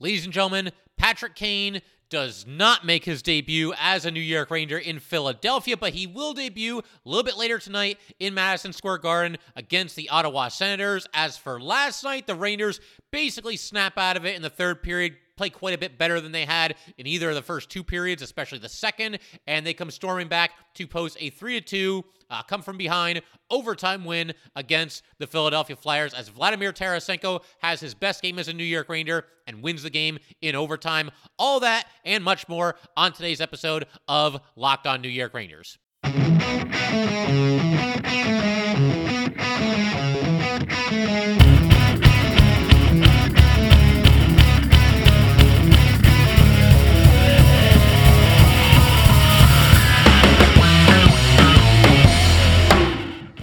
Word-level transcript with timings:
Ladies 0.00 0.24
and 0.24 0.32
gentlemen, 0.32 0.70
Patrick 0.96 1.34
Kane 1.34 1.82
does 2.08 2.46
not 2.46 2.86
make 2.86 3.04
his 3.04 3.20
debut 3.20 3.74
as 3.78 4.06
a 4.06 4.10
New 4.10 4.20
York 4.20 4.50
Ranger 4.50 4.78
in 4.78 5.00
Philadelphia, 5.00 5.76
but 5.76 5.92
he 5.92 6.06
will 6.06 6.32
debut 6.32 6.78
a 6.78 6.82
little 7.04 7.24
bit 7.24 7.36
later 7.36 7.58
tonight 7.58 7.98
in 8.20 8.32
Madison 8.32 8.72
Square 8.72 8.98
Garden 8.98 9.38
against 9.56 9.96
the 9.96 10.08
Ottawa 10.08 10.48
Senators. 10.48 11.06
As 11.12 11.36
for 11.36 11.60
last 11.60 12.04
night, 12.04 12.28
the 12.28 12.36
Rangers 12.36 12.80
basically 13.10 13.56
snap 13.56 13.98
out 13.98 14.16
of 14.16 14.24
it 14.24 14.36
in 14.36 14.42
the 14.42 14.48
third 14.48 14.82
period, 14.84 15.16
play 15.38 15.48
quite 15.48 15.74
a 15.74 15.78
bit 15.78 15.96
better 15.96 16.20
than 16.20 16.32
they 16.32 16.44
had 16.44 16.74
in 16.98 17.06
either 17.06 17.30
of 17.30 17.34
the 17.34 17.42
first 17.42 17.70
two 17.70 17.82
periods, 17.82 18.20
especially 18.20 18.58
the 18.58 18.68
second, 18.68 19.18
and 19.46 19.64
they 19.64 19.72
come 19.72 19.90
storming 19.90 20.28
back 20.28 20.50
to 20.74 20.86
post 20.86 21.16
a 21.20 21.30
3 21.30 21.60
to 21.60 21.66
2 21.66 22.04
uh, 22.30 22.42
come 22.42 22.60
from 22.62 22.76
behind 22.76 23.22
overtime 23.50 24.04
win 24.04 24.34
against 24.54 25.02
the 25.18 25.26
Philadelphia 25.26 25.76
Flyers 25.76 26.12
as 26.12 26.28
Vladimir 26.28 26.72
Tarasenko 26.72 27.42
has 27.60 27.80
his 27.80 27.94
best 27.94 28.22
game 28.22 28.38
as 28.38 28.48
a 28.48 28.52
New 28.52 28.64
York 28.64 28.88
Ranger 28.88 29.24
and 29.46 29.62
wins 29.62 29.82
the 29.82 29.90
game 29.90 30.18
in 30.42 30.54
overtime. 30.54 31.10
All 31.38 31.60
that 31.60 31.86
and 32.04 32.22
much 32.22 32.48
more 32.48 32.76
on 32.96 33.12
today's 33.12 33.40
episode 33.40 33.86
of 34.06 34.40
Locked 34.56 34.86
On 34.86 35.00
New 35.00 35.08
York 35.08 35.32
Rangers. 35.32 35.78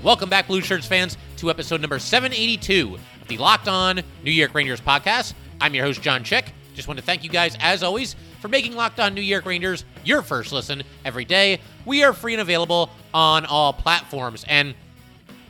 Welcome 0.06 0.30
back, 0.30 0.46
Blue 0.46 0.62
Shirts 0.62 0.86
fans, 0.86 1.18
to 1.38 1.50
episode 1.50 1.82
number 1.82 1.98
782 1.98 3.00
of 3.24 3.28
the 3.28 3.40
Locked 3.40 3.68
On 3.68 4.00
New 4.24 4.30
York 4.30 4.54
Rangers 4.54 4.80
podcast. 4.80 5.34
I'm 5.60 5.74
your 5.74 5.84
host, 5.84 6.04
John 6.04 6.24
Chick. 6.24 6.54
Just 6.76 6.88
want 6.88 7.00
to 7.00 7.04
thank 7.04 7.24
you 7.24 7.30
guys, 7.32 7.58
as 7.60 7.82
always, 7.82 8.16
for 8.40 8.48
making 8.48 8.76
Locked 8.76 9.00
On 9.00 9.16
New 9.16 9.22
York 9.22 9.48
Rangers 9.48 9.84
your 10.04 10.22
first 10.22 10.52
listen 10.52 10.84
every 11.04 11.26
day. 11.26 11.60
We 11.88 12.04
are 12.04 12.14
free 12.14 12.36
and 12.36 12.42
available 12.42 12.92
on 13.16 13.48
all 13.48 13.74
platforms. 13.74 14.46
And 14.48 14.76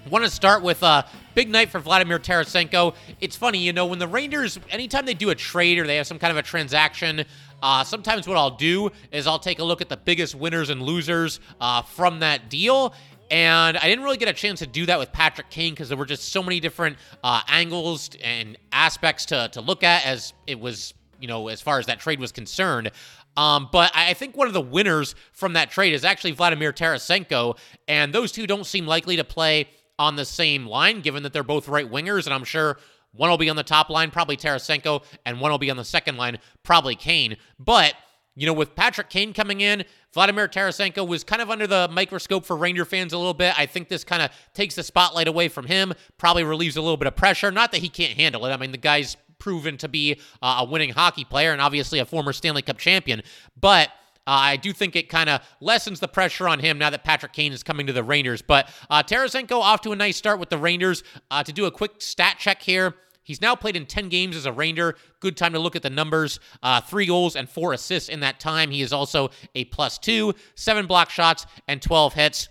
want 0.10 0.24
to 0.24 0.32
start 0.32 0.64
with 0.64 0.84
a 0.84 1.06
big 1.34 1.50
night 1.50 1.70
for 1.70 1.80
Vladimir 1.80 2.18
Tarasenko. 2.18 2.96
It's 3.20 3.36
funny, 3.36 3.60
you 3.60 3.74
know, 3.74 3.86
when 3.88 4.00
the 4.00 4.08
Rangers, 4.08 4.58
anytime 4.70 5.06
they 5.06 5.16
do 5.16 5.32
a 5.32 5.36
trade 5.36 5.80
or 5.80 5.86
they 5.86 5.98
have 5.98 6.08
some 6.08 6.18
kind 6.18 6.32
of 6.32 6.38
a 6.38 6.44
transaction, 6.44 7.26
uh, 7.62 7.84
sometimes 7.84 8.28
what 8.28 8.38
I'll 8.38 8.52
do 8.52 8.90
is 9.12 9.28
I'll 9.28 9.40
take 9.40 9.60
a 9.60 9.64
look 9.64 9.82
at 9.82 9.90
the 9.90 9.98
biggest 9.98 10.34
winners 10.36 10.70
and 10.70 10.82
losers 10.82 11.42
uh, 11.60 11.82
from 11.82 12.20
that 12.20 12.50
deal 12.50 12.94
and 13.32 13.78
I 13.78 13.88
didn't 13.88 14.04
really 14.04 14.18
get 14.18 14.30
a 14.30 14.34
chance 14.34 14.60
to 14.60 14.68
do 14.68 14.86
that 14.86 15.00
with 15.00 15.12
Patrick 15.12 15.50
Kane 15.50 15.74
because 15.74 15.90
there 15.90 15.98
were 15.98 16.06
just 16.06 16.30
so 16.30 16.44
many 16.44 16.60
different 16.60 16.98
uh, 17.24 17.42
angles 17.48 18.10
and 18.24 18.58
aspects 18.72 19.26
to, 19.28 19.50
to 19.54 19.62
look 19.62 19.84
at 19.84 20.06
as 20.06 20.34
it 20.48 20.60
was, 20.60 20.94
you 21.20 21.28
know, 21.28 21.48
as 21.48 21.62
far 21.62 21.80
as 21.80 21.88
that 21.88 22.00
trade 22.00 22.20
was 22.20 22.32
concerned. 22.32 22.92
Um, 23.38 23.68
but 23.72 23.92
I 23.94 24.14
think 24.14 24.38
one 24.38 24.48
of 24.48 24.54
the 24.54 24.62
winners 24.62 25.16
from 25.34 25.54
that 25.54 25.70
trade 25.70 25.94
is 25.94 26.06
actually 26.06 26.32
Vladimir 26.32 26.72
Tarasenko, 26.72 27.58
and 27.88 28.14
those 28.14 28.32
two 28.32 28.48
don't 28.48 28.66
seem 28.66 28.86
likely 28.86 29.18
to 29.18 29.24
play 29.24 29.68
on 30.00 30.16
the 30.16 30.26
same 30.26 30.66
line, 30.66 31.02
given 31.02 31.24
that 31.24 31.34
they're 31.34 31.44
both 31.44 31.68
right 31.68 31.90
wingers, 31.90 32.26
and 32.26 32.34
I'm 32.34 32.44
sure 32.44 32.78
one 33.12 33.30
will 33.30 33.38
be 33.38 33.50
on 33.50 33.56
the 33.56 33.64
top 33.64 33.90
line, 33.90 34.12
probably 34.12 34.38
Tarasenko, 34.38 35.04
and 35.26 35.40
one 35.40 35.52
will 35.52 35.58
be 35.58 35.72
on 35.72 35.78
the 35.78 35.86
second 35.86 36.18
line, 36.18 36.38
probably 36.64 36.96
Kane. 36.96 37.38
But 37.60 37.94
you 38.36 38.46
know, 38.46 38.54
with 38.54 38.76
Patrick 38.76 39.10
Kane 39.10 39.34
coming 39.34 39.62
in, 39.62 39.86
Vladimir 40.14 40.48
Tarasenko 40.48 41.08
was 41.08 41.24
kind 41.24 41.42
of 41.42 41.50
under 41.50 41.68
the 41.68 41.90
microscope 41.92 42.46
for 42.46 42.56
Ranger 42.56 42.86
fans 42.86 43.14
a 43.14 43.18
little 43.18 43.34
bit. 43.34 43.58
I 43.58 43.66
think 43.66 43.88
this 43.88 44.04
kind 44.04 44.22
of 44.22 44.32
takes 44.54 44.76
the 44.76 44.84
spotlight 44.84 45.28
away 45.28 45.48
from 45.48 45.66
him, 45.66 45.94
probably 46.18 46.44
relieves 46.44 46.76
a 46.76 46.82
little 46.82 46.98
bit 46.98 47.08
of 47.08 47.16
pressure. 47.16 47.52
Not 47.52 47.72
that 47.72 47.80
he 47.80 47.90
can't 47.90 48.14
handle 48.14 48.46
it. 48.46 48.52
I 48.52 48.58
mean, 48.58 48.72
the 48.72 48.78
guy's 48.78 49.16
proven 49.40 49.78
to 49.78 49.88
be 49.88 50.20
uh, 50.42 50.58
a 50.60 50.66
winning 50.66 50.92
hockey 50.92 51.24
player 51.24 51.52
and 51.52 51.62
obviously 51.62 52.00
a 52.00 52.06
former 52.06 52.34
Stanley 52.34 52.62
Cup 52.62 52.78
champion, 52.78 53.24
but. 53.60 53.90
Uh, 54.28 54.58
I 54.58 54.58
do 54.58 54.74
think 54.74 54.96
it 54.96 55.08
kind 55.08 55.30
of 55.30 55.42
lessens 55.62 56.00
the 56.00 56.08
pressure 56.08 56.48
on 56.48 56.58
him 56.58 56.80
now 56.80 56.90
that 56.90 57.04
Patrick 57.04 57.32
Kane 57.32 57.54
is 57.54 57.62
coming 57.62 57.86
to 57.86 57.94
the 57.94 58.04
Rangers. 58.04 58.42
But 58.42 58.68
uh, 58.90 59.04
Tarasenko 59.04 59.60
off 59.60 59.82
to 59.82 59.92
a 59.92 59.96
nice 59.96 60.18
start 60.18 60.40
with 60.40 60.50
the 60.50 60.58
Rangers. 60.58 61.04
Uh, 61.30 61.44
to 61.44 61.54
do 61.54 61.66
a 61.66 61.72
quick 61.72 61.92
stat 62.00 62.38
check 62.40 62.64
here, 62.64 62.96
He's 63.26 63.42
now 63.42 63.56
played 63.56 63.76
in 63.76 63.86
10 63.86 64.08
games 64.08 64.38
as 64.38 64.46
a 64.46 64.54
Ranger. 64.54 64.96
Good 65.20 65.36
time 65.36 65.52
to 65.54 65.60
look 65.60 65.76
at 65.76 65.82
the 65.82 65.90
numbers. 65.90 66.40
Uh, 66.64 66.80
three 66.80 67.08
goals 67.08 67.36
and 67.36 67.50
four 67.50 67.74
assists 67.74 68.08
in 68.08 68.22
that 68.22 68.40
time. 68.40 68.72
He 68.72 68.82
is 68.82 68.94
also 68.94 69.32
a 69.56 69.66
plus 69.66 69.98
two, 69.98 70.34
seven 70.56 70.86
block 70.86 71.10
shots, 71.10 71.46
and 71.68 71.82
12 71.82 72.14
hits 72.14 72.50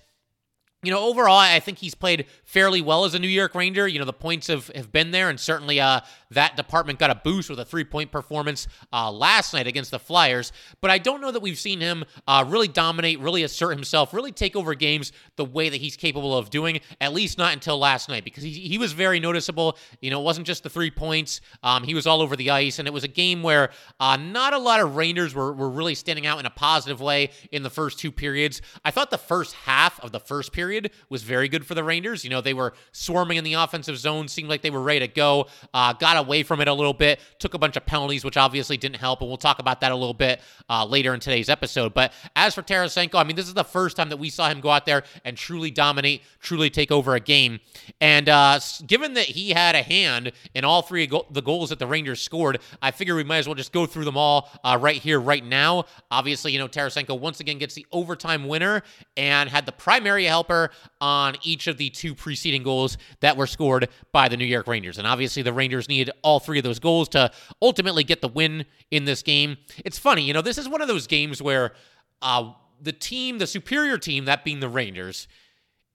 you 0.84 0.90
know, 0.90 1.02
overall, 1.02 1.38
I 1.38 1.60
think 1.60 1.78
he's 1.78 1.94
played 1.94 2.26
fairly 2.54 2.81
well 2.81 3.04
as 3.04 3.15
a 3.15 3.19
New 3.19 3.28
York 3.28 3.54
Ranger. 3.54 3.87
You 3.88 3.98
know, 3.98 4.04
the 4.04 4.12
points 4.12 4.47
have, 4.47 4.69
have 4.75 4.91
been 4.91 5.10
there, 5.10 5.28
and 5.28 5.38
certainly 5.38 5.81
uh, 5.81 6.00
that 6.31 6.56
department 6.56 6.98
got 6.98 7.10
a 7.10 7.16
boost 7.16 7.50
with 7.50 7.59
a 7.59 7.65
three 7.65 7.84
point 7.84 8.10
performance 8.10 8.66
uh, 8.92 9.10
last 9.10 9.53
night 9.53 9.66
against 9.66 9.91
the 9.91 9.98
Flyers. 9.98 10.53
But 10.81 10.91
I 10.91 10.98
don't 10.98 11.20
know 11.20 11.32
that 11.32 11.42
we've 11.42 11.59
seen 11.59 11.81
him 11.81 12.04
uh, 12.28 12.44
really 12.47 12.69
dominate, 12.69 13.20
really 13.20 13.42
assert 13.42 13.70
himself, 13.70 14.15
really 14.15 14.32
take 14.32 14.56
over 14.56 14.75
games 14.75 15.12
the 15.37 15.44
way 15.44 15.69
that 15.69 15.81
he's 15.81 15.97
capable 15.97 16.37
of 16.37 16.50
doing, 16.50 16.81
at 17.00 17.12
least 17.12 17.38
not 17.38 17.53
until 17.53 17.78
last 17.78 18.09
night, 18.09 18.25
because 18.25 18.42
he, 18.42 18.50
he 18.50 18.78
was 18.78 18.92
very 18.92 19.21
noticeable. 19.21 19.76
You 20.00 20.10
know, 20.10 20.21
it 20.21 20.25
wasn't 20.25 20.47
just 20.47 20.62
the 20.62 20.71
three 20.71 20.91
points, 20.91 21.41
um, 21.62 21.82
he 21.82 21.94
was 21.94 22.06
all 22.06 22.22
over 22.22 22.36
the 22.36 22.50
ice, 22.50 22.78
and 22.78 22.88
it 22.88 22.94
was 22.94 23.04
a 23.04 23.09
game 23.09 23.42
where 23.42 23.71
uh, 24.00 24.16
not 24.16 24.54
a 24.54 24.59
lot 24.59 24.81
of 24.81 24.97
Rangers 24.97 25.34
were, 25.34 25.53
were 25.53 25.71
really 25.71 25.94
standing 25.94 26.26
out 26.26 26.38
in 26.38 26.47
a 26.47 26.50
positive 26.50 27.00
way 27.00 27.31
in 27.53 27.62
the 27.62 27.71
first 27.71 27.98
two 27.98 28.12
periods. 28.12 28.62
I 28.84 28.92
thought 28.92 29.10
the 29.10 29.19
first 29.19 29.54
half 29.54 29.98
of 30.00 30.12
the 30.12 30.21
first 30.21 30.53
period 30.53 30.84
period 30.84 30.92
was 31.09 31.22
very 31.22 31.48
good 31.48 31.66
for 31.66 31.75
the 31.75 31.84
Rangers. 31.84 32.25
You 32.25 32.31
know, 32.31 32.41
they 32.44 32.55
were 32.55 32.75
swarming 32.93 33.38
in 33.38 33.44
the 33.44 33.55
offensive 33.55 33.99
zone, 33.99 34.28
seemed 34.28 34.49
like 34.49 34.62
they 34.62 34.71
were 34.71 34.82
ready 34.82 35.00
to 35.00 35.09
go, 35.09 35.47
uh, 35.72 35.93
got 35.94 36.16
away 36.16 36.43
from 36.43 36.60
it 36.60 36.69
a 36.69 36.72
little 36.75 36.93
bit, 36.93 37.21
took 37.38 37.55
a 37.55 37.59
bunch 37.59 37.77
of 37.77 37.84
penalties, 37.87 38.25
which 38.25 38.37
obviously 38.37 38.77
didn't 38.77 38.97
help. 38.97 39.21
And 39.21 39.28
we'll 39.28 39.37
talk 39.37 39.59
about 39.59 39.81
that 39.81 39.93
a 39.93 39.97
little 39.97 40.15
bit 40.15 40.41
uh, 40.69 40.84
later 40.84 41.15
in 41.15 41.21
today's 41.21 41.49
episode. 41.49 41.94
But 41.94 42.12
as 42.37 42.54
for 42.54 42.62
Tarasenko, 42.62 43.16
I 43.16 43.25
mean, 43.25 43.37
this 43.37 43.49
is 43.49 43.54
the 43.54 43.65
first 43.65 43.97
time 43.97 44.10
that 44.10 44.19
we 44.19 44.31
saw 44.31 44.49
him 44.49 44.60
go 44.60 44.71
out 44.71 44.87
there 44.87 45.04
and 45.25 45.37
truly 45.37 45.71
dominate, 45.71 46.22
truly 46.41 46.71
take 46.71 46.93
over 46.93 47.15
a 47.15 47.21
game. 47.21 47.60
And 48.00 48.28
uh, 48.28 48.60
given 48.87 49.15
that 49.15 49.27
he 49.27 49.50
had 49.50 49.75
a 49.75 49.83
hand 49.83 50.33
in 50.54 50.65
all 50.65 50.83
three 50.83 51.04
of 51.04 51.27
the 51.31 51.43
goals 51.43 51.71
that 51.71 51.78
the 51.78 51.87
Rangers 51.87 52.21
scored, 52.21 52.60
I 52.83 52.91
figure 52.91 53.15
we 53.16 53.25
might 53.25 53.38
as 53.38 53.47
well 53.47 53.54
just 53.54 53.72
go 53.72 53.87
through 53.87 54.04
them 54.04 54.16
all 54.16 54.50
uh, 54.62 54.78
right 54.81 54.97
here, 54.97 55.21
right 55.21 55.44
now. 55.44 55.84
Obviously, 56.10 56.53
you 56.53 56.59
know, 56.59 56.69
Tarasenko 56.69 57.19
once 57.19 57.41
again 57.41 57.59
gets 57.59 57.75
the 57.75 57.87
overtime 57.93 58.47
winner 58.47 58.83
and 59.16 59.49
had 59.49 59.66
the 59.66 59.72
primary 59.72 60.25
helper 60.25 60.71
on 61.00 61.37
each 61.43 61.66
of 61.66 61.77
the 61.77 61.91
two 61.91 62.15
preceding 62.34 62.65
goals 62.65 62.99
that 63.21 63.37
were 63.37 63.47
scored 63.47 63.89
by 64.11 64.28
the 64.28 64.37
New 64.37 64.45
York 64.45 64.67
Rangers. 64.67 64.99
And 64.99 65.06
obviously, 65.06 65.43
the 65.43 65.53
Rangers 65.53 65.89
needed 65.89 66.11
all 66.22 66.41
three 66.41 66.59
of 66.59 66.65
those 66.65 66.81
goals 66.81 67.09
to 67.11 67.31
ultimately 67.62 68.03
get 68.03 68.22
the 68.22 68.27
win 68.28 68.65
in 68.91 69.05
this 69.05 69.22
game. 69.22 69.56
It's 69.84 70.00
funny, 70.00 70.22
you 70.22 70.33
know, 70.33 70.43
this 70.43 70.59
is 70.59 70.69
one 70.69 70.83
of 70.83 70.89
those 70.89 71.06
games 71.06 71.41
where 71.41 71.75
uh, 72.22 72.50
the 72.81 72.91
team, 72.91 73.39
the 73.39 73.47
superior 73.47 73.99
team, 73.99 74.25
that 74.25 74.43
being 74.43 74.59
the 74.59 74.69
Rangers, 74.69 75.28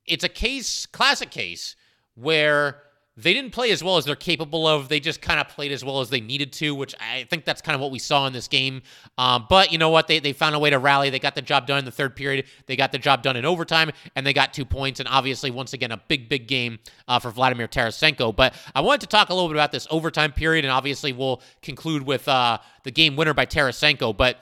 it's 0.06 0.24
a 0.24 0.30
case, 0.30 0.86
classic 0.86 1.30
case, 1.30 1.76
where 2.16 2.84
they 3.22 3.34
didn't 3.34 3.52
play 3.52 3.72
as 3.72 3.84
well 3.84 3.97
as 3.97 4.06
they're 4.06 4.16
capable 4.16 4.66
of. 4.66 4.88
They 4.88 5.00
just 5.00 5.22
kind 5.22 5.40
of 5.40 5.50
played 5.50 5.72
as 5.72 5.84
well 5.84 6.00
as 6.00 6.09
they 6.09 6.22
needed 6.22 6.53
to, 6.53 6.74
which 6.74 6.96
I 7.00 7.25
think 7.30 7.44
that's 7.44 7.62
kind 7.62 7.75
of 7.75 7.81
what 7.81 7.91
we 7.91 8.00
saw 8.00 8.25
in 8.28 8.34
this 8.34 8.47
game. 8.47 8.81
Um, 9.18 9.46
but 9.50 9.72
you 9.72 9.78
know 9.78 9.90
what? 9.90 10.07
They, 10.07 10.19
they 10.19 10.31
found 10.31 10.56
a 10.56 10.59
way 10.59 10.69
to 10.69 10.80
rally. 10.80 11.09
They 11.09 11.19
got 11.19 11.35
the 11.35 11.41
job 11.41 11.68
done 11.68 11.79
in 11.79 11.85
the 11.85 11.91
third 11.91 12.16
period. 12.16 12.46
They 12.66 12.75
got 12.75 12.91
the 12.91 12.97
job 12.97 13.22
done 13.22 13.35
in 13.35 13.46
overtime, 13.46 13.91
and 14.16 14.25
they 14.25 14.34
got 14.34 14.53
two 14.53 14.66
points. 14.66 15.00
And 15.00 15.09
obviously, 15.09 15.52
once 15.52 15.74
again, 15.74 15.91
a 15.91 16.02
big, 16.08 16.29
big 16.29 16.47
game 16.47 16.79
uh, 17.08 17.19
for 17.19 17.29
Vladimir 17.29 17.68
Tarasenko. 17.68 18.35
But 18.35 18.53
I 18.74 18.81
wanted 18.81 19.02
to 19.02 19.08
talk 19.08 19.29
a 19.29 19.34
little 19.34 19.50
bit 19.50 19.56
about 19.56 19.72
this 19.72 19.88
overtime 19.91 20.31
period, 20.31 20.63
and 20.63 20.72
obviously, 20.72 21.12
we'll 21.12 21.41
conclude 21.62 22.03
with 22.03 22.28
uh, 22.28 22.59
the 22.84 22.91
game 22.91 23.16
winner 23.16 23.34
by 23.34 23.46
Tarasenko. 23.46 24.16
But 24.16 24.38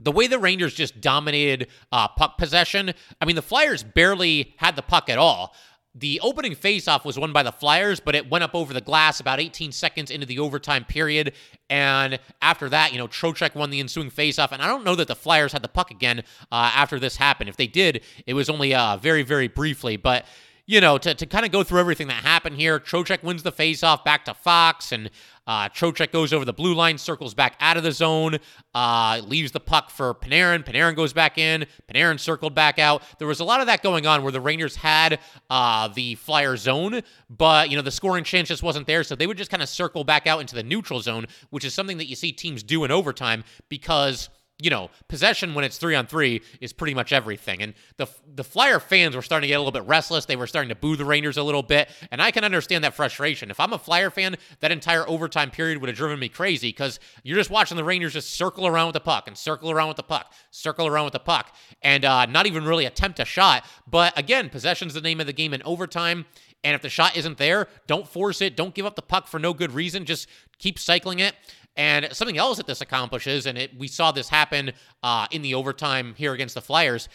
the 0.00 0.12
way 0.12 0.26
the 0.26 0.38
Rangers 0.38 0.74
just 0.74 1.00
dominated 1.00 1.68
uh, 1.90 2.08
puck 2.08 2.38
possession, 2.38 2.92
I 3.20 3.24
mean, 3.24 3.36
the 3.36 3.42
Flyers 3.42 3.82
barely 3.82 4.54
had 4.56 4.76
the 4.76 4.82
puck 4.82 5.08
at 5.10 5.18
all. 5.18 5.54
The 5.98 6.20
opening 6.22 6.54
faceoff 6.54 7.04
was 7.04 7.18
won 7.18 7.32
by 7.32 7.42
the 7.42 7.50
Flyers, 7.50 7.98
but 7.98 8.14
it 8.14 8.30
went 8.30 8.44
up 8.44 8.54
over 8.54 8.72
the 8.72 8.80
glass 8.80 9.18
about 9.18 9.40
18 9.40 9.72
seconds 9.72 10.12
into 10.12 10.26
the 10.26 10.38
overtime 10.38 10.84
period. 10.84 11.32
And 11.68 12.20
after 12.40 12.68
that, 12.68 12.92
you 12.92 12.98
know, 12.98 13.08
Trocheck 13.08 13.56
won 13.56 13.70
the 13.70 13.80
ensuing 13.80 14.10
faceoff. 14.10 14.52
And 14.52 14.62
I 14.62 14.68
don't 14.68 14.84
know 14.84 14.94
that 14.94 15.08
the 15.08 15.16
Flyers 15.16 15.52
had 15.52 15.62
the 15.62 15.68
puck 15.68 15.90
again 15.90 16.20
uh, 16.52 16.70
after 16.74 17.00
this 17.00 17.16
happened. 17.16 17.50
If 17.50 17.56
they 17.56 17.66
did, 17.66 18.02
it 18.26 18.34
was 18.34 18.48
only 18.48 18.74
uh, 18.74 18.96
very, 18.98 19.24
very 19.24 19.48
briefly. 19.48 19.96
But 19.96 20.24
you 20.68 20.82
know, 20.82 20.98
to, 20.98 21.14
to 21.14 21.24
kind 21.24 21.46
of 21.46 21.50
go 21.50 21.64
through 21.64 21.80
everything 21.80 22.08
that 22.08 22.22
happened 22.22 22.54
here, 22.54 22.78
Trocheck 22.78 23.22
wins 23.22 23.42
the 23.42 23.50
faceoff 23.50 24.04
back 24.04 24.26
to 24.26 24.34
Fox, 24.34 24.92
and 24.92 25.08
uh, 25.46 25.70
Trocheck 25.70 26.12
goes 26.12 26.30
over 26.34 26.44
the 26.44 26.52
blue 26.52 26.74
line, 26.74 26.98
circles 26.98 27.32
back 27.32 27.56
out 27.58 27.78
of 27.78 27.82
the 27.82 27.90
zone, 27.90 28.36
uh, 28.74 29.22
leaves 29.24 29.50
the 29.50 29.60
puck 29.60 29.88
for 29.88 30.14
Panarin. 30.14 30.62
Panarin 30.62 30.94
goes 30.94 31.14
back 31.14 31.38
in. 31.38 31.64
Panarin 31.90 32.20
circled 32.20 32.54
back 32.54 32.78
out. 32.78 33.02
There 33.18 33.26
was 33.26 33.40
a 33.40 33.44
lot 33.44 33.60
of 33.60 33.66
that 33.66 33.82
going 33.82 34.06
on 34.06 34.22
where 34.22 34.30
the 34.30 34.42
Rangers 34.42 34.76
had 34.76 35.20
uh, 35.48 35.88
the 35.88 36.16
flyer 36.16 36.58
zone, 36.58 37.00
but, 37.30 37.70
you 37.70 37.76
know, 37.76 37.82
the 37.82 37.90
scoring 37.90 38.22
chance 38.22 38.48
just 38.48 38.62
wasn't 38.62 38.86
there. 38.86 39.02
So 39.04 39.14
they 39.14 39.26
would 39.26 39.38
just 39.38 39.50
kind 39.50 39.62
of 39.62 39.70
circle 39.70 40.04
back 40.04 40.26
out 40.26 40.42
into 40.42 40.54
the 40.54 40.62
neutral 40.62 41.00
zone, 41.00 41.28
which 41.48 41.64
is 41.64 41.72
something 41.72 41.96
that 41.96 42.08
you 42.08 42.14
see 42.14 42.30
teams 42.30 42.62
do 42.62 42.84
in 42.84 42.90
overtime 42.90 43.42
because 43.70 44.28
you 44.60 44.70
know, 44.70 44.90
possession 45.06 45.54
when 45.54 45.64
it's 45.64 45.78
three 45.78 45.94
on 45.94 46.06
three 46.06 46.42
is 46.60 46.72
pretty 46.72 46.94
much 46.94 47.12
everything. 47.12 47.62
And 47.62 47.74
the 47.96 48.08
the 48.34 48.42
Flyer 48.42 48.80
fans 48.80 49.14
were 49.14 49.22
starting 49.22 49.46
to 49.46 49.48
get 49.48 49.54
a 49.54 49.60
little 49.60 49.72
bit 49.72 49.84
restless. 49.84 50.24
They 50.24 50.36
were 50.36 50.48
starting 50.48 50.68
to 50.70 50.74
boo 50.74 50.96
the 50.96 51.04
Rangers 51.04 51.36
a 51.36 51.42
little 51.42 51.62
bit, 51.62 51.88
and 52.10 52.20
I 52.20 52.32
can 52.32 52.44
understand 52.44 52.82
that 52.82 52.94
frustration. 52.94 53.50
If 53.50 53.60
I'm 53.60 53.72
a 53.72 53.78
Flyer 53.78 54.10
fan, 54.10 54.36
that 54.60 54.72
entire 54.72 55.08
overtime 55.08 55.50
period 55.50 55.78
would 55.78 55.88
have 55.88 55.96
driven 55.96 56.18
me 56.18 56.28
crazy 56.28 56.70
because 56.70 56.98
you're 57.22 57.36
just 57.36 57.50
watching 57.50 57.76
the 57.76 57.84
Rangers 57.84 58.14
just 58.14 58.30
circle 58.34 58.66
around 58.66 58.88
with 58.88 58.94
the 58.94 59.00
puck 59.00 59.28
and 59.28 59.38
circle 59.38 59.70
around 59.70 59.88
with 59.88 59.96
the 59.96 60.02
puck, 60.02 60.32
circle 60.50 60.86
around 60.88 61.04
with 61.04 61.12
the 61.12 61.20
puck, 61.20 61.54
and 61.82 62.04
uh, 62.04 62.26
not 62.26 62.46
even 62.46 62.64
really 62.64 62.84
attempt 62.84 63.20
a 63.20 63.24
shot. 63.24 63.64
But 63.88 64.18
again, 64.18 64.50
possession's 64.50 64.94
the 64.94 65.00
name 65.00 65.20
of 65.20 65.26
the 65.26 65.32
game 65.32 65.54
in 65.54 65.62
overtime. 65.62 66.26
And 66.64 66.74
if 66.74 66.82
the 66.82 66.88
shot 66.88 67.16
isn't 67.16 67.38
there, 67.38 67.68
don't 67.86 68.08
force 68.08 68.40
it. 68.40 68.56
Don't 68.56 68.74
give 68.74 68.84
up 68.84 68.96
the 68.96 69.02
puck 69.02 69.28
for 69.28 69.38
no 69.38 69.54
good 69.54 69.72
reason. 69.72 70.04
Just 70.04 70.28
keep 70.58 70.78
cycling 70.78 71.20
it. 71.20 71.34
And 71.78 72.08
something 72.12 72.36
else 72.36 72.56
that 72.56 72.66
this 72.66 72.80
accomplishes, 72.80 73.46
and 73.46 73.56
it, 73.56 73.78
we 73.78 73.86
saw 73.86 74.10
this 74.10 74.28
happen 74.28 74.72
uh, 75.04 75.28
in 75.30 75.42
the 75.42 75.54
overtime 75.54 76.14
here 76.18 76.32
against 76.32 76.56
the 76.56 76.60
Flyers, 76.60 77.08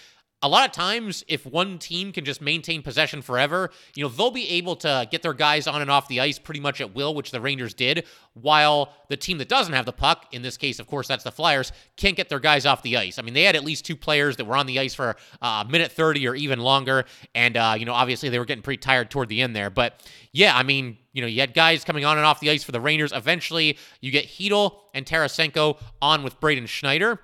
a 0.44 0.50
lot 0.50 0.66
of 0.66 0.74
times 0.74 1.24
if 1.30 1.46
one 1.46 1.80
team 1.80 2.12
can 2.12 2.26
just 2.26 2.42
maintain 2.42 2.82
possession 2.82 3.22
forever, 3.22 3.72
you 3.96 4.04
know, 4.04 4.10
they'll 4.10 4.30
be 4.30 4.50
able 4.50 4.76
to 4.76 5.08
get 5.10 5.22
their 5.22 5.34
guys 5.34 5.68
on 5.68 5.82
and 5.82 5.90
off 5.90 6.10
the 6.10 6.20
ice 6.20 6.38
pretty 6.38 6.60
much 6.60 6.82
at 6.82 6.94
will, 6.94 7.16
which 7.16 7.32
the 7.32 7.40
Rangers 7.40 7.74
did, 7.74 8.06
while 8.34 8.94
the 9.08 9.16
team 9.16 9.38
that 9.38 9.48
doesn't 9.48 9.74
have 9.74 9.86
the 9.86 9.94
puck, 9.94 10.28
in 10.34 10.42
this 10.42 10.58
case, 10.58 10.80
of 10.80 10.88
course, 10.88 11.08
that's 11.08 11.24
the 11.24 11.32
Flyers, 11.32 11.72
can't 11.96 12.18
get 12.18 12.28
their 12.28 12.40
guys 12.40 12.66
off 12.66 12.84
the 12.84 12.98
ice. 12.98 13.18
I 13.18 13.22
mean, 13.22 13.34
they 13.34 13.44
had 13.44 13.56
at 13.56 13.64
least 13.64 13.86
two 13.86 13.96
players 13.96 14.36
that 14.36 14.44
were 14.44 14.58
on 14.58 14.66
the 14.66 14.80
ice 14.80 14.94
for 14.94 15.16
a 15.42 15.46
uh, 15.46 15.64
minute 15.64 15.94
30 15.94 16.28
or 16.28 16.36
even 16.36 16.60
longer. 16.60 17.06
And, 17.34 17.56
uh, 17.56 17.76
you 17.80 17.86
know, 17.86 17.94
obviously 17.94 18.28
they 18.28 18.38
were 18.38 18.46
getting 18.46 18.64
pretty 18.64 18.82
tired 18.82 19.10
toward 19.10 19.30
the 19.30 19.42
end 19.42 19.56
there. 19.56 19.70
But 19.70 20.06
yeah, 20.34 20.58
I 20.58 20.64
mean, 20.64 20.98
you 21.14 21.22
know, 21.22 21.28
you 21.28 21.40
had 21.40 21.54
guys 21.54 21.86
coming 21.86 22.04
on 22.04 22.18
and 22.18 22.26
off 22.26 22.42
the 22.42 22.50
ice 22.50 22.64
for 22.64 22.74
the 22.74 22.82
Rangers. 22.82 23.14
Eventually, 23.14 23.78
you 24.02 24.12
get 24.12 24.28
Chytil 24.28 24.76
and 24.94 25.06
Tarasenko 25.06 25.80
on 26.02 26.22
with 26.22 26.38
Braden 26.42 26.66
Schneider. 26.66 27.20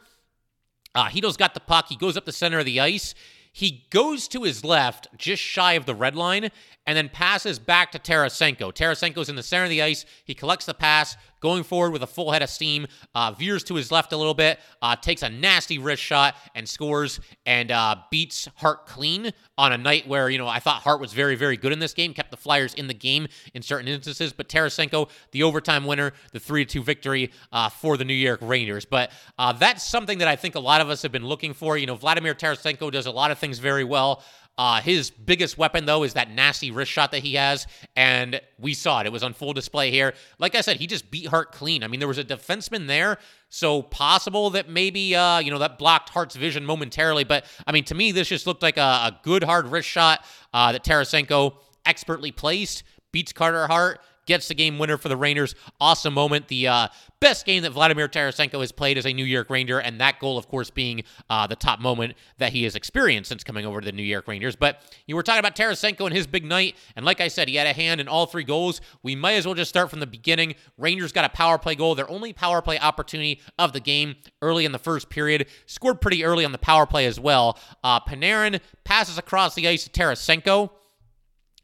Uh, 0.95 1.09
Chytil's 1.09 1.37
got 1.37 1.53
the 1.53 1.59
puck. 1.59 1.87
He 1.89 1.95
goes 1.95 2.17
up 2.17 2.25
the 2.25 2.31
center 2.31 2.59
of 2.59 2.65
the 2.65 2.79
ice. 2.79 3.13
He 3.51 3.87
goes 3.89 4.27
to 4.29 4.43
his 4.43 4.63
left, 4.63 5.07
just 5.17 5.41
shy 5.41 5.73
of 5.73 5.85
the 5.85 5.95
red 5.95 6.15
line, 6.15 6.49
and 6.85 6.95
then 6.95 7.09
passes 7.09 7.57
back 7.59 7.91
to 7.91 7.99
Tarasenko. 7.99 8.73
Tarasenko's 8.73 9.29
in 9.29 9.35
the 9.35 9.43
center 9.43 9.63
of 9.63 9.69
the 9.69 9.81
ice. 9.81 10.05
He 10.23 10.35
collects 10.35 10.65
the 10.65 10.73
pass, 10.73 11.17
going 11.39 11.63
forward 11.63 11.91
with 11.91 12.03
a 12.03 12.07
full 12.07 12.31
head 12.31 12.41
of 12.41 12.49
steam, 12.49 12.87
uh, 13.15 13.31
veers 13.31 13.63
to 13.65 13.75
his 13.75 13.91
left 13.91 14.13
a 14.13 14.17
little 14.17 14.33
bit, 14.33 14.59
uh, 14.81 14.95
takes 14.95 15.21
a 15.23 15.29
nasty 15.29 15.77
wrist 15.77 16.01
shot 16.01 16.35
and 16.55 16.67
scores 16.67 17.19
and 17.45 17.71
uh, 17.71 17.95
beats 18.11 18.47
Hart 18.55 18.85
clean 18.85 19.31
on 19.57 19.71
a 19.71 19.77
night 19.77 20.07
where, 20.07 20.29
you 20.29 20.37
know, 20.37 20.47
I 20.47 20.59
thought 20.59 20.81
Hart 20.81 20.99
was 20.99 21.13
very, 21.13 21.35
very 21.35 21.57
good 21.57 21.71
in 21.71 21.79
this 21.79 21.93
game, 21.93 22.13
kept 22.13 22.31
the 22.31 22.37
Flyers 22.37 22.73
in 22.73 22.87
the 22.87 22.93
game 22.93 23.27
in 23.53 23.61
certain 23.61 23.87
instances. 23.87 24.33
But 24.33 24.49
Tarasenko, 24.49 25.09
the 25.31 25.43
overtime 25.43 25.85
winner, 25.85 26.13
the 26.31 26.39
3 26.39 26.65
2 26.65 26.83
victory 26.83 27.31
uh, 27.51 27.69
for 27.69 27.97
the 27.97 28.05
New 28.05 28.13
York 28.13 28.39
Rangers. 28.41 28.85
But 28.85 29.11
uh, 29.37 29.53
that's 29.53 29.83
something 29.83 30.19
that 30.19 30.27
I 30.27 30.35
think 30.35 30.55
a 30.55 30.59
lot 30.59 30.81
of 30.81 30.89
us 30.89 31.01
have 31.01 31.11
been 31.11 31.25
looking 31.25 31.53
for. 31.53 31.77
You 31.77 31.87
know, 31.87 31.95
Vladimir 31.95 32.33
Tarasenko 32.33 32.91
does 32.91 33.05
a 33.05 33.11
lot 33.11 33.31
of 33.31 33.37
things 33.37 33.59
very 33.59 33.83
well. 33.83 34.23
Uh, 34.59 34.81
his 34.81 35.09
biggest 35.09 35.57
weapon, 35.57 35.85
though, 35.85 36.03
is 36.03 36.15
that 36.15 36.29
nasty 36.31 36.69
wrist 36.69 36.91
shot 36.91 37.13
that 37.13 37.23
he 37.23 37.35
has. 37.35 37.65
And 37.95 38.41
we 38.59 38.73
saw 38.73 38.99
it. 38.99 39.05
It 39.05 39.11
was 39.13 39.23
on 39.23 39.31
full 39.31 39.53
display 39.53 39.89
here. 39.89 40.13
Like 40.37 40.53
I 40.53 40.59
said, 40.59 40.75
he 40.75 40.85
just 40.85 41.09
beat 41.09 41.27
Hart 41.27 41.53
clean. 41.53 41.81
I 41.81 41.87
mean, 41.87 42.01
there 42.01 42.09
was 42.09 42.17
a 42.17 42.25
defenseman 42.25 42.85
there. 42.85 43.19
So 43.47 43.81
possible 43.81 44.49
that 44.49 44.67
maybe, 44.67 45.15
uh, 45.15 45.39
you 45.39 45.49
know, 45.49 45.59
that 45.59 45.77
blocked 45.77 46.09
Hart's 46.09 46.35
vision 46.35 46.65
momentarily. 46.65 47.23
But 47.23 47.45
I 47.65 47.71
mean, 47.71 47.85
to 47.85 47.95
me, 47.95 48.11
this 48.11 48.27
just 48.27 48.45
looked 48.47 48.61
like 48.61 48.75
a, 48.75 48.81
a 48.81 49.19
good 49.23 49.43
hard 49.43 49.65
wrist 49.69 49.87
shot 49.87 50.25
uh, 50.53 50.73
that 50.73 50.83
Tarasenko 50.83 51.53
expertly 51.85 52.33
placed, 52.33 52.83
beats 53.13 53.31
Carter 53.31 53.65
Hart 53.65 54.01
gets 54.29 54.47
the 54.47 54.53
game 54.53 54.77
winner 54.77 54.95
for 54.95 55.09
the 55.09 55.17
Rangers. 55.17 55.55
Awesome 55.81 56.13
moment. 56.13 56.47
The 56.49 56.67
uh, 56.67 56.87
best 57.19 57.47
game 57.47 57.63
that 57.63 57.71
Vladimir 57.71 58.07
Tarasenko 58.07 58.59
has 58.61 58.71
played 58.71 58.95
as 58.97 59.07
a 59.07 59.11
New 59.11 59.25
York 59.25 59.49
Ranger, 59.49 59.79
and 59.79 59.99
that 59.99 60.19
goal, 60.19 60.37
of 60.37 60.47
course, 60.47 60.69
being 60.69 61.03
uh, 61.31 61.47
the 61.47 61.55
top 61.55 61.79
moment 61.79 62.13
that 62.37 62.53
he 62.53 62.63
has 62.63 62.75
experienced 62.75 63.29
since 63.29 63.43
coming 63.43 63.65
over 63.65 63.81
to 63.81 63.85
the 63.85 63.91
New 63.91 64.03
York 64.03 64.27
Rangers. 64.27 64.55
But 64.55 64.81
you 65.07 65.15
were 65.15 65.23
talking 65.23 65.39
about 65.39 65.55
Tarasenko 65.55 66.05
and 66.05 66.15
his 66.15 66.27
big 66.27 66.45
night, 66.45 66.75
and 66.95 67.03
like 67.03 67.19
I 67.19 67.27
said, 67.27 67.49
he 67.49 67.55
had 67.55 67.65
a 67.65 67.73
hand 67.73 67.99
in 67.99 68.07
all 68.07 68.27
three 68.27 68.43
goals. 68.43 68.81
We 69.01 69.15
might 69.15 69.33
as 69.33 69.47
well 69.47 69.55
just 69.55 69.69
start 69.69 69.89
from 69.89 69.99
the 69.99 70.07
beginning. 70.07 70.53
Rangers 70.77 71.11
got 71.11 71.25
a 71.25 71.29
power 71.29 71.57
play 71.57 71.73
goal, 71.73 71.95
their 71.95 72.09
only 72.09 72.31
power 72.31 72.61
play 72.61 72.77
opportunity 72.79 73.41
of 73.57 73.73
the 73.73 73.79
game 73.79 74.15
early 74.43 74.63
in 74.63 74.71
the 74.71 74.79
first 74.79 75.09
period. 75.09 75.47
Scored 75.65 76.01
pretty 76.01 76.23
early 76.23 76.45
on 76.45 76.51
the 76.51 76.59
power 76.59 76.85
play 76.85 77.07
as 77.07 77.19
well. 77.19 77.57
Uh, 77.83 77.99
Panarin 77.99 78.59
passes 78.83 79.17
across 79.17 79.55
the 79.55 79.67
ice 79.67 79.85
to 79.85 79.89
Tarasenko 79.89 80.69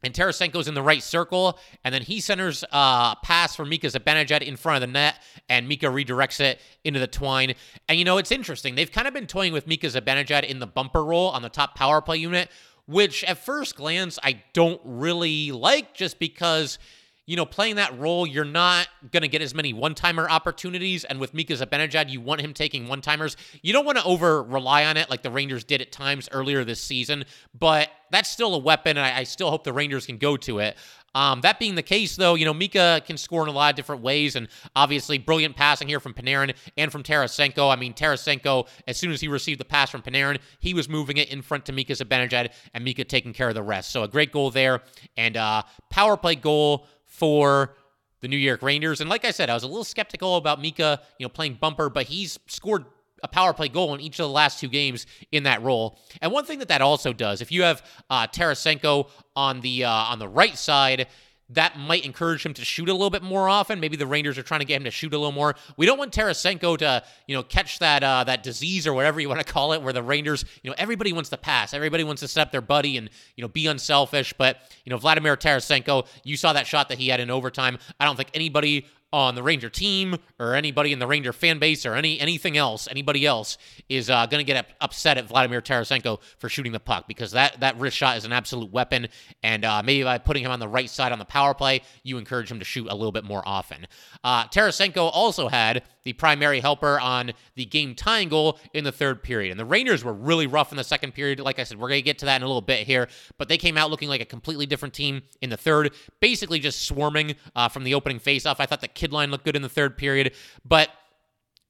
and 0.02 0.12
Tarasenko's 0.12 0.68
in 0.68 0.74
the 0.74 0.82
right 0.82 1.02
circle, 1.02 1.58
and 1.84 1.94
then 1.94 2.02
he 2.02 2.20
centers 2.20 2.62
a 2.64 2.76
uh, 2.76 3.14
pass 3.16 3.56
for 3.56 3.64
Mika 3.64 3.86
Zibanejad 3.88 4.42
in 4.42 4.56
front 4.56 4.82
of 4.82 4.88
the 4.88 4.92
net, 4.92 5.22
and 5.48 5.66
Mika 5.66 5.86
redirects 5.86 6.40
it 6.40 6.60
into 6.84 7.00
the 7.00 7.06
twine. 7.06 7.54
And 7.88 7.98
you 7.98 8.04
know, 8.04 8.18
it's 8.18 8.30
interesting. 8.30 8.74
They've 8.74 8.90
kind 8.90 9.08
of 9.08 9.14
been 9.14 9.26
toying 9.26 9.52
with 9.52 9.66
Mika 9.66 9.86
Zibanejad 9.86 10.44
in 10.44 10.58
the 10.58 10.66
bumper 10.66 11.04
role 11.04 11.30
on 11.30 11.42
the 11.42 11.48
top 11.48 11.74
power 11.74 12.00
play 12.02 12.18
unit, 12.18 12.50
which 12.86 13.24
at 13.24 13.38
first 13.38 13.76
glance 13.76 14.18
I 14.22 14.42
don't 14.52 14.80
really 14.84 15.50
like, 15.52 15.94
just 15.94 16.18
because 16.18 16.78
you 17.26 17.34
know, 17.34 17.44
playing 17.44 17.76
that 17.76 17.98
role, 17.98 18.26
you're 18.26 18.44
not 18.44 18.88
going 19.12 19.22
to 19.22 19.28
get 19.28 19.42
as 19.42 19.54
many 19.54 19.72
one 19.72 19.94
timer 19.94 20.30
opportunities. 20.30 21.04
And 21.04 21.18
with 21.18 21.34
Mika 21.34 21.54
Zibanejad, 21.54 22.08
you 22.08 22.20
want 22.20 22.40
him 22.40 22.54
taking 22.54 22.86
one 22.86 23.00
timers. 23.00 23.36
You 23.62 23.72
don't 23.72 23.84
want 23.84 23.98
to 23.98 24.04
over 24.04 24.42
rely 24.42 24.84
on 24.84 24.96
it 24.96 25.10
like 25.10 25.22
the 25.22 25.30
Rangers 25.30 25.64
did 25.64 25.80
at 25.80 25.90
times 25.90 26.28
earlier 26.30 26.64
this 26.64 26.80
season, 26.80 27.24
but 27.58 27.90
that's 28.10 28.30
still 28.30 28.54
a 28.54 28.58
weapon, 28.58 28.96
and 28.96 29.04
I, 29.04 29.18
I 29.18 29.24
still 29.24 29.50
hope 29.50 29.64
the 29.64 29.72
Rangers 29.72 30.06
can 30.06 30.18
go 30.18 30.36
to 30.36 30.60
it. 30.60 30.76
Um, 31.16 31.40
that 31.40 31.58
being 31.58 31.76
the 31.76 31.82
case, 31.82 32.14
though, 32.14 32.34
you 32.34 32.44
know, 32.44 32.52
Mika 32.52 33.02
can 33.06 33.16
score 33.16 33.42
in 33.42 33.48
a 33.48 33.52
lot 33.52 33.70
of 33.70 33.76
different 33.76 34.02
ways, 34.02 34.36
and 34.36 34.48
obviously 34.76 35.16
brilliant 35.16 35.56
passing 35.56 35.88
here 35.88 35.98
from 35.98 36.12
Panarin 36.12 36.54
and 36.76 36.92
from 36.92 37.02
Tarasenko. 37.02 37.72
I 37.72 37.76
mean, 37.76 37.94
Tarasenko, 37.94 38.68
as 38.86 38.98
soon 38.98 39.10
as 39.12 39.20
he 39.22 39.28
received 39.28 39.58
the 39.58 39.64
pass 39.64 39.90
from 39.90 40.02
Panarin, 40.02 40.38
he 40.58 40.74
was 40.74 40.90
moving 40.90 41.16
it 41.16 41.30
in 41.30 41.40
front 41.40 41.64
to 41.66 41.72
Mika 41.72 41.94
Zibanejad, 41.94 42.52
and 42.74 42.84
Mika 42.84 43.02
taking 43.02 43.32
care 43.32 43.48
of 43.48 43.54
the 43.54 43.62
rest. 43.62 43.92
So 43.92 44.02
a 44.02 44.08
great 44.08 44.30
goal 44.30 44.50
there, 44.50 44.82
and 45.16 45.38
uh, 45.38 45.62
power 45.88 46.18
play 46.18 46.34
goal 46.34 46.86
for 47.16 47.74
the 48.20 48.28
New 48.28 48.36
York 48.36 48.62
Rangers. 48.62 49.00
And 49.00 49.08
like 49.08 49.24
I 49.24 49.30
said, 49.30 49.50
I 49.50 49.54
was 49.54 49.62
a 49.62 49.68
little 49.68 49.84
skeptical 49.84 50.36
about 50.36 50.60
Mika, 50.60 51.00
you 51.18 51.24
know, 51.24 51.28
playing 51.28 51.54
bumper, 51.60 51.88
but 51.88 52.06
he's 52.06 52.38
scored 52.46 52.84
a 53.22 53.28
power 53.28 53.54
play 53.54 53.68
goal 53.68 53.94
in 53.94 54.00
each 54.00 54.18
of 54.18 54.24
the 54.24 54.32
last 54.32 54.60
two 54.60 54.68
games 54.68 55.06
in 55.32 55.44
that 55.44 55.62
role. 55.62 55.98
And 56.20 56.32
one 56.32 56.44
thing 56.44 56.58
that 56.58 56.68
that 56.68 56.82
also 56.82 57.12
does, 57.12 57.40
if 57.40 57.50
you 57.50 57.62
have 57.62 57.82
uh, 58.10 58.26
Tarasenko 58.26 59.08
on 59.34 59.60
the 59.60 59.84
uh, 59.84 59.90
on 59.90 60.18
the 60.18 60.28
right 60.28 60.56
side, 60.56 61.08
that 61.50 61.78
might 61.78 62.04
encourage 62.04 62.44
him 62.44 62.54
to 62.54 62.64
shoot 62.64 62.88
a 62.88 62.92
little 62.92 63.10
bit 63.10 63.22
more 63.22 63.48
often. 63.48 63.78
Maybe 63.78 63.96
the 63.96 64.06
Rangers 64.06 64.36
are 64.36 64.42
trying 64.42 64.60
to 64.60 64.66
get 64.66 64.78
him 64.78 64.84
to 64.84 64.90
shoot 64.90 65.12
a 65.14 65.18
little 65.18 65.32
more. 65.32 65.54
We 65.76 65.86
don't 65.86 65.98
want 65.98 66.12
Tarasenko 66.12 66.78
to, 66.78 67.04
you 67.26 67.36
know, 67.36 67.42
catch 67.44 67.78
that 67.78 68.02
uh, 68.02 68.24
that 68.24 68.42
disease 68.42 68.86
or 68.86 68.92
whatever 68.92 69.20
you 69.20 69.28
want 69.28 69.44
to 69.46 69.52
call 69.52 69.72
it, 69.72 69.82
where 69.82 69.92
the 69.92 70.02
Rangers, 70.02 70.44
you 70.62 70.70
know, 70.70 70.74
everybody 70.78 71.12
wants 71.12 71.30
to 71.30 71.36
pass, 71.36 71.72
everybody 71.72 72.02
wants 72.02 72.20
to 72.20 72.28
set 72.28 72.42
up 72.42 72.52
their 72.52 72.60
buddy 72.60 72.96
and 72.96 73.10
you 73.36 73.42
know 73.42 73.48
be 73.48 73.66
unselfish. 73.66 74.32
But 74.36 74.58
you 74.84 74.90
know, 74.90 74.96
Vladimir 74.96 75.36
Tarasenko, 75.36 76.06
you 76.24 76.36
saw 76.36 76.52
that 76.52 76.66
shot 76.66 76.88
that 76.88 76.98
he 76.98 77.08
had 77.08 77.20
in 77.20 77.30
overtime. 77.30 77.78
I 78.00 78.04
don't 78.04 78.16
think 78.16 78.30
anybody 78.34 78.86
on 79.12 79.34
the 79.34 79.42
Ranger 79.42 79.70
team 79.70 80.16
or 80.38 80.54
anybody 80.54 80.92
in 80.92 80.98
the 80.98 81.06
Ranger 81.06 81.32
fan 81.32 81.58
base 81.58 81.86
or 81.86 81.94
any 81.94 82.18
anything 82.20 82.56
else, 82.56 82.88
anybody 82.90 83.24
else 83.24 83.58
is 83.88 84.10
uh, 84.10 84.26
going 84.26 84.44
to 84.44 84.52
get 84.52 84.66
upset 84.80 85.16
at 85.18 85.26
Vladimir 85.26 85.60
Tarasenko 85.60 86.20
for 86.38 86.48
shooting 86.48 86.72
the 86.72 86.80
puck 86.80 87.06
because 87.06 87.30
that 87.32 87.60
that 87.60 87.78
wrist 87.78 87.96
shot 87.96 88.16
is 88.16 88.24
an 88.24 88.32
absolute 88.32 88.70
weapon. 88.72 89.08
And 89.42 89.64
uh, 89.64 89.82
maybe 89.84 90.04
by 90.04 90.18
putting 90.18 90.44
him 90.44 90.50
on 90.50 90.60
the 90.60 90.68
right 90.68 90.90
side 90.90 91.12
on 91.12 91.18
the 91.18 91.24
power 91.24 91.54
play, 91.54 91.82
you 92.02 92.18
encourage 92.18 92.50
him 92.50 92.58
to 92.58 92.64
shoot 92.64 92.88
a 92.90 92.94
little 92.94 93.12
bit 93.12 93.24
more 93.24 93.42
often. 93.46 93.86
Uh, 94.24 94.44
Tarasenko 94.48 95.10
also 95.12 95.48
had 95.48 95.82
the 96.06 96.12
primary 96.12 96.60
helper 96.60 97.00
on 97.00 97.32
the 97.56 97.64
game 97.64 97.92
tying 97.94 98.28
goal 98.28 98.60
in 98.72 98.84
the 98.84 98.92
third 98.92 99.24
period. 99.24 99.50
And 99.50 99.58
the 99.58 99.64
Rangers 99.64 100.04
were 100.04 100.12
really 100.12 100.46
rough 100.46 100.70
in 100.70 100.76
the 100.76 100.84
second 100.84 101.14
period. 101.14 101.40
Like 101.40 101.58
I 101.58 101.64
said, 101.64 101.78
we're 101.78 101.88
going 101.88 101.98
to 101.98 102.04
get 102.04 102.18
to 102.20 102.26
that 102.26 102.36
in 102.36 102.42
a 102.44 102.46
little 102.46 102.62
bit 102.62 102.86
here, 102.86 103.08
but 103.38 103.48
they 103.48 103.58
came 103.58 103.76
out 103.76 103.90
looking 103.90 104.08
like 104.08 104.20
a 104.20 104.24
completely 104.24 104.66
different 104.66 104.94
team 104.94 105.22
in 105.42 105.50
the 105.50 105.56
third, 105.56 105.92
basically 106.20 106.60
just 106.60 106.86
swarming 106.86 107.34
uh, 107.56 107.68
from 107.68 107.82
the 107.82 107.92
opening 107.92 108.20
faceoff. 108.20 108.56
I 108.60 108.66
thought 108.66 108.82
the 108.82 108.88
kid 108.96 109.12
line 109.12 109.30
looked 109.30 109.44
good 109.44 109.54
in 109.56 109.62
the 109.62 109.68
third 109.68 109.96
period, 109.96 110.34
but 110.64 110.90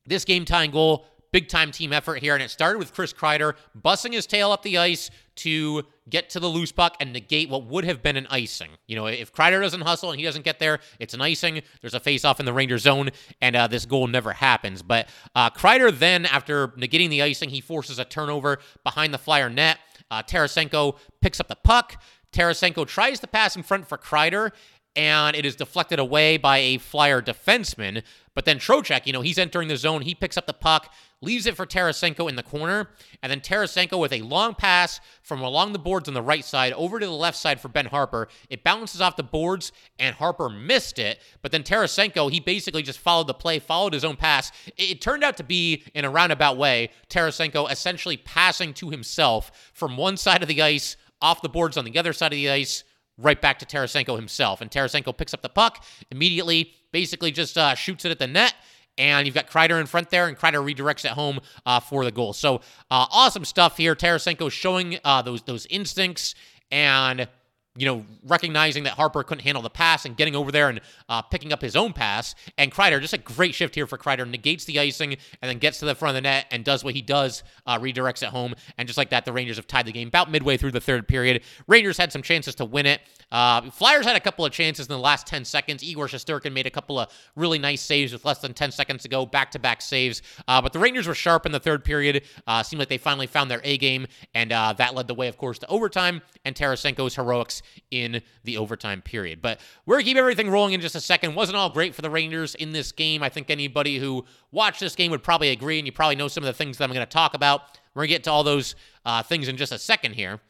this 0.06 0.24
game 0.24 0.44
tying 0.44 0.70
goal 0.70 1.04
big 1.32 1.48
time 1.48 1.70
team 1.70 1.92
effort 1.92 2.16
here. 2.16 2.32
And 2.32 2.42
it 2.42 2.50
started 2.50 2.78
with 2.78 2.94
Chris 2.94 3.12
Kreider 3.12 3.54
bussing 3.78 4.14
his 4.14 4.26
tail 4.26 4.52
up 4.52 4.62
the 4.62 4.78
ice 4.78 5.10
to 5.36 5.82
get 6.08 6.30
to 6.30 6.40
the 6.40 6.46
loose 6.46 6.72
puck 6.72 6.96
and 6.98 7.12
negate 7.12 7.50
what 7.50 7.66
would 7.66 7.84
have 7.84 8.02
been 8.02 8.16
an 8.16 8.26
icing. 8.30 8.70
You 8.86 8.96
know, 8.96 9.06
if 9.06 9.34
Kreider 9.34 9.60
doesn't 9.60 9.82
hustle 9.82 10.10
and 10.10 10.18
he 10.18 10.24
doesn't 10.24 10.46
get 10.46 10.58
there, 10.58 10.78
it's 10.98 11.12
an 11.12 11.20
icing. 11.20 11.60
There's 11.82 11.92
a 11.92 12.00
face 12.00 12.24
off 12.24 12.40
in 12.40 12.46
the 12.46 12.54
Ranger 12.54 12.78
zone, 12.78 13.10
and 13.42 13.54
uh, 13.54 13.66
this 13.66 13.84
goal 13.84 14.06
never 14.06 14.32
happens. 14.32 14.82
But 14.82 15.10
uh, 15.34 15.50
Kreider 15.50 15.92
then, 15.96 16.24
after 16.24 16.68
negating 16.68 17.10
the 17.10 17.22
icing, 17.22 17.50
he 17.50 17.60
forces 17.60 17.98
a 17.98 18.06
turnover 18.06 18.58
behind 18.82 19.12
the 19.12 19.18
Flyer 19.18 19.50
net. 19.50 19.78
Uh, 20.10 20.22
Tarasenko 20.22 20.96
picks 21.20 21.38
up 21.38 21.48
the 21.48 21.56
puck. 21.56 22.02
Tarasenko 22.32 22.86
tries 22.86 23.20
to 23.20 23.26
pass 23.26 23.56
in 23.56 23.62
front 23.62 23.86
for 23.86 23.98
Kreider, 23.98 24.52
and 24.96 25.36
it 25.36 25.44
is 25.44 25.54
deflected 25.54 25.98
away 25.98 26.38
by 26.38 26.58
a 26.58 26.78
Flyer 26.78 27.20
defenseman. 27.20 28.02
But 28.34 28.44
then 28.44 28.58
Trocheck, 28.58 29.06
you 29.06 29.12
know, 29.12 29.20
he's 29.20 29.38
entering 29.38 29.68
the 29.68 29.76
zone. 29.76 30.02
He 30.02 30.14
picks 30.14 30.36
up 30.36 30.46
the 30.46 30.52
puck, 30.52 30.92
leaves 31.22 31.46
it 31.46 31.56
for 31.56 31.64
Tarasenko 31.64 32.28
in 32.28 32.36
the 32.36 32.42
corner, 32.42 32.90
and 33.22 33.30
then 33.30 33.40
Tarasenko 33.40 33.98
with 33.98 34.12
a 34.12 34.22
long 34.22 34.54
pass 34.54 35.00
from 35.22 35.40
along 35.40 35.72
the 35.72 35.78
boards 35.78 36.08
on 36.08 36.14
the 36.14 36.22
right 36.22 36.44
side 36.44 36.72
over 36.74 36.98
to 36.98 37.06
the 37.06 37.12
left 37.12 37.38
side 37.38 37.60
for 37.60 37.68
Ben 37.68 37.86
Harpur. 37.86 38.26
It 38.50 38.64
bounces 38.64 39.00
off 39.00 39.16
the 39.16 39.22
boards, 39.22 39.72
and 39.98 40.16
Harpur 40.16 40.50
missed 40.50 40.98
it. 40.98 41.18
But 41.40 41.52
then 41.52 41.62
Tarasenko, 41.62 42.30
he 42.30 42.40
basically 42.40 42.82
just 42.82 42.98
followed 42.98 43.26
the 43.26 43.34
play, 43.34 43.58
followed 43.58 43.94
his 43.94 44.04
own 44.04 44.16
pass. 44.16 44.52
It, 44.76 44.90
it 44.90 45.00
turned 45.00 45.24
out 45.24 45.36
to 45.38 45.44
be, 45.44 45.82
in 45.94 46.04
a 46.04 46.10
roundabout 46.10 46.58
way, 46.58 46.90
Tarasenko 47.08 47.70
essentially 47.70 48.16
passing 48.18 48.74
to 48.74 48.90
himself 48.90 49.70
from 49.72 49.96
one 49.96 50.16
side 50.16 50.42
of 50.42 50.48
the 50.48 50.62
ice, 50.62 50.96
off 51.22 51.40
the 51.40 51.48
boards 51.48 51.78
on 51.78 51.86
the 51.86 51.98
other 51.98 52.12
side 52.12 52.32
of 52.32 52.36
the 52.36 52.50
ice, 52.50 52.84
right 53.18 53.40
back 53.40 53.58
to 53.60 53.66
Tarasenko 53.66 54.16
himself. 54.16 54.60
And 54.60 54.70
Tarasenko 54.70 55.16
picks 55.16 55.34
up 55.34 55.42
the 55.42 55.48
puck 55.48 55.84
immediately, 56.10 56.72
basically 56.92 57.30
just 57.30 57.56
uh, 57.56 57.74
shoots 57.74 58.04
it 58.04 58.10
at 58.10 58.18
the 58.18 58.26
net. 58.26 58.54
And 58.98 59.26
you've 59.26 59.34
got 59.34 59.50
Kreider 59.50 59.78
in 59.78 59.86
front 59.86 60.08
there, 60.08 60.26
and 60.26 60.38
Kreider 60.38 60.64
redirects 60.64 61.04
it 61.04 61.10
home 61.10 61.40
uh, 61.66 61.80
for 61.80 62.04
the 62.04 62.10
goal. 62.10 62.32
So 62.32 62.56
uh, 62.90 63.06
awesome 63.10 63.44
stuff 63.44 63.76
here. 63.76 63.94
Tarasenko 63.94 64.50
showing 64.50 64.98
uh, 65.04 65.20
those 65.20 65.42
those 65.42 65.66
instincts 65.66 66.34
and 66.70 67.28
you 67.76 67.86
know, 67.86 68.04
recognizing 68.24 68.84
that 68.84 68.96
Harpur 68.96 69.24
couldn't 69.24 69.44
handle 69.44 69.62
the 69.62 69.70
pass 69.70 70.04
and 70.04 70.16
getting 70.16 70.34
over 70.34 70.50
there 70.50 70.68
and 70.68 70.80
uh, 71.08 71.22
picking 71.22 71.52
up 71.52 71.60
his 71.60 71.76
own 71.76 71.92
pass. 71.92 72.34
And 72.58 72.72
Kreider, 72.72 73.00
just 73.00 73.12
a 73.12 73.18
great 73.18 73.54
shift 73.54 73.74
here 73.74 73.86
for 73.86 73.98
Kreider, 73.98 74.28
negates 74.28 74.64
the 74.64 74.80
icing 74.80 75.12
and 75.12 75.48
then 75.48 75.58
gets 75.58 75.78
to 75.80 75.84
the 75.84 75.94
front 75.94 76.16
of 76.16 76.22
the 76.22 76.28
net 76.28 76.46
and 76.50 76.64
does 76.64 76.84
what 76.84 76.94
he 76.94 77.02
does, 77.02 77.42
uh, 77.66 77.78
redirects 77.78 78.22
it 78.22 78.30
home. 78.30 78.54
And 78.78 78.88
just 78.88 78.96
like 78.96 79.10
that, 79.10 79.24
the 79.24 79.32
Rangers 79.32 79.56
have 79.56 79.66
tied 79.66 79.86
the 79.86 79.92
game 79.92 80.08
about 80.08 80.30
midway 80.30 80.56
through 80.56 80.72
the 80.72 80.80
third 80.80 81.06
period. 81.06 81.42
Rangers 81.66 81.98
had 81.98 82.12
some 82.12 82.22
chances 82.22 82.54
to 82.56 82.64
win 82.64 82.86
it. 82.86 83.00
Uh, 83.30 83.70
Flyers 83.70 84.06
had 84.06 84.16
a 84.16 84.20
couple 84.20 84.44
of 84.44 84.52
chances 84.52 84.86
in 84.86 84.92
the 84.92 84.98
last 84.98 85.26
10 85.26 85.44
seconds. 85.44 85.82
Igor 85.82 86.06
Shesterkin 86.06 86.52
made 86.52 86.66
a 86.66 86.70
couple 86.70 86.98
of 86.98 87.12
really 87.34 87.58
nice 87.58 87.82
saves 87.82 88.12
with 88.12 88.24
less 88.24 88.38
than 88.38 88.54
10 88.54 88.70
seconds 88.70 89.02
to 89.02 89.08
go, 89.08 89.26
back 89.26 89.50
to 89.50 89.58
back 89.58 89.82
saves. 89.82 90.22
Uh, 90.48 90.62
but 90.62 90.72
the 90.72 90.78
Rangers 90.78 91.06
were 91.06 91.14
sharp 91.14 91.44
in 91.44 91.52
the 91.52 91.60
third 91.60 91.84
period. 91.84 92.22
Uh, 92.46 92.62
seemed 92.62 92.78
like 92.78 92.88
they 92.88 92.98
finally 92.98 93.26
found 93.26 93.50
their 93.50 93.60
A 93.64 93.76
game. 93.78 94.06
And 94.34 94.52
uh, 94.52 94.72
that 94.74 94.94
led 94.94 95.08
the 95.08 95.14
way, 95.14 95.28
of 95.28 95.36
course, 95.36 95.58
to 95.58 95.66
overtime 95.66 96.22
and 96.44 96.54
Tarasenko's 96.54 97.16
heroics 97.16 97.62
in 97.90 98.22
the 98.44 98.58
overtime 98.58 99.02
period. 99.02 99.42
But 99.42 99.60
we're 99.84 99.96
going 99.96 100.04
to 100.04 100.10
keep 100.10 100.16
everything 100.16 100.50
rolling 100.50 100.74
in 100.74 100.80
just 100.80 100.94
a 100.94 101.00
second. 101.00 101.34
Wasn't 101.34 101.56
all 101.56 101.70
great 101.70 101.94
for 101.94 102.02
the 102.02 102.10
Rangers 102.10 102.54
in 102.54 102.72
this 102.72 102.92
game. 102.92 103.22
I 103.22 103.28
think 103.28 103.50
anybody 103.50 103.98
who 103.98 104.24
watched 104.50 104.80
this 104.80 104.94
game 104.94 105.10
would 105.10 105.22
probably 105.22 105.50
agree, 105.50 105.78
and 105.78 105.86
you 105.86 105.92
probably 105.92 106.16
know 106.16 106.28
some 106.28 106.42
of 106.42 106.46
the 106.46 106.52
things 106.52 106.78
that 106.78 106.84
I'm 106.84 106.92
going 106.92 107.06
to 107.06 107.10
talk 107.12 107.34
about. 107.34 107.62
We're 107.94 108.00
going 108.00 108.08
to 108.08 108.14
get 108.14 108.24
to 108.24 108.30
all 108.30 108.44
those 108.44 108.74
uh, 109.04 109.22
things 109.22 109.48
in 109.48 109.56
just 109.56 109.72
a 109.72 109.78
second 109.78 110.14
here. 110.14 110.40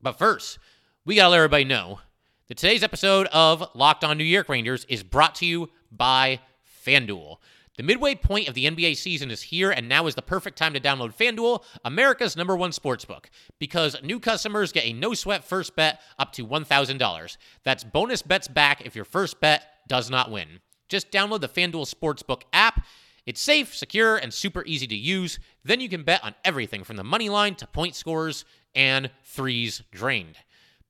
But 0.00 0.18
first, 0.18 0.58
we 1.04 1.16
got 1.16 1.24
to 1.24 1.30
let 1.30 1.36
everybody 1.36 1.64
know 1.64 2.00
that 2.48 2.58
today's 2.58 2.82
episode 2.82 3.28
of 3.32 3.68
Locked 3.74 4.04
On 4.04 4.18
New 4.18 4.24
York 4.24 4.48
Rangers 4.48 4.84
is 4.88 5.02
brought 5.02 5.34
to 5.36 5.46
you 5.46 5.70
by 5.90 6.40
FanDuel. 6.84 7.36
The 7.78 7.82
midway 7.82 8.14
point 8.14 8.48
of 8.48 8.54
the 8.54 8.66
NBA 8.66 8.96
season 8.98 9.30
is 9.30 9.40
here, 9.40 9.70
and 9.70 9.88
now 9.88 10.06
is 10.06 10.14
the 10.14 10.20
perfect 10.20 10.58
time 10.58 10.74
to 10.74 10.80
download 10.80 11.16
FanDuel, 11.16 11.64
America's 11.86 12.36
number 12.36 12.54
one 12.54 12.70
sportsbook, 12.70 13.26
because 13.58 13.96
new 14.02 14.20
customers 14.20 14.72
get 14.72 14.84
a 14.84 14.92
no 14.92 15.14
sweat 15.14 15.42
first 15.42 15.74
bet 15.74 16.00
up 16.18 16.32
to 16.32 16.46
$1,000. 16.46 17.36
That's 17.64 17.84
bonus 17.84 18.20
bets 18.20 18.46
back 18.46 18.84
if 18.84 18.94
your 18.94 19.06
first 19.06 19.40
bet 19.40 19.62
does 19.88 20.10
not 20.10 20.30
win. 20.30 20.60
Just 20.88 21.10
download 21.10 21.40
the 21.40 21.48
FanDuel 21.48 21.90
Sportsbook 21.90 22.42
app. 22.52 22.84
It's 23.24 23.40
safe, 23.40 23.74
secure, 23.74 24.18
and 24.18 24.34
super 24.34 24.62
easy 24.66 24.86
to 24.88 24.94
use. 24.94 25.38
Then 25.64 25.80
you 25.80 25.88
can 25.88 26.02
bet 26.02 26.22
on 26.22 26.34
everything 26.44 26.84
from 26.84 26.96
the 26.96 27.04
money 27.04 27.30
line 27.30 27.54
to 27.54 27.66
point 27.66 27.94
scores 27.94 28.44
and 28.74 29.10
threes 29.24 29.82
drained. 29.90 30.36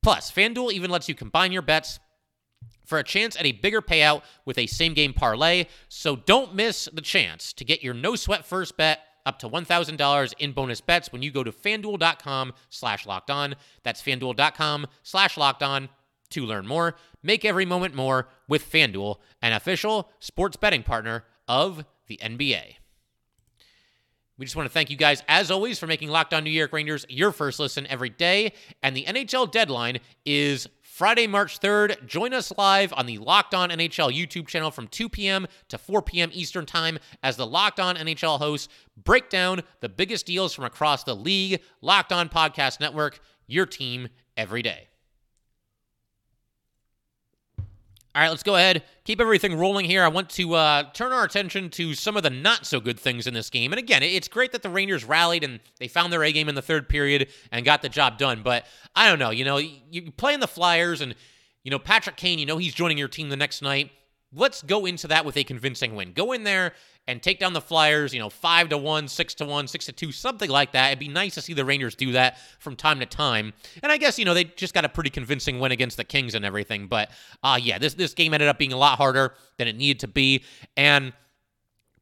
Plus, 0.03 0.33
FanDuel 0.33 0.73
even 0.73 0.91
lets 0.91 1.09
you 1.09 1.15
combine 1.15 1.53
your 1.53 1.63
bets 1.63 2.01
for 2.85 2.99
a 2.99 3.05
chance 3.05 3.37
at 3.37 3.47
a 3.47 3.53
bigger 3.53 3.81
payout 3.81 4.23
with 4.45 4.59
a 4.59 4.67
same 4.67 4.95
game 4.95 5.13
parlay. 5.13 5.67
So 5.89 6.17
don't 6.17 6.55
miss 6.55 6.89
the 6.93 7.01
chance 7.01 7.53
to 7.55 7.65
get 7.65 7.83
your 7.83 7.95
no 7.95 8.17
sweat 8.17 8.45
first 8.45 8.77
bet 8.77 9.01
up 9.25 9.39
to 9.39 9.49
$1,000 9.49 10.35
in 10.39 10.53
bonus 10.53 10.81
bets 10.81 11.13
when 11.13 11.23
you 11.23 11.31
go 11.31 11.45
to 11.45 11.53
fanduel.com 11.53 12.53
slash 12.71 13.07
locked 13.07 13.31
on. 13.31 13.55
That's 13.83 14.03
fanduel.com 14.03 14.87
slash 15.03 15.37
locked 15.37 15.63
on 15.63 15.89
to 16.31 16.45
learn 16.45 16.67
more. 16.67 16.97
Make 17.23 17.45
every 17.45 17.67
moment 17.67 17.95
more 17.95 18.29
with 18.49 18.71
FanDuel, 18.71 19.17
an 19.41 19.53
official 19.53 20.11
sports 20.19 20.57
betting 20.57 20.83
partner 20.83 21.25
of 21.47 21.85
the 22.09 22.19
NBA. 22.23 22.77
We 24.39 24.47
just 24.47 24.57
want 24.57 24.67
to 24.67 24.73
thank 24.73 24.91
you 24.91 24.97
guys, 24.97 25.23
as 25.29 25.51
always, 25.51 25.79
for 25.79 25.87
making 25.87 26.09
Locked 26.09 26.35
On 26.35 26.43
New 26.43 26.51
York 26.51 26.73
Rangers 26.73 27.07
your 27.09 27.31
first 27.31 27.61
listen 27.61 27.87
every 27.87 28.09
day. 28.09 28.55
And 28.83 28.97
the 28.97 29.05
NHL 29.05 29.53
deadline 29.53 30.01
is 30.25 30.67
Friday, 30.93 31.27
March 31.27 31.59
3rd. 31.59 32.05
Join 32.05 32.35
us 32.35 32.53
live 32.59 32.93
on 32.93 33.07
the 33.07 33.17
Locked 33.17 33.55
On 33.55 33.71
NHL 33.71 34.15
YouTube 34.15 34.47
channel 34.47 34.71
from 34.71 34.89
2 34.89 35.09
p.m. 35.09 35.47
to 35.69 35.79
4 35.79 36.03
p.m. 36.03 36.29
Eastern 36.35 36.67
Time 36.67 36.99
as 37.23 37.39
the 37.39 37.47
Locked 37.47 37.81
On 37.81 37.97
NHL 37.97 38.39
hosts 38.39 38.69
break 39.03 39.31
down 39.31 39.63
the 39.81 39.89
biggest 39.89 40.27
deals 40.27 40.53
from 40.53 40.67
across 40.67 41.03
the 41.03 41.17
league. 41.17 41.63
Locked 41.81 42.13
On 42.13 42.29
Podcast 42.29 42.79
Network, 42.79 43.21
your 43.47 43.65
team 43.65 44.11
every 44.37 44.61
day. 44.61 44.89
All 48.15 48.21
right, 48.21 48.29
let's 48.29 48.43
go 48.43 48.57
ahead, 48.57 48.83
keep 49.05 49.23
everything 49.23 49.57
rolling 49.57 49.87
here. 49.87 50.03
I 50.03 50.09
want 50.09 50.29
to 50.31 50.53
uh, 50.53 50.83
turn 50.93 51.13
our 51.13 51.25
attention 51.25 51.71
to 51.71 51.95
some 51.95 52.15
of 52.15 52.23
the 52.23 52.29
not 52.29 52.67
so 52.67 52.79
good 52.79 53.01
things 53.01 53.27
in 53.27 53.33
this 53.33 53.49
game. 53.49 53.73
And 53.73 53.79
again, 53.79 54.03
it's 54.03 54.29
great 54.29 54.53
that 54.53 54.61
the 54.61 54.69
Rangers 54.69 55.03
rallied 55.03 55.43
and 55.43 55.61
they 55.79 55.89
found 55.89 56.13
their 56.13 56.23
A 56.23 56.31
game 56.31 56.51
in 56.51 56.55
the 56.55 56.61
third 56.61 56.91
period 56.91 57.29
and 57.51 57.65
got 57.65 57.81
the 57.81 57.89
job 57.89 58.19
done. 58.19 58.43
But 58.43 58.67
I 58.95 59.09
don't 59.09 59.19
know, 59.19 59.31
you 59.31 59.47
know, 59.47 59.57
you 59.57 60.13
play 60.13 60.35
in 60.35 60.41
the 60.41 60.47
Flyers 60.47 61.01
and, 61.01 61.15
you 61.65 61.71
know, 61.71 61.79
Patrick 61.79 62.17
Kane, 62.17 62.39
you 62.39 62.45
know, 62.45 62.59
he's 62.59 62.75
joining 62.75 62.99
your 62.99 63.09
team 63.09 63.31
the 63.31 63.37
next 63.37 63.63
night. 63.63 63.91
Let's 64.35 64.63
go 64.63 64.87
into 64.87 65.09
that 65.09 65.25
with 65.25 65.37
a 65.37 65.45
convincing 65.45 65.95
win. 65.95 66.13
Go 66.13 66.33
in 66.33 66.43
there 66.43 66.73
and 67.07 67.23
take 67.23 67.39
down 67.39 67.53
the 67.53 67.61
Flyers, 67.61 68.15
you 68.15 68.21
know, 68.21 68.31
five 68.31 68.69
to 68.71 68.79
one, 68.79 69.09
six 69.09 69.35
to 69.35 69.45
one, 69.45 69.67
six 69.67 69.87
to 69.87 69.93
two, 69.93 70.13
something 70.13 70.49
like 70.49 70.73
that. 70.73 70.89
It'd 70.89 70.99
be 70.99 71.09
nice 71.09 71.35
to 71.35 71.43
see 71.43 71.53
the 71.53 71.65
Rangers 71.65 71.95
do 71.95 72.13
that 72.13 72.39
from 72.59 72.77
time 72.77 73.01
to 73.01 73.07
time. 73.07 73.53
And 73.83 73.91
I 73.91 73.97
guess 73.97 74.19
you 74.19 74.25
know 74.25 74.35
they 74.35 74.45
just 74.45 74.73
got 74.73 74.85
a 74.85 74.89
pretty 74.89 75.11
convincing 75.11 75.59
win 75.61 75.73
against 75.73 75.97
the 75.97 76.05
Kings 76.05 76.35
and 76.35 76.45
everything. 76.45 76.87
But 76.87 77.11
uh, 77.43 77.59
yeah, 77.61 77.79
this 77.79 77.95
this 77.95 78.15
game 78.15 78.33
ended 78.33 78.49
up 78.49 78.59
being 78.59 78.73
a 78.73 78.79
lot 78.79 78.97
harder 78.97 79.35
than 79.59 79.69
it 79.69 79.77
needed 79.77 80.01
to 80.01 80.09
be, 80.09 80.45
and. 80.77 81.13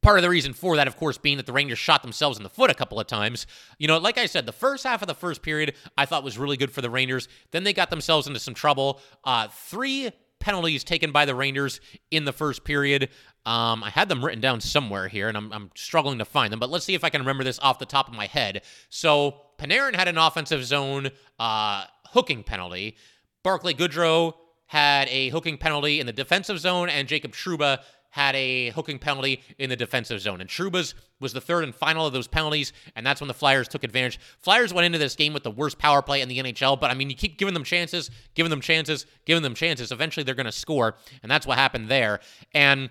Part 0.02 0.16
of 0.16 0.22
the 0.22 0.30
reason 0.30 0.54
for 0.54 0.76
that, 0.76 0.88
of 0.88 0.96
course, 0.96 1.18
being 1.18 1.37
that 1.37 1.44
the 1.44 1.52
Rangers 1.52 1.78
shot 1.78 2.00
themselves 2.00 2.38
in 2.38 2.42
the 2.42 2.49
foot 2.49 2.70
a 2.70 2.75
couple 2.75 2.99
of 2.99 3.06
times. 3.06 3.46
You 3.78 3.87
know, 3.87 3.99
like 3.99 4.16
I 4.16 4.25
said, 4.25 4.46
the 4.46 4.50
first 4.50 4.82
half 4.84 5.02
of 5.02 5.08
the 5.08 5.14
first 5.14 5.42
period 5.42 5.75
I 5.94 6.06
thought 6.06 6.25
was 6.25 6.38
really 6.38 6.56
good 6.56 6.70
for 6.70 6.80
the 6.80 6.88
Rangers. 6.88 7.28
Then 7.50 7.64
they 7.64 7.75
got 7.75 7.90
themselves 7.90 8.26
into 8.26 8.40
some 8.40 8.54
trouble. 8.54 8.99
Uh, 9.25 9.49
three 9.49 10.10
penalties 10.40 10.82
taken 10.82 11.12
by 11.12 11.25
the 11.25 11.35
Rangers 11.35 11.80
in 12.11 12.25
the 12.25 12.32
first 12.32 12.64
period. 12.64 13.11
Um, 13.47 13.85
I 13.85 13.90
had 13.90 14.09
them 14.09 14.25
written 14.25 14.40
down 14.40 14.61
somewhere 14.61 15.09
here, 15.09 15.28
and 15.28 15.37
I'm, 15.37 15.52
I'm 15.52 15.70
struggling 15.75 16.18
to 16.18 16.25
find 16.25 16.52
them, 16.52 16.59
but 16.59 16.70
let's 16.70 16.85
see 16.85 16.94
if 16.94 17.04
I 17.04 17.11
can 17.11 17.20
remember 17.20 17.44
this 17.44 17.59
off 17.61 17.78
the 17.78 17.87
top 17.87 18.09
of 18.09 18.14
my 18.14 18.26
head. 18.26 18.62
So, 18.88 19.37
Panarin 19.59 19.94
had 19.94 20.09
an 20.09 20.18
offensive 20.18 20.64
zone 20.64 21.11
uh, 21.38 21.85
hooking 22.09 22.42
penalty. 22.42 22.97
Barclay 23.42 23.75
Goodrow 23.75 24.35
had 24.66 25.09
a 25.09 25.28
hooking 25.30 25.59
penalty 25.59 26.00
in 26.00 26.06
the 26.06 26.12
defensive 26.12 26.59
zone, 26.59 26.88
and 26.88 27.09
Jacob 27.09 27.32
Trouba 27.32 27.78
had 28.11 28.35
a 28.35 28.71
hooking 28.71 28.99
penalty 28.99 29.43
in 29.59 29.71
the 29.71 29.76
defensive 29.76 30.21
zone. 30.21 30.40
And 30.40 30.50
Trouba's 30.50 30.95
was 31.21 31.33
the 31.33 31.40
third 31.40 31.64
and 31.64 31.75
final 31.75 32.07
of 32.07 32.12
those 32.12 32.26
penalties, 32.26 32.73
and 32.97 33.07
that's 33.07 33.21
when 33.21 33.29
the 33.29 33.35
Flyers 33.35 33.69
took 33.69 33.85
advantage. 33.85 34.19
Flyers 34.38 34.75
went 34.75 34.87
into 34.87 34.99
this 34.99 35.14
game 35.14 35.33
with 35.33 35.43
the 35.45 35.50
worst 35.50 35.79
power 35.79 36.02
play 36.02 36.21
in 36.21 36.29
the 36.29 36.38
NHL, 36.38 36.81
but 36.81 36.90
I 36.90 36.95
mean, 36.95 37.09
you 37.11 37.17
keep 37.17 37.38
giving 37.38 37.55
them 37.55 37.64
chances, 37.64 38.11
giving 38.35 38.50
them 38.50 38.61
chances, 38.61 39.07
giving 39.26 39.43
them 39.43 39.55
chances. 39.55 39.93
Eventually, 39.93 40.25
they're 40.25 40.35
going 40.35 40.47
to 40.47 40.52
score, 40.52 40.97
and 41.23 41.31
that's 41.31 41.47
what 41.47 41.57
happened 41.59 41.88
there. 41.88 42.21
And 42.52 42.90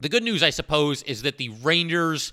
the 0.00 0.08
good 0.08 0.22
news, 0.22 0.42
I 0.42 0.50
suppose, 0.50 1.02
is 1.04 1.22
that 1.22 1.38
the 1.38 1.48
Rangers 1.62 2.32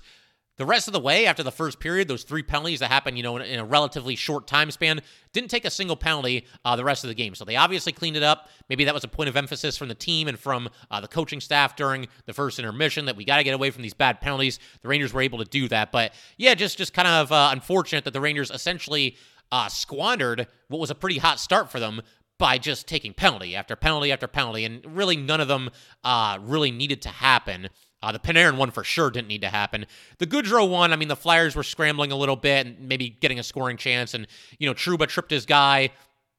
the 0.56 0.64
rest 0.64 0.86
of 0.86 0.92
the 0.92 1.00
way, 1.00 1.26
after 1.26 1.42
the 1.42 1.50
first 1.50 1.80
period, 1.80 2.06
those 2.06 2.22
three 2.22 2.42
penalties 2.42 2.80
that 2.80 2.90
happened, 2.90 3.16
you 3.16 3.22
know, 3.22 3.36
in, 3.36 3.42
in 3.42 3.58
a 3.58 3.64
relatively 3.64 4.14
short 4.14 4.46
time 4.46 4.70
span, 4.70 5.00
didn't 5.32 5.50
take 5.50 5.64
a 5.64 5.70
single 5.70 5.96
penalty 5.96 6.46
uh, 6.64 6.76
the 6.76 6.84
rest 6.84 7.02
of 7.02 7.08
the 7.08 7.14
game. 7.14 7.34
So 7.34 7.44
they 7.44 7.56
obviously 7.56 7.92
cleaned 7.92 8.16
it 8.16 8.22
up. 8.22 8.48
Maybe 8.68 8.84
that 8.84 8.94
was 8.94 9.04
a 9.04 9.08
point 9.08 9.28
of 9.28 9.36
emphasis 9.36 9.76
from 9.76 9.88
the 9.88 9.94
team 9.94 10.28
and 10.28 10.38
from 10.38 10.68
uh, 10.90 11.00
the 11.00 11.08
coaching 11.08 11.40
staff 11.40 11.74
during 11.74 12.06
the 12.26 12.32
first 12.32 12.58
intermission 12.58 13.06
that 13.06 13.16
we 13.16 13.24
got 13.24 13.38
to 13.38 13.44
get 13.44 13.54
away 13.54 13.70
from 13.70 13.82
these 13.82 13.94
bad 13.94 14.20
penalties. 14.20 14.60
The 14.82 14.88
Rangers 14.88 15.12
were 15.12 15.22
able 15.22 15.38
to 15.38 15.44
do 15.44 15.66
that, 15.68 15.90
but 15.90 16.12
yeah, 16.36 16.54
just 16.54 16.78
just 16.78 16.94
kind 16.94 17.08
of 17.08 17.32
uh, 17.32 17.48
unfortunate 17.52 18.04
that 18.04 18.12
the 18.12 18.20
Rangers 18.20 18.50
essentially 18.50 19.16
uh, 19.50 19.68
squandered 19.68 20.46
what 20.68 20.80
was 20.80 20.90
a 20.90 20.94
pretty 20.94 21.18
hot 21.18 21.40
start 21.40 21.70
for 21.70 21.80
them 21.80 22.00
by 22.38 22.58
just 22.58 22.88
taking 22.88 23.14
penalty 23.14 23.54
after 23.54 23.76
penalty 23.76 24.10
after 24.10 24.26
penalty, 24.26 24.64
and 24.64 24.84
really 24.96 25.16
none 25.16 25.40
of 25.40 25.48
them 25.48 25.70
uh, 26.02 26.38
really 26.40 26.70
needed 26.70 27.00
to 27.02 27.08
happen. 27.08 27.68
Uh, 28.04 28.12
the 28.12 28.18
Panarin 28.18 28.58
one 28.58 28.70
for 28.70 28.84
sure 28.84 29.10
didn't 29.10 29.28
need 29.28 29.40
to 29.40 29.48
happen. 29.48 29.86
The 30.18 30.26
Goodrow 30.26 30.68
one, 30.68 30.92
I 30.92 30.96
mean, 30.96 31.08
the 31.08 31.16
Flyers 31.16 31.56
were 31.56 31.62
scrambling 31.62 32.12
a 32.12 32.16
little 32.16 32.36
bit 32.36 32.66
and 32.66 32.80
maybe 32.80 33.08
getting 33.08 33.38
a 33.38 33.42
scoring 33.42 33.78
chance, 33.78 34.12
and 34.12 34.26
you 34.58 34.68
know, 34.68 34.74
Trouba 34.74 35.08
tripped 35.08 35.30
his 35.30 35.46
guy 35.46 35.90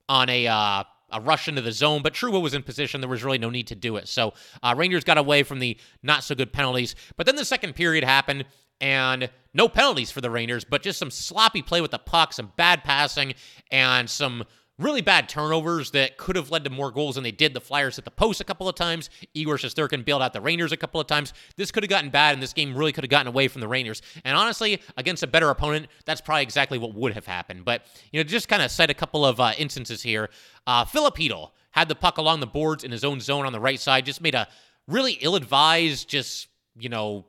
on 0.08 0.30
a 0.30 0.48
uh, 0.48 0.84
a 1.12 1.22
rush 1.22 1.48
into 1.48 1.62
the 1.62 1.72
zone, 1.72 2.02
but 2.02 2.14
Trouba 2.14 2.42
was 2.42 2.54
in 2.54 2.62
position. 2.62 3.02
There 3.02 3.10
was 3.10 3.24
really 3.24 3.38
no 3.38 3.50
need 3.50 3.68
to 3.68 3.76
do 3.76 3.96
it. 3.96 4.08
So 4.08 4.34
uh, 4.62 4.76
Rangers 4.78 5.04
got 5.04 5.18
away 5.18 5.44
from 5.44 5.60
the 5.60 5.78
not 6.04 6.24
so 6.24 6.36
good 6.36 6.52
penalties. 6.52 6.96
But 7.16 7.26
then 7.26 7.36
the 7.36 7.46
second 7.46 7.74
period 7.74 8.04
happened, 8.04 8.46
and 8.82 9.30
no 9.54 9.68
penalties 9.68 10.12
for 10.12 10.22
the 10.22 10.30
Rangers, 10.30 10.66
but 10.66 10.84
just 10.84 11.00
some 11.00 11.12
sloppy 11.12 11.62
play 11.62 11.82
with 11.82 11.92
the 11.92 12.00
puck, 12.00 12.34
some 12.34 12.52
bad 12.58 12.84
passing, 12.84 13.34
and 13.72 14.10
some 14.10 14.44
really 14.78 15.02
bad 15.02 15.30
turnovers 15.30 15.92
that 15.92 16.18
could 16.18 16.36
have 16.36 16.52
led 16.52 16.64
to 16.66 16.70
more 16.70 16.92
goals 16.92 17.16
than 17.16 17.24
they 17.24 17.32
did. 17.32 17.54
The 17.54 17.62
Flyers 17.62 17.96
hit 17.96 18.06
the 18.06 18.12
post 18.12 18.42
a 18.42 18.44
couple 18.44 18.68
of 18.68 18.76
times. 18.76 19.10
Igor 19.34 19.56
Shesterkin 19.58 20.04
bailed 20.04 20.22
out 20.22 20.34
the 20.34 20.42
Rangers 20.42 20.72
a 20.72 20.78
couple 20.78 21.00
of 21.00 21.08
times. 21.08 21.34
This 21.56 21.72
could 21.72 21.84
have 21.84 21.90
gotten 21.90 22.10
bad, 22.10 22.34
and 22.34 22.44
this 22.44 22.54
game 22.54 22.76
really 22.76 22.92
could 22.92 23.04
have 23.04 23.12
gotten 23.12 23.28
away 23.28 23.48
from 23.48 23.62
the 23.62 23.68
Rangers. 23.68 24.02
And 24.26 24.36
honestly, 24.36 24.82
against 24.98 25.24
a 25.24 25.28
better 25.28 25.50
opponent, 25.50 25.88
that's 26.06 26.22
probably 26.22 26.44
exactly 26.44 26.78
what 26.78 26.94
would 26.94 27.14
have 27.14 27.26
happened. 27.26 27.64
But, 27.64 27.86
you 28.12 28.20
know, 28.20 28.24
just 28.24 28.50
kind 28.50 28.62
of 28.62 28.70
cite 28.70 28.90
a 28.90 28.94
couple 28.94 29.26
of 29.26 29.40
uh, 29.40 29.54
instances 29.58 30.02
here. 30.02 30.30
Uh, 30.68 30.84
Chytil 30.84 31.52
had 31.72 31.88
the 31.88 31.96
puck 31.96 32.18
along 32.18 32.40
the 32.40 32.48
boards 32.48 32.84
in 32.84 32.92
his 32.92 33.04
own 33.04 33.20
zone 33.22 33.46
on 33.46 33.54
the 33.54 33.60
right 33.60 33.80
side, 33.80 34.06
just 34.06 34.22
made 34.22 34.36
a 34.36 34.48
really 34.88 35.14
ill 35.22 35.36
advised, 35.36 36.10
just, 36.10 36.48
you 36.78 36.90
know, 36.90 37.26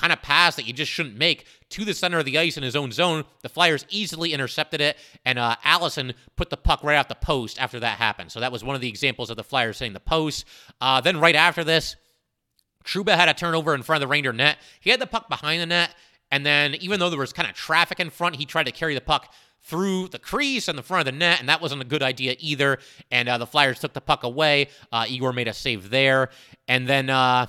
kind 0.00 0.12
of 0.12 0.22
pass 0.22 0.56
that 0.56 0.66
you 0.66 0.72
just 0.72 0.90
shouldn't 0.90 1.16
make 1.16 1.44
to 1.68 1.84
the 1.84 1.92
center 1.92 2.18
of 2.18 2.24
the 2.24 2.38
ice 2.38 2.56
in 2.56 2.62
his 2.62 2.74
own 2.74 2.90
zone. 2.90 3.24
The 3.42 3.50
Flyers 3.50 3.84
easily 3.90 4.32
intercepted 4.32 4.80
it, 4.80 4.96
and 5.26 5.38
uh, 5.38 5.56
Allison 5.62 6.14
put 6.36 6.48
the 6.48 6.56
puck 6.56 6.82
right 6.82 6.96
off 6.96 7.08
the 7.08 7.14
post 7.14 7.60
after 7.60 7.78
that 7.80 7.98
happened. 7.98 8.32
So 8.32 8.40
that 8.40 8.50
was 8.50 8.64
one 8.64 8.74
of 8.74 8.80
the 8.80 8.88
examples 8.88 9.28
of 9.28 9.36
the 9.36 9.44
Flyers 9.44 9.78
hitting 9.78 9.92
the 9.92 10.00
post. 10.00 10.46
Uh, 10.80 11.02
then 11.02 11.20
right 11.20 11.36
after 11.36 11.62
this, 11.64 11.96
Trouba 12.82 13.14
had 13.14 13.28
a 13.28 13.34
turnover 13.34 13.74
in 13.74 13.82
front 13.82 14.02
of 14.02 14.08
the 14.08 14.10
Ranger 14.10 14.32
net. 14.32 14.56
He 14.80 14.88
had 14.88 15.00
the 15.00 15.06
puck 15.06 15.28
behind 15.28 15.60
the 15.60 15.66
net, 15.66 15.94
and 16.30 16.46
then 16.46 16.76
even 16.76 16.98
though 16.98 17.10
there 17.10 17.18
was 17.18 17.34
kind 17.34 17.48
of 17.48 17.54
traffic 17.54 18.00
in 18.00 18.08
front, 18.08 18.36
he 18.36 18.46
tried 18.46 18.66
to 18.66 18.72
carry 18.72 18.94
the 18.94 19.02
puck 19.02 19.32
through 19.62 20.08
the 20.08 20.18
crease 20.18 20.68
in 20.68 20.76
the 20.76 20.82
front 20.82 21.06
of 21.06 21.12
the 21.12 21.18
net, 21.18 21.40
and 21.40 21.48
that 21.50 21.60
wasn't 21.60 21.82
a 21.82 21.84
good 21.84 22.02
idea 22.02 22.34
either. 22.38 22.78
And 23.10 23.28
uh, 23.28 23.36
the 23.36 23.46
Flyers 23.46 23.78
took 23.78 23.92
the 23.92 24.00
puck 24.00 24.22
away. 24.22 24.68
Uh, 24.90 25.04
Igor 25.06 25.34
made 25.34 25.48
a 25.48 25.52
save 25.52 25.90
there, 25.90 26.30
and 26.66 26.88
then 26.88 27.10
uh, 27.10 27.46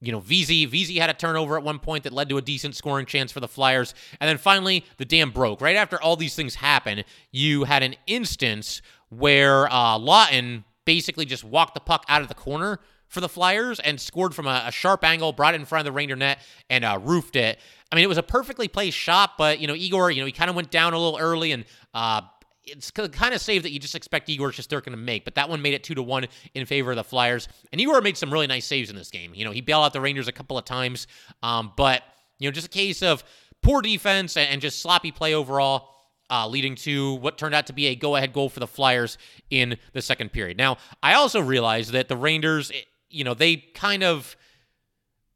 you 0.00 0.12
know, 0.12 0.20
Vesey, 0.20 0.66
Vesey 0.66 0.98
had 0.98 1.08
a 1.08 1.14
turnover 1.14 1.56
at 1.56 1.62
one 1.62 1.78
point 1.78 2.04
that 2.04 2.12
led 2.12 2.28
to 2.28 2.36
a 2.36 2.42
decent 2.42 2.76
scoring 2.76 3.06
chance 3.06 3.32
for 3.32 3.40
the 3.40 3.48
Flyers. 3.48 3.94
And 4.20 4.28
then 4.28 4.38
finally, 4.38 4.84
the 4.98 5.04
dam 5.04 5.30
broke. 5.30 5.60
Right 5.60 5.76
after 5.76 6.00
all 6.00 6.16
these 6.16 6.34
things 6.34 6.56
happen, 6.56 7.02
you 7.32 7.64
had 7.64 7.82
an 7.82 7.96
instance 8.06 8.82
where 9.08 9.66
uh, 9.68 9.98
Laughton 9.98 10.64
basically 10.84 11.24
just 11.24 11.44
walked 11.44 11.74
the 11.74 11.80
puck 11.80 12.04
out 12.08 12.22
of 12.22 12.28
the 12.28 12.34
corner 12.34 12.80
for 13.08 13.20
the 13.20 13.28
Flyers 13.28 13.80
and 13.80 14.00
scored 14.00 14.34
from 14.34 14.46
a, 14.46 14.64
a 14.66 14.72
sharp 14.72 15.04
angle, 15.04 15.32
brought 15.32 15.54
it 15.54 15.60
in 15.60 15.66
front 15.66 15.80
of 15.80 15.84
the 15.86 15.96
Ranger 15.96 16.16
net, 16.16 16.40
and 16.68 16.84
uh, 16.84 16.98
roofed 17.02 17.36
it. 17.36 17.58
I 17.90 17.96
mean, 17.96 18.04
it 18.04 18.08
was 18.08 18.18
a 18.18 18.22
perfectly 18.22 18.68
placed 18.68 18.96
shot, 18.96 19.32
but, 19.38 19.60
you 19.60 19.68
know, 19.68 19.74
Igor, 19.74 20.10
you 20.10 20.20
know, 20.20 20.26
he 20.26 20.32
kind 20.32 20.50
of 20.50 20.56
went 20.56 20.70
down 20.70 20.92
a 20.92 20.98
little 20.98 21.18
early 21.18 21.52
and 21.52 21.64
uh, 21.94 22.22
it's 22.66 22.90
the 22.90 23.08
kind 23.08 23.32
of 23.32 23.40
save 23.40 23.62
that 23.62 23.70
you 23.70 23.78
just 23.78 23.94
expect 23.94 24.28
Igor 24.28 24.50
Shesterkin 24.50 24.90
to 24.90 24.96
make, 24.96 25.24
but 25.24 25.36
that 25.36 25.48
one 25.48 25.62
made 25.62 25.74
it 25.74 25.84
two 25.84 25.94
to 25.94 26.02
one 26.02 26.26
in 26.54 26.66
favor 26.66 26.90
of 26.90 26.96
the 26.96 27.04
Flyers. 27.04 27.48
And 27.72 27.80
Igor 27.80 28.00
made 28.00 28.16
some 28.16 28.32
really 28.32 28.46
nice 28.46 28.66
saves 28.66 28.90
in 28.90 28.96
this 28.96 29.10
game. 29.10 29.32
You 29.34 29.44
know, 29.44 29.52
he 29.52 29.60
bailed 29.60 29.84
out 29.84 29.92
the 29.92 30.00
Rangers 30.00 30.28
a 30.28 30.32
couple 30.32 30.58
of 30.58 30.64
times, 30.64 31.06
um, 31.42 31.72
but 31.76 32.02
you 32.38 32.48
know, 32.48 32.52
just 32.52 32.66
a 32.66 32.70
case 32.70 33.02
of 33.02 33.24
poor 33.62 33.80
defense 33.82 34.36
and, 34.36 34.48
and 34.50 34.60
just 34.60 34.80
sloppy 34.80 35.12
play 35.12 35.34
overall. 35.34 35.90
Uh, 36.28 36.44
leading 36.48 36.74
to 36.74 37.14
what 37.14 37.38
turned 37.38 37.54
out 37.54 37.68
to 37.68 37.72
be 37.72 37.86
a 37.86 37.94
go-ahead 37.94 38.32
goal 38.32 38.48
for 38.48 38.58
the 38.58 38.66
Flyers 38.66 39.16
in 39.48 39.76
the 39.92 40.02
second 40.02 40.32
period. 40.32 40.58
Now, 40.58 40.76
I 41.00 41.14
also 41.14 41.40
realized 41.40 41.92
that 41.92 42.08
the 42.08 42.16
Rangers, 42.16 42.72
eh, 42.72 42.80
you 43.08 43.22
know, 43.22 43.32
they 43.32 43.54
kind 43.54 44.02
of 44.02 44.36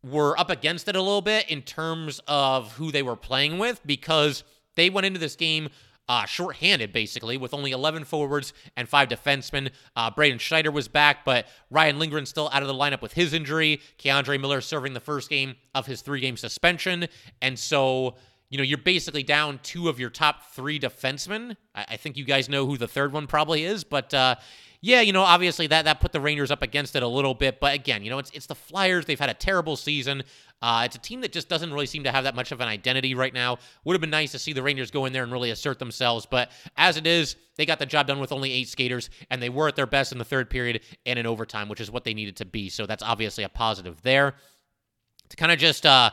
were 0.03 0.37
up 0.37 0.51
against 0.51 0.89
it 0.89 0.97
a 0.97 1.01
little 1.01 1.23
bit 1.23 1.49
in 1.49 1.63
terms 1.63 2.21
of 2.27 2.73
who 2.73 2.91
they 2.91 3.05
were 3.05 3.15
playing 3.15 3.61
with 3.61 3.81
because 3.87 4.43
they 4.75 4.91
went 4.91 5.07
into 5.07 5.21
this 5.21 5.37
game 5.37 5.69
uh, 6.11 6.25
shorthanded, 6.25 6.93
basically, 6.93 7.37
with 7.37 7.55
only 7.55 7.71
11 7.71 8.03
forwards 8.03 8.53
and 8.77 8.89
five 8.89 9.09
defensemen. 9.09 9.71
Uh, 9.95 10.11
Braden 10.11 10.41
Schneider 10.41 10.73
was 10.73 10.89
back, 10.89 11.25
but 11.25 11.47
Ryan 11.71 12.01
Lindgren 12.01 12.27
still 12.27 12.51
out 12.53 12.63
of 12.63 12.69
the 12.69 12.75
lineup 12.75 13.01
with 13.01 13.13
his 13.13 13.33
injury. 13.33 13.81
K'Andre 13.97 14.41
Miller 14.41 14.61
serving 14.61 14.93
the 14.93 15.01
first 15.01 15.31
game 15.31 15.55
of 15.73 15.87
his 15.87 16.03
three 16.03 16.19
game 16.19 16.37
suspension. 16.37 17.07
And 17.41 17.57
so, 17.57 18.17
you 18.49 18.59
know, 18.59 18.65
you're 18.65 18.79
basically 18.79 19.23
down 19.23 19.61
two 19.63 19.89
of 19.89 20.01
your 20.01 20.11
top 20.11 20.51
three 20.51 20.81
defensemen. 20.81 21.57
I, 21.77 21.87
I 21.91 21.97
think 21.97 22.17
you 22.17 22.25
guys 22.25 22.49
know 22.49 22.67
who 22.67 22.77
the 22.77 22.89
third 22.89 23.13
one 23.13 23.29
probably 23.29 23.65
is, 23.65 23.85
but. 23.85 24.13
Uh, 24.13 24.35
yeah, 24.83 25.03
you 25.03 25.13
know, 25.13 25.21
obviously 25.21 25.67
that 25.67 25.85
that 25.85 26.01
put 26.01 26.13
the 26.13 26.23
Rangers 26.23 26.51
up 26.51 26.63
against 26.63 26.97
it 26.97 27.03
a 27.03 27.07
little 27.07 27.35
bit, 27.35 27.61
but 27.61 27.75
again, 27.75 28.03
you 28.03 28.09
know, 28.09 28.19
it's 28.19 28.31
it's 28.31 28.47
the 28.47 28.55
Flyers. 28.55 29.05
They've 29.05 29.21
had 29.21 29.29
a 29.29 29.35
terrible 29.35 29.77
season. 29.77 30.23
Uh, 30.63 30.83
it's 30.85 30.97
a 30.97 30.99
team 30.99 31.23
that 31.23 31.33
just 31.33 31.49
doesn't 31.49 31.73
really 31.73 31.87
seem 31.87 32.05
to 32.05 32.13
have 32.13 32.25
that 32.25 32.35
much 32.35 32.53
of 32.53 32.61
an 32.61 32.69
identity 32.69 33.15
right 33.15 33.33
now. 33.33 33.59
Would 33.85 33.95
have 33.95 34.01
been 34.01 34.11
nice 34.11 34.33
to 34.33 34.39
see 34.39 34.53
the 34.53 34.63
Rangers 34.63 34.91
go 34.91 35.07
in 35.07 35.13
there 35.13 35.23
and 35.23 35.33
really 35.33 35.51
assert 35.51 35.79
themselves, 35.79 36.27
but 36.27 36.51
as 36.77 36.97
it 36.97 37.07
is, 37.07 37.37
they 37.57 37.65
got 37.65 37.79
the 37.79 37.87
job 37.87 38.07
done 38.07 38.21
with 38.21 38.33
only 38.33 38.53
eight 38.53 38.69
skaters, 38.69 39.09
and 39.31 39.43
they 39.43 39.49
were 39.49 39.69
at 39.69 39.77
their 39.77 39.87
best 39.87 40.13
in 40.13 40.19
the 40.19 40.25
third 40.25 40.51
period 40.51 40.83
and 41.07 41.19
in 41.19 41.27
overtime, 41.27 41.69
which 41.69 41.81
is 41.81 41.91
what 41.91 42.05
they 42.05 42.15
needed 42.15 42.37
to 42.37 42.45
be. 42.45 42.69
So 42.69 42.87
that's 42.87 43.03
obviously 43.03 43.45
a 43.45 43.49
positive 43.49 44.03
there. 44.03 44.35
To 45.31 45.37
kind 45.37 45.53
of 45.53 45.59
just 45.59 45.87
uh, 45.87 46.11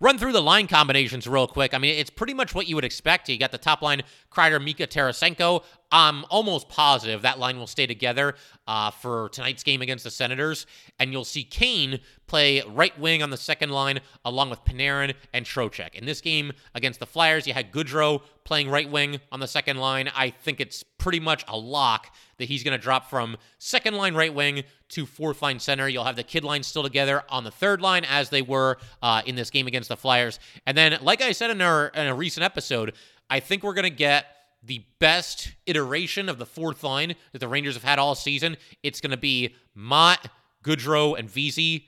run 0.00 0.16
through 0.18 0.32
the 0.32 0.42
line 0.42 0.66
combinations 0.66 1.26
real 1.26 1.46
quick. 1.46 1.74
I 1.74 1.78
mean, 1.78 1.98
it's 1.98 2.10
pretty 2.10 2.34
much 2.34 2.54
what 2.54 2.66
you 2.66 2.74
would 2.74 2.84
expect. 2.84 3.28
You 3.28 3.38
got 3.38 3.52
the 3.52 3.58
top 3.58 3.82
line, 3.82 4.02
Kreider, 4.32 4.62
Mika, 4.62 4.86
Tarasenko. 4.86 5.62
I'm 5.92 6.24
almost 6.30 6.68
positive 6.68 7.22
that 7.22 7.38
line 7.38 7.58
will 7.58 7.66
stay 7.66 7.86
together 7.86 8.34
uh, 8.66 8.90
for 8.90 9.28
tonight's 9.30 9.62
game 9.62 9.82
against 9.82 10.04
the 10.04 10.10
Senators. 10.10 10.66
And 10.98 11.12
you'll 11.12 11.24
see 11.24 11.44
Kane 11.44 12.00
play 12.26 12.62
right 12.62 12.98
wing 12.98 13.22
on 13.22 13.30
the 13.30 13.36
second 13.36 13.70
line 13.70 14.00
along 14.24 14.50
with 14.50 14.64
Panarin 14.64 15.14
and 15.32 15.44
Trocheck. 15.44 15.94
In 15.94 16.06
this 16.06 16.20
game 16.20 16.52
against 16.74 17.00
the 17.00 17.06
Flyers, 17.06 17.46
you 17.46 17.52
had 17.52 17.72
Goodrow 17.72 18.22
playing 18.44 18.70
right 18.70 18.90
wing 18.90 19.20
on 19.32 19.40
the 19.40 19.48
second 19.48 19.78
line. 19.78 20.10
I 20.14 20.30
think 20.30 20.60
it's 20.60 20.84
pretty 21.00 21.18
much 21.18 21.44
a 21.48 21.56
lock 21.58 22.14
that 22.38 22.44
he's 22.44 22.62
going 22.62 22.78
to 22.78 22.82
drop 22.82 23.10
from 23.10 23.36
second 23.58 23.96
line 23.96 24.14
right 24.14 24.32
wing 24.32 24.62
to 24.90 25.06
fourth 25.06 25.42
line 25.42 25.58
center. 25.58 25.88
You'll 25.88 26.04
have 26.04 26.14
the 26.14 26.22
kid 26.22 26.44
line 26.44 26.62
still 26.62 26.84
together 26.84 27.24
on 27.28 27.42
the 27.42 27.50
third 27.50 27.80
line 27.80 28.04
as 28.04 28.30
they 28.30 28.42
were 28.42 28.76
uh, 29.02 29.22
in 29.26 29.34
this 29.34 29.50
game 29.50 29.66
against 29.66 29.88
the 29.88 29.96
Flyers. 29.96 30.38
And 30.66 30.78
then, 30.78 30.98
like 31.02 31.22
I 31.22 31.32
said 31.32 31.50
in, 31.50 31.60
our, 31.60 31.88
in 31.88 32.06
a 32.06 32.14
recent 32.14 32.44
episode, 32.44 32.94
I 33.28 33.40
think 33.40 33.64
we're 33.64 33.74
going 33.74 33.84
to 33.84 33.90
get 33.90 34.26
the 34.62 34.84
best 34.98 35.52
iteration 35.66 36.28
of 36.28 36.38
the 36.38 36.46
fourth 36.46 36.84
line 36.84 37.14
that 37.32 37.38
the 37.38 37.48
Rangers 37.48 37.74
have 37.74 37.84
had 37.84 37.98
all 37.98 38.14
season. 38.14 38.56
It's 38.82 39.00
going 39.00 39.12
to 39.12 39.16
be 39.16 39.56
Motte, 39.74 40.28
Goodrow, 40.62 41.18
and 41.18 41.30
Vesey, 41.30 41.86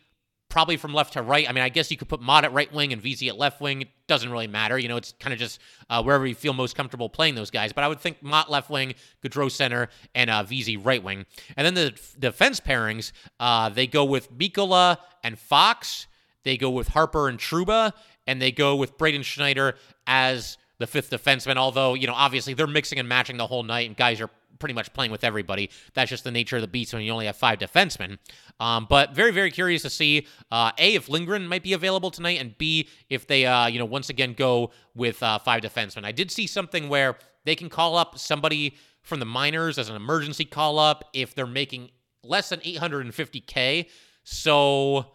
probably 0.53 0.77
from 0.77 0.93
left 0.93 1.15
to 1.15 1.23
right. 1.23 1.49
I 1.49 1.53
mean, 1.53 1.65
I 1.65 1.71
guess 1.71 1.91
you 1.91 1.97
could 1.97 2.11
put 2.11 2.21
Motte 2.21 2.45
at 2.45 2.53
right 2.53 2.71
wing 2.75 2.93
and 2.93 3.01
Vesey 3.01 3.29
at 3.29 3.39
left 3.39 3.63
wing. 3.63 3.81
It 3.81 3.89
doesn't 4.07 4.31
really 4.31 4.47
matter. 4.47 4.79
You 4.79 4.87
know, 4.87 4.99
it's 4.99 5.15
kind 5.19 5.33
of 5.33 5.39
just 5.39 5.59
uh, 5.89 6.03
wherever 6.03 6.27
you 6.27 6.35
feel 6.35 6.53
most 6.53 6.77
comfortable 6.77 7.09
playing 7.09 7.37
those 7.37 7.51
guys. 7.51 7.73
But 7.73 7.85
I 7.85 7.89
would 7.89 8.01
think 8.01 8.23
Motte 8.23 8.51
left 8.51 8.69
wing, 8.69 8.95
Goodrow 9.25 9.51
center, 9.51 9.89
and 10.15 10.29
uh, 10.29 10.43
Vesey 10.43 10.77
right 10.77 11.03
wing. 11.03 11.25
And 11.57 11.67
then 11.67 11.73
the 11.73 11.99
defense 12.19 12.61
pairings, 12.61 13.13
uh, 13.41 13.71
they 13.71 13.87
go 13.87 14.05
with 14.05 14.31
Mikkola 14.31 14.99
and 15.25 15.39
Fox. 15.39 16.07
They 16.45 16.59
go 16.59 16.69
with 16.69 16.91
Harpur 16.91 17.31
and 17.31 17.39
Trouba, 17.39 17.95
and 18.27 18.43
they 18.43 18.53
go 18.53 18.77
with 18.77 18.99
Braden 18.99 19.23
Schneider 19.23 19.77
as 20.07 20.59
the 20.77 20.87
fifth 20.87 21.09
defenseman. 21.09 21.57
Although, 21.57 21.95
you 21.95 22.07
know, 22.07 22.15
obviously 22.15 22.53
they're 22.53 22.67
mixing 22.67 22.99
and 22.99 23.09
matching 23.09 23.39
the 23.39 23.47
whole 23.47 23.63
night, 23.63 23.87
and 23.87 23.97
guys 23.97 24.21
are 24.21 24.29
pretty 24.59 24.75
much 24.75 24.93
playing 24.93 25.11
with 25.11 25.25
everybody. 25.25 25.71
That's 25.95 26.11
just 26.11 26.25
the 26.25 26.31
nature 26.31 26.57
of 26.57 26.63
the 26.63 26.69
beast 26.69 26.93
when 26.93 27.03
you 27.03 27.13
only 27.13 27.27
have 27.27 27.37
five 27.37 27.59
defensemen. 27.59 28.19
Um, 28.61 28.87
but 28.89 29.15
very, 29.15 29.31
very 29.31 29.51
curious 29.51 29.83
to 29.83 29.91
see 29.91 30.27
uh, 30.51 30.73
a 30.79 30.95
if 30.95 31.09
Lindgren 31.09 31.49
might 31.49 31.63
be 31.63 31.73
available 31.73 32.11
tonight, 32.11 32.41
and 32.41 32.57
b 32.59 32.89
if 33.09 33.27
they, 33.27 33.47
uh, 33.47 33.67
you 33.67 33.79
know, 33.79 33.85
once 33.85 34.09
again 34.09 34.35
go 34.35 34.71
with 34.95 35.23
uh, 35.23 35.39
five 35.39 35.63
defensemen. 35.63 36.05
I 36.05 36.13
did 36.13 36.31
see 36.31 36.47
something 36.47 36.89
where 36.89 37.17
they 37.45 37.55
can 37.55 37.69
call 37.69 37.97
up 37.97 38.19
somebody 38.19 38.77
from 39.03 39.19
the 39.19 39.27
minors 39.27 39.79
as 39.79 39.89
an 39.89 39.97
emergency 39.97 40.45
call 40.45 40.79
up 40.79 41.05
if 41.13 41.35
they're 41.35 41.47
making 41.47 41.91
less 42.25 42.51
than 42.51 42.61
850k. 42.61 43.89
So 44.25 45.07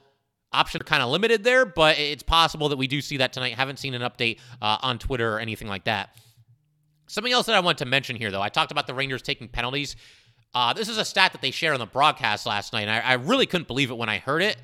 options 0.51 0.81
are 0.81 0.85
kind 0.85 1.01
of 1.01 1.09
limited 1.09 1.43
there, 1.43 1.65
but 1.65 1.97
it's 1.97 2.23
possible 2.23 2.69
that 2.69 2.77
we 2.77 2.87
do 2.87 3.01
see 3.01 3.17
that 3.17 3.33
tonight. 3.33 3.55
Haven't 3.55 3.79
seen 3.79 3.93
an 3.93 4.01
update 4.01 4.39
uh, 4.61 4.77
on 4.81 4.99
Twitter 4.99 5.35
or 5.35 5.39
anything 5.39 5.67
like 5.67 5.85
that. 5.85 6.15
Something 7.07 7.33
else 7.33 7.45
that 7.47 7.55
I 7.55 7.59
want 7.61 7.77
to 7.79 7.85
mention 7.85 8.15
here, 8.15 8.31
though, 8.31 8.41
I 8.41 8.49
talked 8.49 8.71
about 8.71 8.85
the 8.85 8.93
Rangers 8.93 9.21
taking 9.21 9.47
penalties. 9.47 9.95
Uh, 10.53 10.73
this 10.73 10.89
is 10.89 10.97
a 10.97 11.05
stat 11.05 11.31
that 11.31 11.41
they 11.41 11.51
shared 11.51 11.73
on 11.73 11.79
the 11.79 11.85
broadcast 11.85 12.45
last 12.45 12.73
night, 12.73 12.81
and 12.81 12.91
I, 12.91 12.99
I 12.99 13.13
really 13.13 13.45
couldn't 13.45 13.67
believe 13.67 13.91
it 13.91 13.97
when 13.97 14.09
I 14.09 14.17
heard 14.17 14.41
it. 14.41 14.57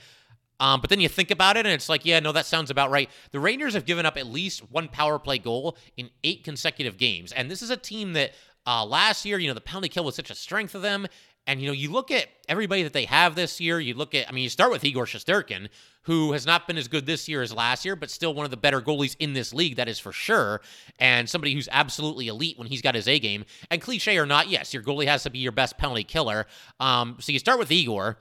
Um, 0.59 0.81
but 0.81 0.89
then 0.89 0.99
you 0.99 1.09
think 1.09 1.31
about 1.31 1.57
it, 1.57 1.65
and 1.65 1.73
it's 1.73 1.89
like, 1.89 2.05
yeah, 2.05 2.19
no, 2.19 2.31
that 2.31 2.45
sounds 2.45 2.69
about 2.69 2.91
right. 2.91 3.09
The 3.31 3.39
Rangers 3.39 3.73
have 3.73 3.85
given 3.85 4.05
up 4.05 4.17
at 4.17 4.27
least 4.27 4.71
one 4.71 4.87
power 4.87 5.19
play 5.19 5.37
goal 5.37 5.77
in 5.97 6.09
eight 6.23 6.43
consecutive 6.43 6.97
games, 6.97 7.31
and 7.31 7.49
this 7.49 7.61
is 7.61 7.69
a 7.69 7.77
team 7.77 8.13
that 8.13 8.31
uh, 8.65 8.85
last 8.85 9.25
year, 9.25 9.39
you 9.39 9.47
know, 9.47 9.53
the 9.53 9.61
penalty 9.61 9.89
kill 9.89 10.03
was 10.03 10.15
such 10.15 10.29
a 10.29 10.35
strength 10.35 10.75
of 10.75 10.81
them, 10.81 11.07
and 11.47 11.59
you 11.59 11.67
know, 11.67 11.73
you 11.73 11.91
look 11.91 12.11
at 12.11 12.27
everybody 12.47 12.83
that 12.83 12.93
they 12.93 13.05
have 13.05 13.35
this 13.35 13.59
year. 13.59 13.79
You 13.79 13.93
look 13.93 14.15
at, 14.15 14.29
I 14.29 14.31
mean, 14.31 14.43
you 14.43 14.49
start 14.49 14.71
with 14.71 14.85
Igor 14.85 15.05
Shesterkin, 15.05 15.67
who 16.03 16.33
has 16.33 16.45
not 16.45 16.67
been 16.67 16.77
as 16.77 16.87
good 16.87 17.05
this 17.05 17.27
year 17.27 17.41
as 17.41 17.53
last 17.53 17.85
year, 17.85 17.95
but 17.95 18.09
still 18.09 18.33
one 18.33 18.45
of 18.45 18.51
the 18.51 18.57
better 18.57 18.81
goalies 18.81 19.15
in 19.19 19.33
this 19.33 19.53
league. 19.53 19.75
That 19.77 19.87
is 19.87 19.99
for 19.99 20.11
sure, 20.11 20.61
and 20.99 21.29
somebody 21.29 21.53
who's 21.53 21.69
absolutely 21.71 22.27
elite 22.27 22.57
when 22.57 22.67
he's 22.67 22.81
got 22.81 22.95
his 22.95 23.07
A 23.07 23.19
game. 23.19 23.45
And 23.69 23.81
cliche 23.81 24.17
or 24.17 24.25
not, 24.25 24.49
yes, 24.49 24.73
your 24.73 24.83
goalie 24.83 25.07
has 25.07 25.23
to 25.23 25.29
be 25.29 25.39
your 25.39 25.51
best 25.51 25.77
penalty 25.77 26.03
killer. 26.03 26.45
Um, 26.79 27.17
so 27.19 27.31
you 27.31 27.39
start 27.39 27.59
with 27.59 27.71
Igor. 27.71 28.17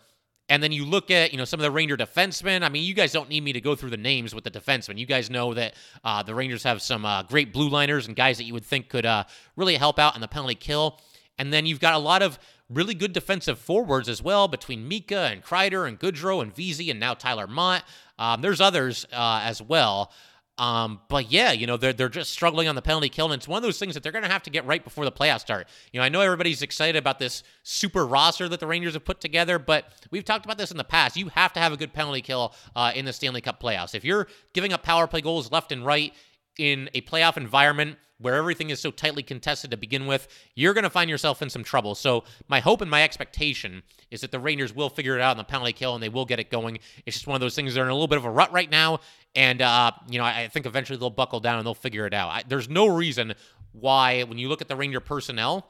And 0.48 0.62
then 0.62 0.72
you 0.72 0.84
look 0.84 1.10
at, 1.10 1.32
you 1.32 1.38
know, 1.38 1.46
some 1.46 1.60
of 1.60 1.62
the 1.62 1.70
Ranger 1.70 1.96
defensemen. 1.96 2.62
I 2.62 2.68
mean, 2.68 2.84
you 2.84 2.92
guys 2.92 3.10
don't 3.10 3.30
need 3.30 3.42
me 3.42 3.54
to 3.54 3.60
go 3.60 3.74
through 3.74 3.88
the 3.90 3.96
names 3.96 4.34
with 4.34 4.44
the 4.44 4.50
defensemen. 4.50 4.98
You 4.98 5.06
guys 5.06 5.30
know 5.30 5.54
that 5.54 5.74
uh, 6.04 6.22
the 6.24 6.34
Rangers 6.34 6.62
have 6.64 6.82
some 6.82 7.06
uh, 7.06 7.22
great 7.22 7.54
blue 7.54 7.70
liners 7.70 8.06
and 8.06 8.14
guys 8.14 8.36
that 8.36 8.44
you 8.44 8.52
would 8.52 8.64
think 8.64 8.90
could 8.90 9.06
uh, 9.06 9.24
really 9.56 9.76
help 9.76 9.98
out 9.98 10.14
in 10.14 10.20
the 10.20 10.28
penalty 10.28 10.56
kill. 10.56 11.00
And 11.38 11.52
then 11.52 11.64
you've 11.64 11.80
got 11.80 11.94
a 11.94 11.98
lot 11.98 12.22
of 12.22 12.38
really 12.74 12.94
good 12.94 13.12
defensive 13.12 13.58
forwards 13.58 14.08
as 14.08 14.22
well 14.22 14.48
between 14.48 14.86
Mika 14.86 15.30
and 15.30 15.42
Kreider 15.42 15.86
and 15.86 15.98
Goodrow 15.98 16.42
and 16.42 16.54
Vesey 16.54 16.90
and 16.90 16.98
now 16.98 17.14
Tyler 17.14 17.46
Motte. 17.46 17.84
Um, 18.18 18.40
there's 18.40 18.60
others 18.60 19.06
uh, 19.12 19.40
as 19.44 19.60
well. 19.60 20.12
Um, 20.58 21.00
but 21.08 21.32
yeah, 21.32 21.52
you 21.52 21.66
know, 21.66 21.76
they're, 21.76 21.94
they're 21.94 22.08
just 22.08 22.30
struggling 22.30 22.68
on 22.68 22.74
the 22.74 22.82
penalty 22.82 23.08
kill. 23.08 23.26
And 23.26 23.34
it's 23.34 23.48
one 23.48 23.56
of 23.56 23.62
those 23.62 23.78
things 23.78 23.94
that 23.94 24.02
they're 24.02 24.12
going 24.12 24.24
to 24.24 24.30
have 24.30 24.42
to 24.44 24.50
get 24.50 24.66
right 24.66 24.84
before 24.84 25.04
the 25.04 25.12
playoffs 25.12 25.40
start. 25.40 25.66
You 25.92 25.98
know, 25.98 26.04
I 26.04 26.08
know 26.08 26.20
everybody's 26.20 26.62
excited 26.62 26.96
about 26.96 27.18
this 27.18 27.42
super 27.62 28.06
roster 28.06 28.48
that 28.48 28.60
the 28.60 28.66
Rangers 28.66 28.92
have 28.92 29.04
put 29.04 29.20
together, 29.20 29.58
but 29.58 29.86
we've 30.10 30.24
talked 30.24 30.44
about 30.44 30.58
this 30.58 30.70
in 30.70 30.76
the 30.76 30.84
past. 30.84 31.16
You 31.16 31.28
have 31.28 31.52
to 31.54 31.60
have 31.60 31.72
a 31.72 31.76
good 31.76 31.92
penalty 31.92 32.20
kill 32.20 32.54
uh, 32.76 32.92
in 32.94 33.06
the 33.06 33.12
Stanley 33.12 33.40
Cup 33.40 33.62
playoffs. 33.62 33.94
If 33.94 34.04
you're 34.04 34.28
giving 34.52 34.72
up 34.72 34.82
power 34.82 35.06
play 35.06 35.22
goals 35.22 35.50
left 35.50 35.72
and 35.72 35.86
right 35.86 36.12
in 36.58 36.90
a 36.94 37.00
playoff 37.02 37.36
environment, 37.36 37.96
where 38.18 38.34
everything 38.34 38.70
is 38.70 38.80
so 38.80 38.90
tightly 38.90 39.22
contested 39.22 39.70
to 39.72 39.76
begin 39.76 40.06
with, 40.06 40.28
you're 40.54 40.74
going 40.74 40.84
to 40.84 40.90
find 40.90 41.10
yourself 41.10 41.42
in 41.42 41.50
some 41.50 41.64
trouble. 41.64 41.94
So, 41.94 42.24
my 42.48 42.60
hope 42.60 42.80
and 42.80 42.90
my 42.90 43.02
expectation 43.02 43.82
is 44.10 44.20
that 44.20 44.30
the 44.30 44.38
Rangers 44.38 44.74
will 44.74 44.88
figure 44.88 45.16
it 45.16 45.20
out 45.20 45.32
in 45.32 45.38
the 45.38 45.44
penalty 45.44 45.72
kill 45.72 45.94
and 45.94 46.02
they 46.02 46.08
will 46.08 46.24
get 46.24 46.38
it 46.38 46.50
going. 46.50 46.78
It's 47.04 47.16
just 47.16 47.26
one 47.26 47.34
of 47.34 47.40
those 47.40 47.56
things. 47.56 47.74
They're 47.74 47.84
in 47.84 47.90
a 47.90 47.94
little 47.94 48.08
bit 48.08 48.18
of 48.18 48.24
a 48.24 48.30
rut 48.30 48.52
right 48.52 48.70
now. 48.70 49.00
And, 49.34 49.60
uh, 49.60 49.92
you 50.08 50.18
know, 50.18 50.24
I 50.24 50.48
think 50.48 50.66
eventually 50.66 50.98
they'll 50.98 51.10
buckle 51.10 51.40
down 51.40 51.58
and 51.58 51.66
they'll 51.66 51.74
figure 51.74 52.06
it 52.06 52.14
out. 52.14 52.30
I, 52.30 52.42
there's 52.46 52.68
no 52.68 52.86
reason 52.86 53.34
why, 53.72 54.22
when 54.22 54.38
you 54.38 54.48
look 54.48 54.60
at 54.60 54.68
the 54.68 54.76
Ranger 54.76 55.00
personnel, 55.00 55.68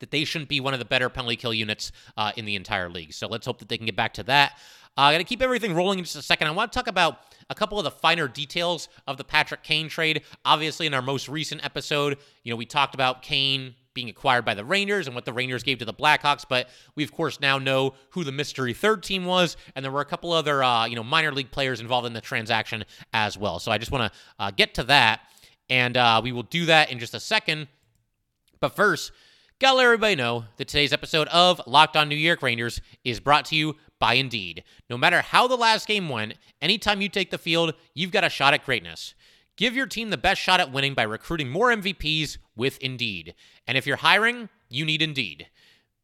that 0.00 0.10
they 0.10 0.24
shouldn't 0.24 0.48
be 0.48 0.58
one 0.58 0.74
of 0.74 0.80
the 0.80 0.84
better 0.84 1.08
penalty 1.08 1.36
kill 1.36 1.54
units 1.54 1.92
uh, 2.16 2.32
in 2.36 2.44
the 2.44 2.56
entire 2.56 2.88
league. 2.88 3.12
So 3.12 3.28
let's 3.28 3.46
hope 3.46 3.60
that 3.60 3.68
they 3.68 3.76
can 3.76 3.86
get 3.86 3.94
back 3.94 4.14
to 4.14 4.24
that. 4.24 4.58
Uh, 4.96 5.10
going 5.10 5.20
to 5.20 5.24
keep 5.24 5.42
everything 5.42 5.74
rolling 5.74 5.98
in 5.98 6.04
just 6.04 6.16
a 6.16 6.22
second. 6.22 6.48
I 6.48 6.50
want 6.50 6.70
to 6.70 6.78
talk 6.78 6.86
about 6.86 7.18
a 7.48 7.54
couple 7.54 7.78
of 7.78 7.84
the 7.84 7.90
finer 7.90 8.28
details 8.28 8.88
of 9.06 9.16
the 9.16 9.24
Patrick 9.24 9.62
Kane 9.62 9.88
trade. 9.88 10.22
Obviously, 10.44 10.86
in 10.86 10.94
our 10.94 11.02
most 11.02 11.28
recent 11.28 11.64
episode, 11.64 12.18
you 12.42 12.52
know, 12.52 12.56
we 12.56 12.66
talked 12.66 12.94
about 12.94 13.22
Kane 13.22 13.74
being 13.94 14.08
acquired 14.08 14.44
by 14.44 14.54
the 14.54 14.64
Rangers 14.64 15.06
and 15.06 15.14
what 15.14 15.24
the 15.24 15.32
Rangers 15.32 15.62
gave 15.62 15.78
to 15.78 15.84
the 15.84 15.94
Blackhawks, 15.94 16.44
but 16.48 16.68
we 16.94 17.04
of 17.04 17.12
course 17.12 17.40
now 17.40 17.58
know 17.58 17.94
who 18.10 18.24
the 18.24 18.32
mystery 18.32 18.72
third 18.72 19.02
team 19.02 19.24
was, 19.24 19.56
and 19.74 19.84
there 19.84 19.92
were 19.92 20.00
a 20.00 20.06
couple 20.06 20.32
other 20.32 20.62
uh, 20.62 20.86
you 20.86 20.96
know 20.96 21.04
minor 21.04 21.32
league 21.32 21.50
players 21.50 21.80
involved 21.80 22.06
in 22.06 22.12
the 22.12 22.20
transaction 22.20 22.84
as 23.12 23.36
well. 23.36 23.58
So 23.58 23.70
I 23.70 23.78
just 23.78 23.90
want 23.90 24.12
to 24.12 24.18
uh, 24.38 24.50
get 24.50 24.74
to 24.74 24.84
that, 24.84 25.20
and 25.68 25.96
uh, 25.96 26.20
we 26.22 26.32
will 26.32 26.42
do 26.44 26.66
that 26.66 26.90
in 26.90 26.98
just 26.98 27.14
a 27.14 27.20
second. 27.20 27.68
But 28.60 28.74
first, 28.74 29.12
gotta 29.58 29.76
let 29.76 29.84
everybody 29.84 30.16
know 30.16 30.44
that 30.56 30.68
today's 30.68 30.92
episode 30.92 31.28
of 31.28 31.60
Locked 31.66 31.96
On 31.96 32.08
New 32.08 32.16
York 32.16 32.42
Rangers 32.42 32.80
is 33.04 33.20
brought 33.20 33.46
to 33.46 33.56
you 33.56 33.76
by 34.02 34.14
Indeed. 34.14 34.64
No 34.90 34.98
matter 34.98 35.20
how 35.20 35.46
the 35.46 35.56
last 35.56 35.86
game 35.86 36.08
went, 36.08 36.34
anytime 36.60 37.00
you 37.00 37.08
take 37.08 37.30
the 37.30 37.38
field, 37.38 37.72
you've 37.94 38.10
got 38.10 38.24
a 38.24 38.28
shot 38.28 38.52
at 38.52 38.64
greatness. 38.64 39.14
Give 39.56 39.76
your 39.76 39.86
team 39.86 40.10
the 40.10 40.16
best 40.16 40.40
shot 40.40 40.58
at 40.58 40.72
winning 40.72 40.94
by 40.94 41.04
recruiting 41.04 41.48
more 41.48 41.68
MVPs 41.68 42.38
with 42.56 42.78
Indeed. 42.78 43.36
And 43.64 43.78
if 43.78 43.86
you're 43.86 43.98
hiring, 43.98 44.48
you 44.68 44.84
need 44.84 45.02
Indeed. 45.02 45.46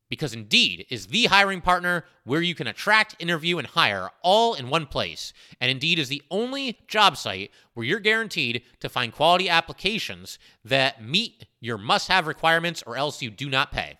Because 0.08 0.32
Indeed 0.32 0.86
is 0.88 1.08
the 1.08 1.24
hiring 1.24 1.60
partner 1.60 2.04
where 2.22 2.40
you 2.40 2.54
can 2.54 2.68
attract, 2.68 3.16
interview, 3.18 3.58
and 3.58 3.66
hire 3.66 4.10
all 4.22 4.54
in 4.54 4.70
one 4.70 4.86
place. 4.86 5.32
And 5.60 5.68
Indeed 5.68 5.98
is 5.98 6.08
the 6.08 6.22
only 6.30 6.78
job 6.86 7.16
site 7.16 7.50
where 7.74 7.84
you're 7.84 7.98
guaranteed 7.98 8.62
to 8.78 8.88
find 8.88 9.12
quality 9.12 9.48
applications 9.48 10.38
that 10.64 11.02
meet 11.02 11.46
your 11.58 11.78
must 11.78 12.06
have 12.06 12.28
requirements 12.28 12.80
or 12.86 12.96
else 12.96 13.22
you 13.22 13.30
do 13.32 13.50
not 13.50 13.72
pay. 13.72 13.98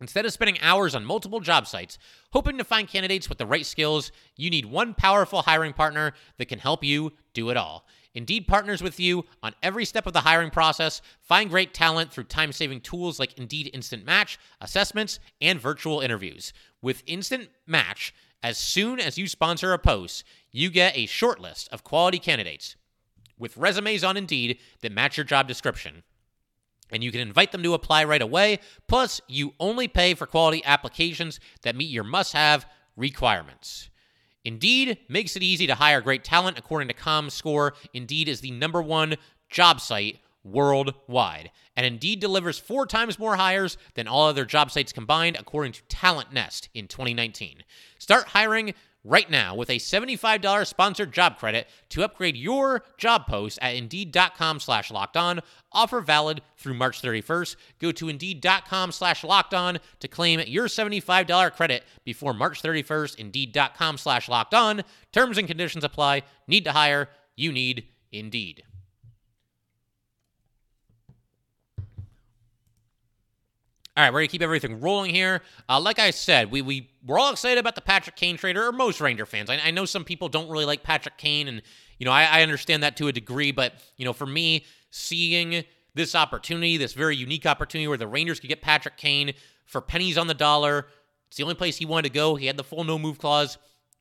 Instead 0.00 0.26
of 0.26 0.32
spending 0.32 0.60
hours 0.60 0.94
on 0.94 1.04
multiple 1.04 1.40
job 1.40 1.66
sites 1.66 1.98
hoping 2.32 2.58
to 2.58 2.64
find 2.64 2.86
candidates 2.86 3.28
with 3.28 3.38
the 3.38 3.46
right 3.46 3.64
skills, 3.64 4.12
you 4.36 4.50
need 4.50 4.66
one 4.66 4.92
powerful 4.92 5.42
hiring 5.42 5.72
partner 5.72 6.12
that 6.36 6.48
can 6.48 6.58
help 6.58 6.84
you 6.84 7.12
do 7.32 7.48
it 7.50 7.56
all. 7.56 7.86
Indeed 8.12 8.46
partners 8.46 8.82
with 8.82 8.98
you 8.98 9.24
on 9.42 9.54
every 9.62 9.84
step 9.84 10.06
of 10.06 10.12
the 10.12 10.20
hiring 10.20 10.50
process. 10.50 11.02
Find 11.20 11.50
great 11.50 11.74
talent 11.74 12.12
through 12.12 12.24
time 12.24 12.52
saving 12.52 12.80
tools 12.80 13.18
like 13.18 13.38
Indeed 13.38 13.70
Instant 13.74 14.04
Match, 14.04 14.38
assessments, 14.60 15.18
and 15.40 15.60
virtual 15.60 16.00
interviews. 16.00 16.52
With 16.80 17.02
Instant 17.06 17.48
Match, 17.66 18.14
as 18.42 18.56
soon 18.56 19.00
as 19.00 19.18
you 19.18 19.28
sponsor 19.28 19.72
a 19.72 19.78
post, 19.78 20.24
you 20.50 20.70
get 20.70 20.96
a 20.96 21.06
short 21.06 21.40
list 21.40 21.68
of 21.72 21.84
quality 21.84 22.18
candidates 22.18 22.76
with 23.38 23.56
resumes 23.56 24.04
on 24.04 24.16
Indeed 24.16 24.58
that 24.80 24.92
match 24.92 25.16
your 25.16 25.24
job 25.24 25.46
description 25.46 26.02
and 26.90 27.02
you 27.02 27.10
can 27.10 27.20
invite 27.20 27.52
them 27.52 27.62
to 27.62 27.74
apply 27.74 28.04
right 28.04 28.22
away. 28.22 28.60
Plus, 28.86 29.20
you 29.28 29.54
only 29.58 29.88
pay 29.88 30.14
for 30.14 30.26
quality 30.26 30.64
applications 30.64 31.40
that 31.62 31.76
meet 31.76 31.90
your 31.90 32.04
must 32.04 32.32
have 32.32 32.66
requirements. 32.96 33.90
Indeed 34.44 34.98
makes 35.08 35.34
it 35.34 35.42
easy 35.42 35.66
to 35.66 35.74
hire 35.74 36.00
great 36.00 36.22
talent. 36.22 36.58
According 36.58 36.88
to 36.88 36.94
ComScore, 36.94 37.72
Indeed 37.92 38.28
is 38.28 38.40
the 38.40 38.52
number 38.52 38.80
one 38.80 39.16
job 39.50 39.80
site 39.80 40.20
worldwide. 40.44 41.50
And 41.76 41.84
Indeed 41.84 42.20
delivers 42.20 42.58
four 42.58 42.86
times 42.86 43.18
more 43.18 43.36
hires 43.36 43.76
than 43.94 44.06
all 44.06 44.28
other 44.28 44.44
job 44.44 44.70
sites 44.70 44.92
combined, 44.92 45.36
according 45.38 45.72
to 45.72 45.82
Talent 45.88 46.32
Nest 46.32 46.68
in 46.74 46.86
2019. 46.86 47.64
Start 47.98 48.28
hiring 48.28 48.74
right 49.06 49.30
now 49.30 49.54
with 49.54 49.70
a 49.70 49.78
$75 49.78 50.66
sponsored 50.66 51.12
job 51.12 51.38
credit 51.38 51.68
to 51.90 52.04
upgrade 52.04 52.36
your 52.36 52.82
job 52.98 53.26
post 53.26 53.58
at 53.62 53.74
indeed.com 53.74 54.60
slash 54.60 54.90
locked 54.90 55.16
on. 55.16 55.40
Offer 55.72 56.00
valid 56.00 56.42
through 56.56 56.74
March 56.74 57.00
31st. 57.00 57.56
Go 57.80 57.92
to 57.92 58.08
indeed.com 58.08 58.92
slash 58.92 59.24
locked 59.24 59.54
on 59.54 59.78
to 60.00 60.08
claim 60.08 60.40
your 60.46 60.66
$75 60.66 61.52
credit 61.52 61.84
before 62.04 62.34
March 62.34 62.62
31st. 62.62 63.16
Indeed.com 63.16 63.96
slash 63.98 64.28
locked 64.28 64.54
on. 64.54 64.82
Terms 65.12 65.38
and 65.38 65.46
conditions 65.46 65.84
apply. 65.84 66.22
Need 66.48 66.64
to 66.64 66.72
hire. 66.72 67.08
You 67.36 67.52
need 67.52 67.86
Indeed. 68.12 68.62
All 73.96 74.04
right, 74.04 74.12
we're 74.12 74.20
gonna 74.20 74.28
keep 74.28 74.42
everything 74.42 74.80
rolling 74.80 75.14
here. 75.14 75.40
Uh, 75.70 75.80
like 75.80 75.98
I 75.98 76.10
said, 76.10 76.50
we 76.50 76.60
we 76.60 76.90
we're 77.06 77.18
all 77.18 77.32
excited 77.32 77.58
about 77.58 77.76
the 77.76 77.80
Patrick 77.80 78.14
Kane 78.14 78.36
trade, 78.36 78.58
or 78.58 78.70
most 78.70 79.00
Ranger 79.00 79.24
fans. 79.24 79.48
I, 79.48 79.58
I 79.64 79.70
know 79.70 79.86
some 79.86 80.04
people 80.04 80.28
don't 80.28 80.50
really 80.50 80.66
like 80.66 80.82
Patrick 80.82 81.16
Kane, 81.16 81.48
and 81.48 81.62
you 81.98 82.04
know 82.04 82.12
I, 82.12 82.24
I 82.24 82.42
understand 82.42 82.82
that 82.82 82.98
to 82.98 83.08
a 83.08 83.12
degree. 83.12 83.52
But 83.52 83.72
you 83.96 84.04
know, 84.04 84.12
for 84.12 84.26
me, 84.26 84.66
seeing 84.90 85.64
this 85.94 86.14
opportunity, 86.14 86.76
this 86.76 86.92
very 86.92 87.16
unique 87.16 87.46
opportunity 87.46 87.88
where 87.88 87.96
the 87.96 88.06
Rangers 88.06 88.38
could 88.38 88.48
get 88.48 88.60
Patrick 88.60 88.98
Kane 88.98 89.32
for 89.64 89.80
pennies 89.80 90.18
on 90.18 90.26
the 90.26 90.34
dollar, 90.34 90.88
it's 91.28 91.38
the 91.38 91.42
only 91.42 91.54
place 91.54 91.78
he 91.78 91.86
wanted 91.86 92.08
to 92.08 92.14
go. 92.14 92.36
He 92.36 92.44
had 92.44 92.58
the 92.58 92.64
full 92.64 92.84
no 92.84 92.98
move 92.98 93.18
clause. 93.18 93.56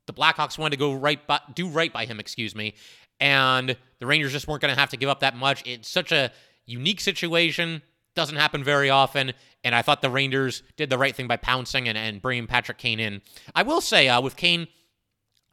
The 0.08 0.14
Blackhawks 0.14 0.58
wanted 0.58 0.72
to 0.72 0.80
go 0.80 0.94
right, 0.94 1.26
by, 1.26 1.40
do 1.56 1.70
right 1.70 1.92
by 1.92 2.06
him, 2.06 2.20
excuse 2.20 2.54
me, 2.54 2.76
and 3.22 3.78
the 4.00 4.06
Rangers 4.06 4.34
just 4.34 4.48
weren't 4.48 4.62
going 4.62 4.74
to 4.74 4.80
have 4.80 4.90
to 4.90 4.98
give 4.98 5.10
up 5.10 5.22
that 5.22 5.38
much. 5.38 5.64
It's 5.66 5.88
such 5.88 6.12
a 6.12 6.32
unique 6.66 7.00
situation 7.00 7.82
doesn't 8.16 8.38
happen 8.38 8.64
very 8.64 8.90
often, 8.90 9.34
and 9.64 9.76
I 9.76 9.82
thought 9.82 10.02
the 10.02 10.10
Rangers 10.10 10.64
did 10.78 10.90
the 10.90 10.98
right 10.98 11.16
thing 11.16 11.28
by 11.28 11.38
pouncing 11.38 11.88
and, 11.88 11.98
and 11.98 12.22
bringing 12.22 12.48
Patrick 12.48 12.78
Kane 12.78 13.00
in. 13.00 13.22
I 13.54 13.64
will 13.64 13.82
say, 13.82 14.08
uh, 14.08 14.22
with 14.22 14.36
Kane, 14.36 14.68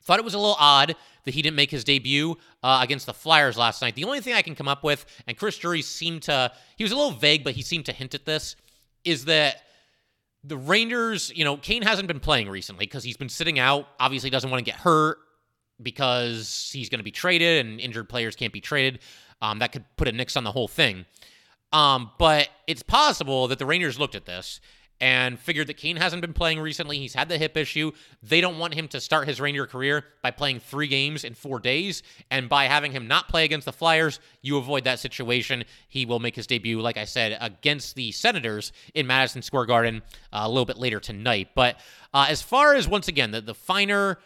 thought 0.03 0.19
it 0.19 0.25
was 0.25 0.35
a 0.35 0.39
little 0.39 0.57
odd 0.59 0.95
that 1.25 1.35
he 1.35 1.43
didn't 1.43 1.57
make 1.57 1.71
his 1.71 1.85
debut 1.85 2.37
uh, 2.63 2.81
against 2.83 3.07
the 3.07 3.15
Flyers 3.15 3.57
last 3.57 3.83
night. 3.83 3.95
The 3.95 4.05
only 4.05 4.21
thing 4.21 4.35
I 4.35 4.43
can 4.43 4.55
come 4.55 4.69
up 4.69 4.83
with, 4.83 5.07
and 5.27 5.37
Chris 5.37 5.59
Drury 5.59 5.83
seemed 5.83 6.23
to, 6.23 6.53
he 6.77 6.85
was 6.85 6.93
a 6.93 6.97
little 6.97 7.13
vague, 7.13 7.45
but 7.45 7.55
he 7.55 7.63
seemed 7.63 7.87
to 7.87 7.93
hint 7.93 8.15
at 8.15 8.25
this, 8.25 8.57
is 9.05 9.27
that 9.27 9.63
the 10.45 10.57
Rangers, 10.57 11.33
you 11.35 11.45
know, 11.45 11.57
Kane 11.57 11.83
hasn't 11.83 12.09
been 12.09 12.21
playing 12.21 12.49
recently 12.49 12.87
because 12.87 13.05
he's 13.05 13.17
been 13.17 13.29
sitting 13.29 13.59
out. 13.59 13.87
Obviously, 14.01 14.31
doesn't 14.31 14.51
want 14.51 14.65
to 14.65 14.69
get 14.69 14.81
hurt 14.81 15.19
because 15.81 16.71
he's 16.73 16.89
going 16.89 16.99
to 16.99 17.05
be 17.05 17.13
traded 17.13 17.65
and 17.65 17.81
injured 17.81 18.09
players 18.09 18.35
can't 18.35 18.53
be 18.53 18.61
traded. 18.61 19.01
Um, 19.41 19.61
that 19.61 19.73
could 19.73 19.85
put 19.97 20.09
a 20.09 20.13
nix 20.13 20.37
on 20.37 20.45
the 20.45 20.53
whole 20.53 20.69
thing. 20.69 21.07
Um, 21.73 22.11
but 22.19 22.49
it's 22.67 22.83
possible 22.83 23.49
that 23.49 23.59
the 23.59 23.67
Rangers 23.67 23.99
looked 23.99 24.15
at 24.15 24.27
this 24.27 24.61
and 25.01 25.37
figured 25.37 25.67
that 25.67 25.77
Kane 25.77 25.97
hasn't 25.97 26.23
been 26.23 26.33
playing 26.33 26.61
recently. 26.61 26.97
He's 26.97 27.15
had 27.15 27.29
the 27.29 27.37
hip 27.37 27.57
issue. 27.57 27.91
They 28.23 28.41
don't 28.41 28.59
want 28.61 28.75
him 28.75 28.87
to 28.89 29.01
start 29.01 29.27
his 29.27 29.41
Ranger 29.41 29.67
career 29.67 30.05
by 30.23 30.31
playing 30.31 30.61
three 30.61 30.87
games 30.87 31.25
in 31.25 31.35
four 31.35 31.59
days. 31.59 32.05
And 32.31 32.49
by 32.49 32.67
having 32.67 32.93
him 32.93 33.09
not 33.09 33.29
play 33.29 33.45
against 33.45 33.65
the 33.65 33.73
Flyers, 33.73 34.21
you 34.43 34.59
avoid 34.59 34.85
that 34.85 35.01
situation. 35.01 35.65
He 35.89 36.07
will 36.07 36.21
make 36.21 36.37
his 36.37 36.47
debut, 36.47 36.81
like 36.81 36.97
I 36.97 37.05
said, 37.05 37.37
against 37.41 37.97
the 37.97 38.13
Senators 38.13 38.73
in 38.95 39.09
Madison 39.09 39.43
Square 39.43 39.67
Garden 39.67 40.03
uh, 40.33 40.43
a 40.45 40.49
little 40.49 40.67
bit 40.67 40.79
later 40.79 41.01
tonight. 41.01 41.49
But 41.57 41.81
uh, 42.15 42.27
as 42.29 42.41
far 42.41 42.75
as, 42.75 42.87
once 42.87 43.09
again, 43.09 43.33
the, 43.33 43.41
the 43.41 43.55
finer 43.55 44.21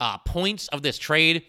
uh, 0.00 0.18
points 0.18 0.68
of 0.68 0.82
this 0.82 0.98
trade, 0.98 1.44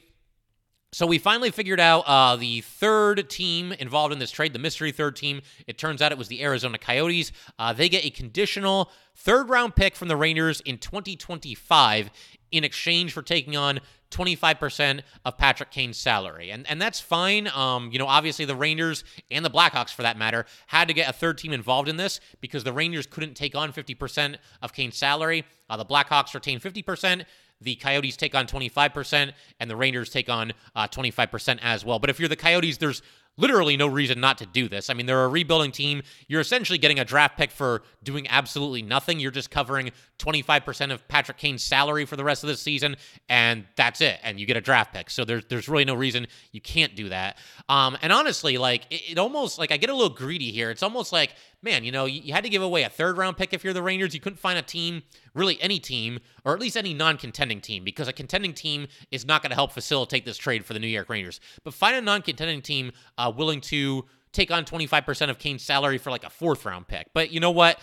so 0.93 1.08
we 1.08 1.17
finally 1.19 1.51
figured 1.51 1.80
out 1.80 2.01
uh, 2.01 2.36
the 2.36 2.60
third 2.62 3.30
team 3.30 3.71
involved 3.71 4.12
in 4.12 4.19
this 4.19 4.30
trade, 4.30 4.51
the 4.51 4.60
mystery 4.60 4.91
third 4.91 5.15
team. 5.15 5.41
It 5.65 5.77
turns 5.77 6.01
out 6.01 6.12
it 6.12 6.17
was 6.17 6.27
the 6.27 6.43
Arizona 6.43 6.77
Coyotes. 6.77 7.32
Uh, 7.58 7.71
they 7.71 7.88
get 7.88 8.04
a 8.04 8.10
conditional 8.10 8.91
third 9.15 9.49
round 9.49 9.75
pick 9.75 9.95
from 9.95 10.10
the 10.10 10.17
Rangers 10.17 10.60
in 10.62 10.77
2025 10.77 12.12
in 12.51 12.63
exchange 12.65 13.13
for 13.13 13.21
taking 13.21 13.56
on 13.56 13.80
25% 14.12 15.01
of 15.23 15.38
Patrick 15.38 15.71
Kane's 15.71 15.97
salary. 15.97 16.51
And 16.51 16.69
and 16.69 16.82
that's 16.82 16.99
fine. 16.99 17.47
Um, 17.47 17.89
you 17.93 17.97
know, 17.97 18.08
obviously 18.08 18.43
the 18.43 18.56
Rangers 18.56 19.06
and 19.32 19.45
the 19.45 19.49
Blackhawks 19.49 19.93
for 19.93 20.01
that 20.01 20.17
matter 20.17 20.45
had 20.67 20.89
to 20.89 20.93
get 20.93 21.10
a 21.10 21.13
third 21.13 21.38
team 21.38 21.54
involved 21.54 21.88
in 21.88 21.95
this 21.95 22.19
because 22.41 22.65
the 22.65 22.73
Rangers 22.73 23.06
couldn't 23.06 23.36
take 23.36 23.56
on 23.56 23.71
50% 23.71 24.36
of 24.62 24.73
Kane's 24.73 24.97
salary. 24.97 25.45
Uh, 25.69 25.77
the 25.77 25.86
Blackhawks 25.86 26.34
retained 26.34 26.62
50% 26.62 27.23
the 27.62 27.76
Coyotes 27.76 28.17
take 28.17 28.36
on 28.36 28.47
25%, 28.47 29.32
and 29.60 29.69
the 29.69 29.76
Rangers 29.76 30.10
take 30.10 30.30
on 30.30 30.52
uh, 30.76 30.88
25% 30.88 31.60
as 31.62 31.86
well. 31.86 32.00
But 32.00 32.10
if 32.10 32.19
you're 32.19 32.30
the 32.30 32.36
Coyotes, 32.36 32.78
there's 32.78 33.02
literally 33.41 33.75
no 33.75 33.88
reason 33.88 34.19
not 34.21 34.38
to 34.38 34.45
do 34.45 34.69
this. 34.69 34.89
I 34.89 34.93
mean, 34.93 35.08
they're 35.08 35.25
a 35.25 35.27
rebuilding 35.27 35.71
team. 35.71 36.04
You're 36.27 36.41
essentially 36.41 36.77
getting 36.77 36.99
a 36.99 37.06
draft 37.06 37.38
pick 37.38 37.51
for 37.51 37.82
doing 38.04 38.27
absolutely 38.30 38.84
nothing. 38.84 39.19
You're 39.19 39.32
just 39.32 39.49
covering 39.49 39.91
25% 40.19 40.91
of 40.91 41.06
Patrick 41.08 41.38
Kane's 41.38 41.63
salary 41.63 42.06
for 42.06 42.15
the 42.15 42.23
rest 42.23 42.43
of 42.43 42.47
the 42.47 42.56
season, 42.56 42.95
and 43.27 43.65
that's 43.75 43.99
it. 43.99 44.19
And 44.23 44.39
you 44.39 44.45
get 44.45 44.58
a 44.58 44.62
draft 44.62 44.93
pick. 44.93 45.10
So 45.10 45.25
there's 45.25 45.43
there's 45.45 45.67
really 45.67 45.86
no 45.86 45.95
reason 45.95 46.27
you 46.51 46.62
can't 46.62 46.95
do 46.95 47.10
that. 47.10 47.38
Um, 47.67 47.97
and 48.01 48.13
honestly, 48.13 48.58
like 48.58 48.86
it, 48.91 49.12
it 49.12 49.17
almost 49.17 49.58
like 49.58 49.71
I 49.71 49.77
get 49.77 49.89
a 49.89 49.95
little 49.95 50.15
greedy 50.15 50.51
here. 50.51 50.69
It's 50.69 50.84
almost 50.84 51.12
like 51.12 51.34
man, 51.63 51.84
you 51.84 51.91
know, 51.91 52.06
you, 52.06 52.34
had 52.34 52.43
to 52.43 52.49
give 52.49 52.62
away 52.62 52.84
a 52.84 52.89
third 52.89 53.17
round 53.17 53.38
pick 53.38 53.54
if 53.54 53.63
you're 53.63 53.73
the 53.73 53.84
Rangers. 53.84 54.13
You 54.13 54.19
couldn't 54.19 54.39
find 54.39 54.58
a 54.58 54.63
team, 54.63 55.04
really 55.34 55.62
any 55.62 55.80
team, 55.80 56.19
or 56.43 56.54
at 56.54 56.60
least 56.60 56.75
any 56.75 56.93
non 56.93 57.17
contending 57.17 57.62
team, 57.62 57.84
because 57.84 58.08
a 58.08 58.13
contending 58.13 58.54
team 58.54 58.88
is 59.12 59.25
not 59.25 59.41
going 59.41 59.51
to 59.51 59.56
help 59.56 59.71
facilitate 59.71 60.25
this 60.25 60.38
trade 60.38 60.65
for 60.65 60.73
the 60.73 60.80
New 60.80 60.88
York 60.88 61.10
Rangers. 61.10 61.39
But 61.63 61.73
find 61.73 61.95
a 61.95 62.01
non 62.01 62.21
contending 62.21 62.62
team 62.62 62.91
uh, 63.17 63.30
willing 63.31 63.61
to 63.61 64.05
take 64.31 64.51
on 64.51 64.65
25% 64.65 65.29
of 65.29 65.37
Kane's 65.37 65.63
salary 65.63 65.97
for 65.97 66.09
like 66.09 66.23
a 66.23 66.29
fourth 66.29 66.65
round 66.65 66.87
pick. 66.87 67.07
But 67.13 67.31
you 67.31 67.39
know 67.39 67.51
what? 67.51 67.79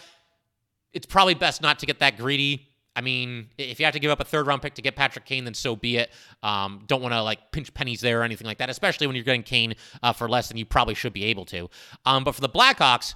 It's 0.92 1.06
probably 1.06 1.34
best 1.34 1.60
not 1.62 1.78
to 1.80 1.86
get 1.86 1.98
that 2.00 2.16
greedy. 2.16 2.68
I 2.96 3.00
mean, 3.00 3.50
if 3.58 3.78
you 3.78 3.84
have 3.84 3.94
to 3.94 4.00
give 4.00 4.10
up 4.10 4.18
a 4.18 4.24
third 4.24 4.46
round 4.46 4.60
pick 4.60 4.74
to 4.74 4.82
get 4.82 4.96
Patrick 4.96 5.24
Kane, 5.24 5.44
then 5.44 5.54
so 5.54 5.76
be 5.76 5.98
it. 5.98 6.10
Um, 6.42 6.82
don't 6.86 7.00
want 7.00 7.14
to 7.14 7.22
like 7.22 7.52
pinch 7.52 7.72
pennies 7.72 8.00
there 8.00 8.20
or 8.20 8.24
anything 8.24 8.46
like 8.46 8.58
that, 8.58 8.70
especially 8.70 9.06
when 9.06 9.14
you're 9.14 9.24
getting 9.24 9.44
Kane 9.44 9.74
uh, 10.02 10.12
for 10.12 10.28
less 10.28 10.48
than 10.48 10.56
you 10.56 10.64
probably 10.64 10.94
should 10.94 11.12
be 11.12 11.24
able 11.24 11.44
to. 11.46 11.70
Um, 12.04 12.24
but 12.24 12.34
for 12.34 12.40
the 12.40 12.48
Blackhawks, 12.48 13.14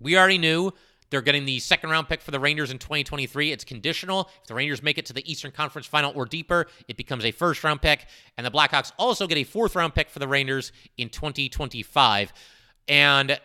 we 0.00 0.18
already 0.18 0.38
knew 0.38 0.72
they're 1.14 1.22
getting 1.22 1.44
the 1.44 1.60
second 1.60 1.90
round 1.90 2.08
pick 2.08 2.20
for 2.20 2.32
the 2.32 2.40
Rangers 2.40 2.72
in 2.72 2.78
2023. 2.78 3.52
It's 3.52 3.62
conditional. 3.62 4.28
If 4.42 4.48
the 4.48 4.54
Rangers 4.54 4.82
make 4.82 4.98
it 4.98 5.06
to 5.06 5.12
the 5.12 5.30
Eastern 5.30 5.52
Conference 5.52 5.86
final 5.86 6.12
or 6.16 6.26
deeper, 6.26 6.66
it 6.88 6.96
becomes 6.96 7.24
a 7.24 7.30
first 7.30 7.62
round 7.62 7.80
pick. 7.80 8.06
And 8.36 8.44
the 8.44 8.50
Blackhawks 8.50 8.90
also 8.98 9.28
get 9.28 9.38
a 9.38 9.44
fourth 9.44 9.76
round 9.76 9.94
pick 9.94 10.10
for 10.10 10.18
the 10.18 10.26
Rangers 10.26 10.72
in 10.98 11.08
2025. 11.08 12.32
And 12.88 13.38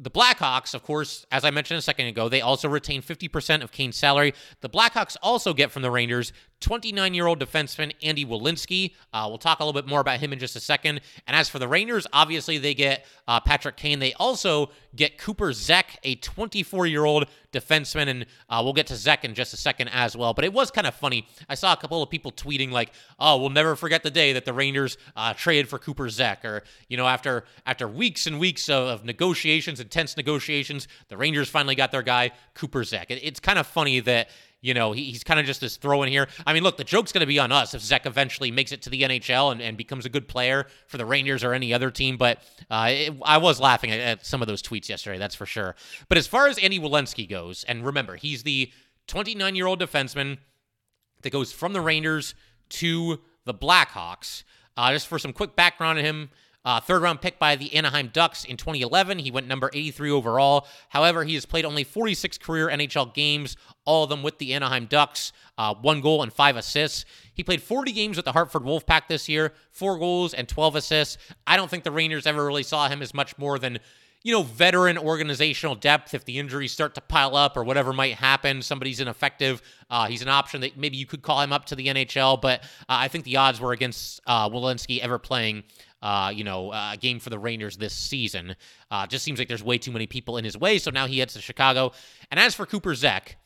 the 0.00 0.10
Blackhawks, 0.10 0.74
of 0.74 0.84
course, 0.84 1.26
as 1.32 1.44
I 1.44 1.50
mentioned 1.50 1.78
a 1.78 1.82
second 1.82 2.06
ago, 2.06 2.28
they 2.28 2.40
also 2.40 2.68
retain 2.68 3.02
50% 3.02 3.62
of 3.62 3.72
Kane's 3.72 3.96
salary. 3.96 4.32
The 4.60 4.68
Blackhawks 4.68 5.16
also 5.20 5.52
get 5.52 5.72
from 5.72 5.82
the 5.82 5.90
Rangers 5.90 6.32
29 6.60 7.14
year 7.14 7.26
old 7.26 7.40
defenseman 7.40 7.92
Andy 8.02 8.24
Welinski. 8.24 8.94
Uh, 9.12 9.26
we'll 9.28 9.38
talk 9.38 9.60
a 9.60 9.64
little 9.64 9.80
bit 9.80 9.88
more 9.88 10.00
about 10.00 10.20
him 10.20 10.32
in 10.32 10.38
just 10.38 10.56
a 10.56 10.60
second. 10.60 11.00
And 11.26 11.36
as 11.36 11.48
for 11.48 11.58
the 11.58 11.68
Rangers, 11.68 12.06
obviously 12.12 12.58
they 12.58 12.74
get 12.74 13.06
uh, 13.26 13.40
Patrick 13.40 13.76
Kane. 13.76 13.98
They 13.98 14.12
also 14.14 14.70
get 14.94 15.18
Cooper 15.18 15.52
Zech, 15.52 15.98
a 16.02 16.16
24 16.16 16.86
year 16.86 17.04
old 17.04 17.26
defenseman. 17.52 18.08
And 18.08 18.26
uh, 18.48 18.60
we'll 18.64 18.72
get 18.72 18.86
to 18.88 18.96
Zech 18.96 19.24
in 19.24 19.34
just 19.34 19.54
a 19.54 19.56
second 19.56 19.88
as 19.88 20.16
well. 20.16 20.34
But 20.34 20.44
it 20.44 20.52
was 20.52 20.70
kind 20.70 20.86
of 20.86 20.94
funny. 20.94 21.28
I 21.48 21.54
saw 21.54 21.72
a 21.72 21.76
couple 21.76 22.02
of 22.02 22.10
people 22.10 22.32
tweeting, 22.32 22.70
like, 22.70 22.92
oh, 23.18 23.38
we'll 23.38 23.50
never 23.50 23.76
forget 23.76 24.02
the 24.02 24.10
day 24.10 24.32
that 24.32 24.44
the 24.44 24.52
Rangers 24.52 24.98
uh, 25.16 25.34
traded 25.34 25.68
for 25.68 25.78
Cooper 25.78 26.08
Zech. 26.08 26.44
Or, 26.44 26.62
you 26.88 26.96
know, 26.96 27.06
after, 27.06 27.44
after 27.66 27.86
weeks 27.86 28.26
and 28.26 28.40
weeks 28.40 28.68
of, 28.68 28.88
of 28.88 29.04
negotiations, 29.04 29.80
intense 29.80 30.16
negotiations, 30.16 30.88
the 31.08 31.16
Rangers 31.16 31.48
finally 31.48 31.74
got 31.74 31.92
their 31.92 32.02
guy, 32.02 32.32
Cooper 32.54 32.84
Zech. 32.84 33.10
It, 33.10 33.20
it's 33.22 33.40
kind 33.40 33.58
of 33.58 33.66
funny 33.66 34.00
that 34.00 34.28
you 34.60 34.74
know, 34.74 34.92
he, 34.92 35.04
he's 35.04 35.22
kind 35.22 35.38
of 35.38 35.46
just 35.46 35.60
this 35.60 35.76
throw 35.76 36.02
in 36.02 36.08
here. 36.08 36.28
I 36.46 36.52
mean, 36.52 36.62
look, 36.62 36.76
the 36.76 36.84
joke's 36.84 37.12
going 37.12 37.20
to 37.20 37.26
be 37.26 37.38
on 37.38 37.52
us 37.52 37.74
if 37.74 37.82
Zech 37.82 38.06
eventually 38.06 38.50
makes 38.50 38.72
it 38.72 38.82
to 38.82 38.90
the 38.90 39.02
NHL 39.02 39.52
and, 39.52 39.62
and 39.62 39.76
becomes 39.76 40.04
a 40.04 40.08
good 40.08 40.26
player 40.26 40.66
for 40.86 40.98
the 40.98 41.06
Rangers 41.06 41.44
or 41.44 41.52
any 41.52 41.72
other 41.72 41.90
team. 41.90 42.16
But 42.16 42.42
uh, 42.70 42.88
it, 42.90 43.14
I 43.24 43.38
was 43.38 43.60
laughing 43.60 43.90
at, 43.90 44.00
at, 44.00 44.26
some 44.26 44.42
of 44.42 44.48
those 44.48 44.62
tweets 44.62 44.88
yesterday, 44.88 45.18
that's 45.18 45.34
for 45.34 45.46
sure. 45.46 45.76
But 46.08 46.18
as 46.18 46.26
far 46.26 46.48
as 46.48 46.58
Andy 46.58 46.78
Welinski 46.78 47.28
goes, 47.28 47.64
and 47.64 47.84
remember, 47.84 48.16
he's 48.16 48.42
the 48.42 48.72
29 49.06 49.54
year 49.54 49.66
old 49.66 49.80
defenseman 49.80 50.38
that 51.22 51.30
goes 51.30 51.52
from 51.52 51.72
the 51.72 51.80
Rangers 51.80 52.34
to 52.70 53.20
the 53.44 53.54
Blackhawks. 53.54 54.42
Uh, 54.76 54.92
just 54.92 55.08
for 55.08 55.18
some 55.18 55.32
quick 55.32 55.56
background 55.56 55.98
on 55.98 56.04
him, 56.04 56.30
uh, 56.68 56.78
third 56.78 57.00
round 57.00 57.22
pick 57.22 57.38
by 57.38 57.56
the 57.56 57.74
Anaheim 57.74 58.10
Ducks 58.12 58.44
in 58.44 58.58
2011. 58.58 59.20
He 59.20 59.30
went 59.30 59.48
number 59.48 59.70
83 59.72 60.10
overall. 60.10 60.66
However, 60.90 61.24
he 61.24 61.32
has 61.32 61.46
played 61.46 61.64
only 61.64 61.82
46 61.82 62.36
career 62.36 62.68
NHL 62.68 63.14
games, 63.14 63.56
all 63.86 64.04
of 64.04 64.10
them 64.10 64.22
with 64.22 64.36
the 64.36 64.52
Anaheim 64.52 64.84
Ducks, 64.84 65.32
uh, 65.56 65.72
one 65.72 66.02
goal 66.02 66.22
and 66.22 66.30
five 66.30 66.58
assists. 66.58 67.06
He 67.32 67.42
played 67.42 67.62
40 67.62 67.92
games 67.92 68.16
with 68.16 68.26
the 68.26 68.32
Hartford 68.32 68.64
Wolfpack 68.64 69.08
this 69.08 69.30
year, 69.30 69.54
four 69.70 69.98
goals 69.98 70.34
and 70.34 70.46
12 70.46 70.76
assists. 70.76 71.16
I 71.46 71.56
don't 71.56 71.70
think 71.70 71.84
the 71.84 71.90
Rangers 71.90 72.26
ever 72.26 72.44
really 72.44 72.62
saw 72.62 72.86
him 72.86 73.00
as 73.00 73.14
much 73.14 73.38
more 73.38 73.58
than 73.58 73.78
you 74.24 74.32
know, 74.32 74.42
veteran 74.42 74.98
organizational 74.98 75.74
depth. 75.74 76.12
If 76.12 76.24
the 76.24 76.38
injuries 76.38 76.72
start 76.72 76.94
to 76.96 77.00
pile 77.00 77.36
up 77.36 77.56
or 77.56 77.62
whatever 77.64 77.92
might 77.92 78.14
happen, 78.14 78.62
somebody's 78.62 79.00
ineffective. 79.00 79.62
Uh, 79.88 80.06
he's 80.06 80.22
an 80.22 80.28
option 80.28 80.60
that 80.62 80.76
maybe 80.76 80.96
you 80.96 81.06
could 81.06 81.22
call 81.22 81.40
him 81.40 81.52
up 81.52 81.66
to 81.66 81.76
the 81.76 81.86
NHL, 81.86 82.40
but 82.40 82.60
uh, 82.62 82.64
I 82.88 83.08
think 83.08 83.24
the 83.24 83.36
odds 83.36 83.60
were 83.60 83.72
against 83.72 84.20
uh, 84.26 84.48
Welinski 84.50 84.98
ever 84.98 85.18
playing 85.18 85.62
uh, 86.02 86.32
you 86.34 86.44
know, 86.44 86.72
a 86.72 86.96
game 86.98 87.18
for 87.18 87.30
the 87.30 87.38
Rangers 87.38 87.76
this 87.76 87.94
season. 87.94 88.56
Uh, 88.90 89.06
just 89.06 89.24
seems 89.24 89.38
like 89.38 89.48
there's 89.48 89.62
way 89.62 89.78
too 89.78 89.92
many 89.92 90.06
people 90.06 90.36
in 90.36 90.44
his 90.44 90.56
way. 90.56 90.78
So 90.78 90.90
now 90.90 91.06
he 91.06 91.18
heads 91.18 91.34
to 91.34 91.40
Chicago. 91.40 91.92
And 92.30 92.38
as 92.38 92.54
for 92.54 92.66
Cooper 92.66 92.94
Zech, 92.94 93.36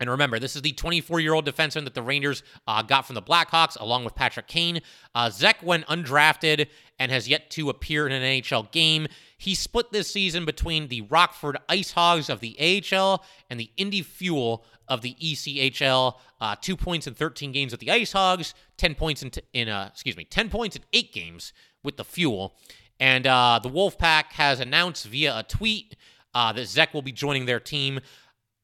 and 0.00 0.10
remember, 0.10 0.40
this 0.40 0.56
is 0.56 0.62
the 0.62 0.72
24 0.72 1.20
year 1.20 1.32
old 1.32 1.46
defenseman 1.46 1.84
that 1.84 1.94
the 1.94 2.02
Rangers 2.02 2.42
uh, 2.66 2.82
got 2.82 3.06
from 3.06 3.14
the 3.14 3.22
Blackhawks, 3.22 3.78
along 3.78 4.04
with 4.04 4.16
Patrick 4.16 4.48
Kane. 4.48 4.80
Uh, 5.14 5.30
Zech 5.30 5.62
went 5.62 5.86
undrafted 5.86 6.66
and 7.02 7.10
has 7.10 7.28
yet 7.28 7.50
to 7.50 7.68
appear 7.68 8.06
in 8.06 8.12
an 8.12 8.22
NHL 8.22 8.70
game. 8.70 9.08
He 9.36 9.56
split 9.56 9.90
this 9.90 10.08
season 10.08 10.44
between 10.44 10.86
the 10.86 11.00
Rockford 11.00 11.56
Ice 11.68 11.90
Hogs 11.90 12.30
of 12.30 12.38
the 12.38 12.56
AHL 12.60 13.24
and 13.50 13.58
the 13.58 13.72
Indy 13.76 14.02
Fuel 14.02 14.64
of 14.86 15.02
the 15.02 15.16
ECHL. 15.20 16.14
Uh, 16.40 16.54
two 16.60 16.76
points 16.76 17.08
in 17.08 17.14
13 17.14 17.50
games 17.50 17.72
with 17.72 17.80
the 17.80 17.90
Ice 17.90 18.12
Hogs, 18.12 18.54
10 18.76 18.94
points 18.94 19.20
in, 19.24 19.30
t- 19.30 19.42
in 19.52 19.68
uh, 19.68 19.88
excuse 19.90 20.16
me, 20.16 20.22
10 20.22 20.48
points 20.48 20.76
in 20.76 20.82
eight 20.92 21.12
games 21.12 21.52
with 21.82 21.96
the 21.96 22.04
Fuel. 22.04 22.54
And 23.00 23.26
uh, 23.26 23.58
the 23.60 23.68
Wolfpack 23.68 24.26
has 24.34 24.60
announced 24.60 25.04
via 25.06 25.40
a 25.40 25.42
tweet 25.42 25.96
uh, 26.36 26.52
that 26.52 26.66
Zech 26.66 26.94
will 26.94 27.02
be 27.02 27.10
joining 27.10 27.46
their 27.46 27.58
team. 27.58 27.98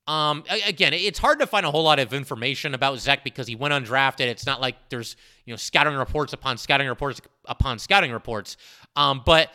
Um, 0.09 0.43
again, 0.67 0.95
it's 0.95 1.19
hard 1.19 1.39
to 1.41 1.47
find 1.47 1.67
a 1.67 1.71
whole 1.71 1.83
lot 1.83 1.99
of 1.99 2.15
information 2.15 2.75
about 2.75 2.99
Zech 2.99 3.23
because 3.23 3.47
he 3.47 3.55
went 3.55 3.75
undrafted. 3.75 4.21
It's 4.21 4.47
not 4.47 4.59
like 4.59 4.89
there's 4.89 5.17
you 5.45 5.53
know 5.53 5.59
scouting 5.59 5.95
reports 5.95 6.33
upon 6.33 6.57
scouting 6.57 6.89
reports 6.89 7.21
upon 7.45 7.79
scouting 7.79 8.11
reports. 8.11 8.57
Um, 8.97 9.23
but 9.25 9.51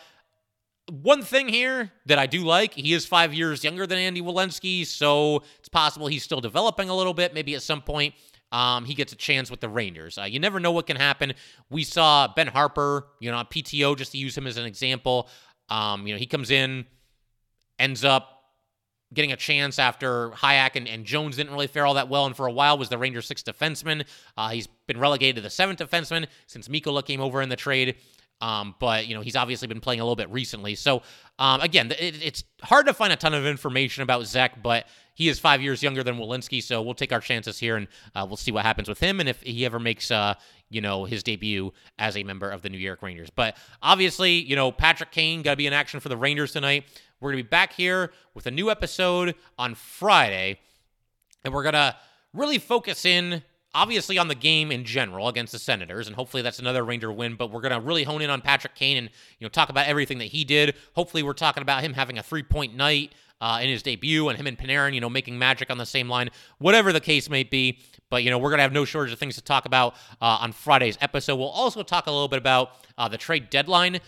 one 0.91 1.23
thing 1.23 1.47
here 1.47 1.91
that 2.05 2.19
I 2.19 2.27
do 2.27 2.43
like, 2.43 2.75
he 2.75 2.93
is 2.93 3.03
five 3.03 3.33
years 3.33 3.63
younger 3.63 3.87
than 3.87 3.97
Andy 3.97 4.21
Welinski, 4.21 4.85
so 4.85 5.41
it's 5.57 5.69
possible 5.69 6.05
he's 6.05 6.23
still 6.23 6.41
developing 6.41 6.87
a 6.87 6.95
little 6.95 7.15
bit. 7.15 7.33
Maybe 7.33 7.55
at 7.55 7.63
some 7.63 7.81
point 7.81 8.13
um, 8.51 8.85
he 8.85 8.93
gets 8.93 9.11
a 9.11 9.15
chance 9.15 9.49
with 9.49 9.59
the 9.59 9.69
Rangers. 9.69 10.19
Uh, 10.19 10.25
you 10.25 10.39
never 10.39 10.59
know 10.59 10.71
what 10.71 10.85
can 10.85 10.97
happen. 10.97 11.33
We 11.71 11.83
saw 11.83 12.27
Ben 12.27 12.47
Harpur, 12.47 13.05
you 13.19 13.31
know, 13.31 13.37
PTO, 13.37 13.97
just 13.97 14.11
to 14.11 14.19
use 14.19 14.37
him 14.37 14.45
as 14.45 14.57
an 14.57 14.65
example. 14.65 15.29
Um, 15.69 16.05
you 16.05 16.13
know, 16.13 16.19
he 16.19 16.27
comes 16.27 16.51
in, 16.51 16.85
ends 17.79 18.05
up 18.05 18.42
getting 19.13 19.31
a 19.31 19.35
chance 19.35 19.79
after 19.79 20.31
Hajek 20.31 20.75
and, 20.75 20.87
and, 20.87 21.05
Jones 21.05 21.37
didn't 21.37 21.53
really 21.53 21.67
fare 21.67 21.85
all 21.85 21.93
that 21.95 22.09
well, 22.09 22.25
and 22.25 22.35
for 22.35 22.47
a 22.47 22.51
while 22.51 22.77
was 22.77 22.89
the 22.89 22.97
Rangers' 22.97 23.27
sixth 23.27 23.45
defenseman. 23.45 24.05
Uh, 24.37 24.49
he's 24.49 24.67
been 24.87 24.99
relegated 24.99 25.37
to 25.37 25.41
the 25.41 25.49
seventh 25.49 25.79
defenseman 25.79 26.27
since 26.47 26.67
Mikkola 26.67 27.05
came 27.05 27.21
over 27.21 27.41
in 27.41 27.49
the 27.49 27.55
trade. 27.55 27.95
Um, 28.41 28.75
but 28.77 29.07
you 29.07 29.15
know 29.15 29.21
he's 29.21 29.37
obviously 29.37 29.69
been 29.69 29.79
playing 29.79 30.01
a 30.01 30.03
little 30.03 30.17
bit 30.17 30.29
recently. 30.29 30.75
So 30.75 31.01
um, 31.39 31.61
again, 31.61 31.91
it, 31.91 32.21
it's 32.21 32.43
hard 32.61 32.87
to 32.87 32.93
find 32.93 33.13
a 33.13 33.15
ton 33.15 33.33
of 33.33 33.45
information 33.45 34.03
about 34.03 34.25
Zech, 34.25 34.61
but 34.61 34.85
he 35.13 35.29
is 35.29 35.39
five 35.39 35.61
years 35.61 35.81
younger 35.81 36.03
than 36.03 36.17
Welinski, 36.17 36.61
so 36.61 36.81
we'll 36.81 36.93
take 36.93 37.13
our 37.13 37.21
chances 37.21 37.57
here 37.57 37.77
and 37.77 37.87
uh, 38.15 38.25
we'll 38.27 38.35
see 38.35 38.51
what 38.51 38.65
happens 38.65 38.89
with 38.89 38.99
him 38.99 39.19
and 39.19 39.29
if 39.29 39.41
he 39.43 39.65
ever 39.65 39.79
makes 39.79 40.11
uh, 40.11 40.33
you 40.69 40.81
know 40.81 41.05
his 41.05 41.23
debut 41.23 41.71
as 41.99 42.17
a 42.17 42.23
member 42.23 42.49
of 42.49 42.61
the 42.61 42.69
New 42.69 42.77
York 42.77 43.01
Rangers. 43.01 43.29
But 43.29 43.55
obviously, 43.81 44.33
you 44.33 44.57
know 44.57 44.73
Patrick 44.73 45.11
Kane 45.11 45.41
got 45.41 45.51
to 45.51 45.57
be 45.57 45.67
in 45.67 45.73
action 45.73 46.01
for 46.01 46.09
the 46.09 46.17
Rangers 46.17 46.51
tonight. 46.51 46.83
We're 47.23 47.31
gonna 47.31 47.43
be 47.43 47.47
back 47.47 47.71
here 47.71 48.11
with 48.33 48.47
a 48.47 48.51
new 48.51 48.69
episode 48.69 49.35
on 49.57 49.75
Friday, 49.75 50.59
and 51.45 51.53
we're 51.53 51.63
gonna 51.63 51.95
really 52.33 52.57
focus 52.57 53.05
in 53.05 53.43
obviously 53.73 54.17
on 54.17 54.27
the 54.27 54.35
game 54.35 54.73
in 54.73 54.83
general 54.83 55.29
against 55.29 55.53
the 55.53 55.57
Senators, 55.57 56.07
and 56.07 56.17
hopefully 56.17 56.43
that's 56.43 56.59
another 56.59 56.83
Ranger 56.83 57.13
win. 57.13 57.35
But 57.35 57.49
we're 57.49 57.61
gonna 57.61 57.79
really 57.79 58.03
hone 58.03 58.21
in 58.21 58.29
on 58.29 58.41
Patrick 58.41 58.75
Kane 58.75 58.97
and 58.97 59.09
you 59.39 59.45
know 59.45 59.49
talk 59.49 59.69
about 59.69 59.87
everything 59.87 60.17
that 60.17 60.25
he 60.25 60.43
did. 60.43 60.75
Hopefully, 60.97 61.23
we're 61.23 61.31
talking 61.31 61.61
about 61.61 61.81
him 61.81 61.93
having 61.93 62.17
a 62.17 62.23
three 62.23 62.43
point 62.43 62.75
night 62.75 63.13
uh, 63.39 63.59
in 63.61 63.69
his 63.69 63.81
debut, 63.81 64.27
and 64.27 64.37
him 64.37 64.45
and 64.45 64.57
Panarin, 64.57 64.93
you 64.93 64.99
know, 64.99 65.09
making 65.09 65.39
magic 65.39 65.71
on 65.71 65.77
the 65.77 65.85
same 65.85 66.09
line, 66.09 66.29
whatever 66.57 66.91
the 66.91 66.99
case 66.99 67.29
may 67.29 67.43
be. 67.43 67.79
But 68.09 68.25
you 68.25 68.31
know, 68.31 68.37
we're 68.37 68.49
gonna 68.49 68.63
have 68.63 68.73
no 68.73 68.83
shortage 68.83 69.13
of 69.13 69.19
things 69.19 69.35
to 69.35 69.41
talk 69.41 69.63
about 69.63 69.93
uh, 70.21 70.39
on 70.41 70.51
Friday's 70.51 70.97
episode. 70.99 71.37
We'll 71.37 71.47
also 71.47 71.83
talk 71.83 72.07
a 72.07 72.11
little 72.11 72.27
bit 72.27 72.39
about 72.39 72.71
uh, 72.97 73.07
the 73.07 73.17
trade 73.17 73.49
deadline. 73.49 74.01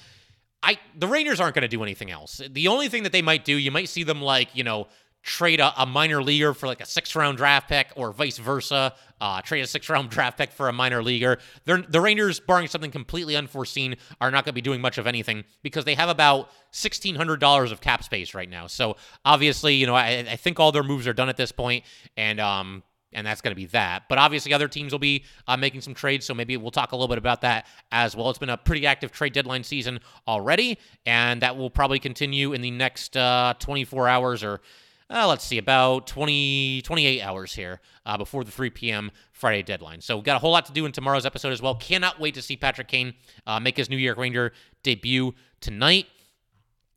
I 0.65 0.79
the 0.97 1.07
Rangers 1.07 1.39
aren't 1.39 1.55
going 1.55 1.61
to 1.61 1.67
do 1.67 1.83
anything 1.83 2.11
else. 2.11 2.41
The 2.49 2.67
only 2.67 2.89
thing 2.89 3.03
that 3.03 3.11
they 3.11 3.21
might 3.21 3.45
do, 3.45 3.55
you 3.55 3.71
might 3.71 3.87
see 3.87 4.03
them 4.03 4.21
like 4.21 4.49
you 4.55 4.63
know 4.63 4.87
trade 5.25 5.59
a, 5.59 5.73
a, 5.81 5.85
minor 5.87 6.21
leaguer 6.21 6.53
for 6.53 6.67
like 6.67 6.79
a 6.81 6.85
six 6.85 7.15
round 7.15 7.37
draft 7.37 7.67
pick 7.67 7.87
or 7.95 8.11
vice 8.11 8.37
versa, 8.37 8.93
uh, 9.19 9.41
trade 9.41 9.61
a 9.61 9.67
six 9.67 9.89
round 9.89 10.09
draft 10.11 10.37
pick 10.37 10.51
for 10.51 10.69
a 10.69 10.73
minor 10.73 11.01
leaguer. 11.01 11.39
They're, 11.65 11.81
the 11.81 11.99
Rangers, 11.99 12.39
barring 12.39 12.67
something 12.67 12.91
completely 12.91 13.35
unforeseen, 13.35 13.95
are 14.21 14.29
not 14.29 14.45
going 14.45 14.51
to 14.51 14.53
be 14.53 14.61
doing 14.61 14.81
much 14.81 14.99
of 14.99 15.07
anything 15.07 15.43
because 15.63 15.83
they 15.83 15.95
have 15.95 16.09
about 16.09 16.49
$1,600 16.73 17.71
of 17.71 17.81
cap 17.81 18.03
space 18.03 18.35
right 18.35 18.49
now. 18.49 18.67
So 18.67 18.97
obviously, 19.25 19.75
you 19.75 19.87
know, 19.87 19.95
I, 19.95 20.25
I 20.29 20.35
think 20.35 20.59
all 20.59 20.71
their 20.71 20.83
moves 20.83 21.07
are 21.07 21.13
done 21.13 21.29
at 21.29 21.37
this 21.37 21.51
point, 21.51 21.85
and 22.15 22.39
um, 22.39 22.83
and 23.15 23.25
that's 23.25 23.41
going 23.41 23.51
to 23.51 23.55
be 23.55 23.65
that. 23.67 24.03
But 24.07 24.19
obviously, 24.19 24.53
other 24.53 24.67
teams 24.67 24.91
will 24.91 24.99
be 24.99 25.23
uh, 25.47 25.57
making 25.57 25.81
some 25.81 25.95
trades, 25.95 26.25
so 26.25 26.35
maybe 26.35 26.55
we'll 26.57 26.69
talk 26.69 26.91
a 26.91 26.95
little 26.95 27.07
bit 27.07 27.17
about 27.17 27.41
that 27.41 27.65
as 27.91 28.15
well. 28.15 28.29
It's 28.29 28.37
been 28.37 28.49
a 28.49 28.57
pretty 28.57 28.85
active 28.85 29.11
trade 29.11 29.33
deadline 29.33 29.63
season 29.63 29.99
already, 30.27 30.77
and 31.05 31.41
that 31.41 31.57
will 31.57 31.69
probably 31.71 31.97
continue 31.97 32.53
in 32.53 32.61
the 32.61 32.71
next 32.71 33.17
uh, 33.17 33.55
24 33.59 34.07
hours 34.07 34.43
or 34.43 34.61
uh, 35.07 35.27
let's 35.27 35.45
see, 35.45 35.59
about 35.59 36.07
20, 36.07 36.81
28 36.81 37.21
hours 37.21 37.53
here 37.53 37.79
uh, 38.07 38.17
before 38.17 38.43
the 38.43 38.49
3 38.49 38.71
p.m. 38.71 39.11
Friday 39.33 39.61
deadline. 39.61 40.01
So 40.01 40.15
we've 40.15 40.25
got 40.25 40.35
a 40.35 40.39
whole 40.39 40.51
lot 40.51 40.65
to 40.65 40.71
do 40.71 40.87
in 40.87 40.91
tomorrow's 40.91 41.27
episode 41.27 41.53
as 41.53 41.61
well. 41.61 41.75
Cannot 41.75 42.19
wait 42.19 42.33
to 42.33 42.41
see 42.41 42.57
Patrick 42.57 42.87
Kane 42.87 43.13
uh, 43.45 43.59
make 43.59 43.77
his 43.77 43.87
New 43.87 43.97
York 43.97 44.17
Ranger 44.17 44.51
debut 44.81 45.35
tonight. 45.61 46.07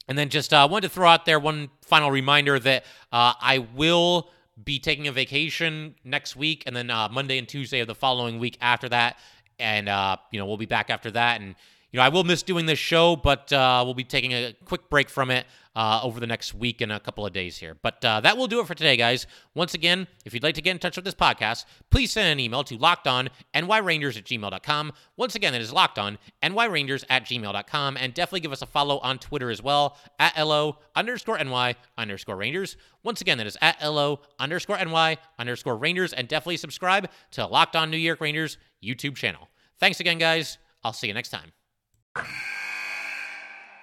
And 0.08 0.16
then 0.16 0.30
just 0.30 0.54
uh, 0.54 0.66
wanted 0.70 0.88
to 0.88 0.94
throw 0.94 1.06
out 1.06 1.26
there 1.26 1.38
one 1.38 1.68
final 1.82 2.10
reminder 2.10 2.58
that 2.58 2.84
uh, 3.12 3.34
I 3.42 3.58
will 3.58 4.30
be 4.64 4.78
taking 4.78 5.08
a 5.08 5.12
vacation 5.12 5.94
next 6.04 6.36
week, 6.36 6.64
and 6.66 6.74
then 6.74 6.90
uh, 6.90 7.08
Monday 7.10 7.38
and 7.38 7.48
Tuesday 7.48 7.80
of 7.80 7.86
the 7.86 7.94
following 7.94 8.38
week 8.38 8.58
after 8.60 8.88
that. 8.88 9.18
And, 9.58 9.88
uh, 9.88 10.16
you 10.30 10.38
know, 10.38 10.46
we'll 10.46 10.56
be 10.56 10.66
back 10.66 10.90
after 10.90 11.10
that. 11.12 11.40
And, 11.40 11.54
you 11.90 11.98
know, 11.98 12.02
I 12.02 12.08
will 12.08 12.24
miss 12.24 12.42
doing 12.42 12.66
this 12.66 12.78
show, 12.78 13.16
but 13.16 13.52
uh, 13.52 13.82
we'll 13.84 13.94
be 13.94 14.04
taking 14.04 14.32
a 14.32 14.54
quick 14.64 14.88
break 14.88 15.08
from 15.08 15.30
it 15.30 15.46
uh, 15.78 16.00
over 16.02 16.18
the 16.18 16.26
next 16.26 16.54
week 16.54 16.80
and 16.80 16.90
a 16.90 16.98
couple 16.98 17.24
of 17.24 17.32
days 17.32 17.56
here. 17.56 17.76
But 17.80 18.04
uh, 18.04 18.20
that 18.22 18.36
will 18.36 18.48
do 18.48 18.58
it 18.58 18.66
for 18.66 18.74
today, 18.74 18.96
guys. 18.96 19.28
Once 19.54 19.74
again, 19.74 20.08
if 20.24 20.34
you'd 20.34 20.42
like 20.42 20.56
to 20.56 20.60
get 20.60 20.72
in 20.72 20.80
touch 20.80 20.96
with 20.96 21.04
this 21.04 21.14
podcast, 21.14 21.66
please 21.88 22.10
send 22.10 22.26
an 22.26 22.40
email 22.40 22.64
to 22.64 22.76
lockedonnyrangers 22.76 24.18
at 24.18 24.24
gmail.com. 24.24 24.92
Once 25.16 25.36
again, 25.36 25.52
that 25.52 25.60
is 25.60 25.70
lockedonnyrangers 25.70 27.04
at 27.08 27.24
gmail.com. 27.26 27.96
And 27.96 28.12
definitely 28.12 28.40
give 28.40 28.50
us 28.50 28.60
a 28.60 28.66
follow 28.66 28.98
on 28.98 29.20
Twitter 29.20 29.50
as 29.50 29.62
well 29.62 29.96
at 30.18 30.36
LO 30.36 30.78
underscore 30.96 31.38
NY 31.38 31.76
underscore 31.96 32.36
Rangers. 32.36 32.76
Once 33.04 33.20
again, 33.20 33.38
that 33.38 33.46
is 33.46 33.56
at 33.62 33.80
LO 33.80 34.20
underscore 34.40 34.84
NY 34.84 35.16
underscore 35.38 35.76
Rangers. 35.76 36.12
And 36.12 36.26
definitely 36.26 36.56
subscribe 36.56 37.08
to 37.30 37.46
Locked 37.46 37.76
On 37.76 37.88
New 37.88 37.98
York 37.98 38.20
Rangers 38.20 38.58
YouTube 38.82 39.14
channel. 39.14 39.48
Thanks 39.78 40.00
again, 40.00 40.18
guys. 40.18 40.58
I'll 40.82 40.92
see 40.92 41.06
you 41.06 41.14
next 41.14 41.28
time. 41.30 41.52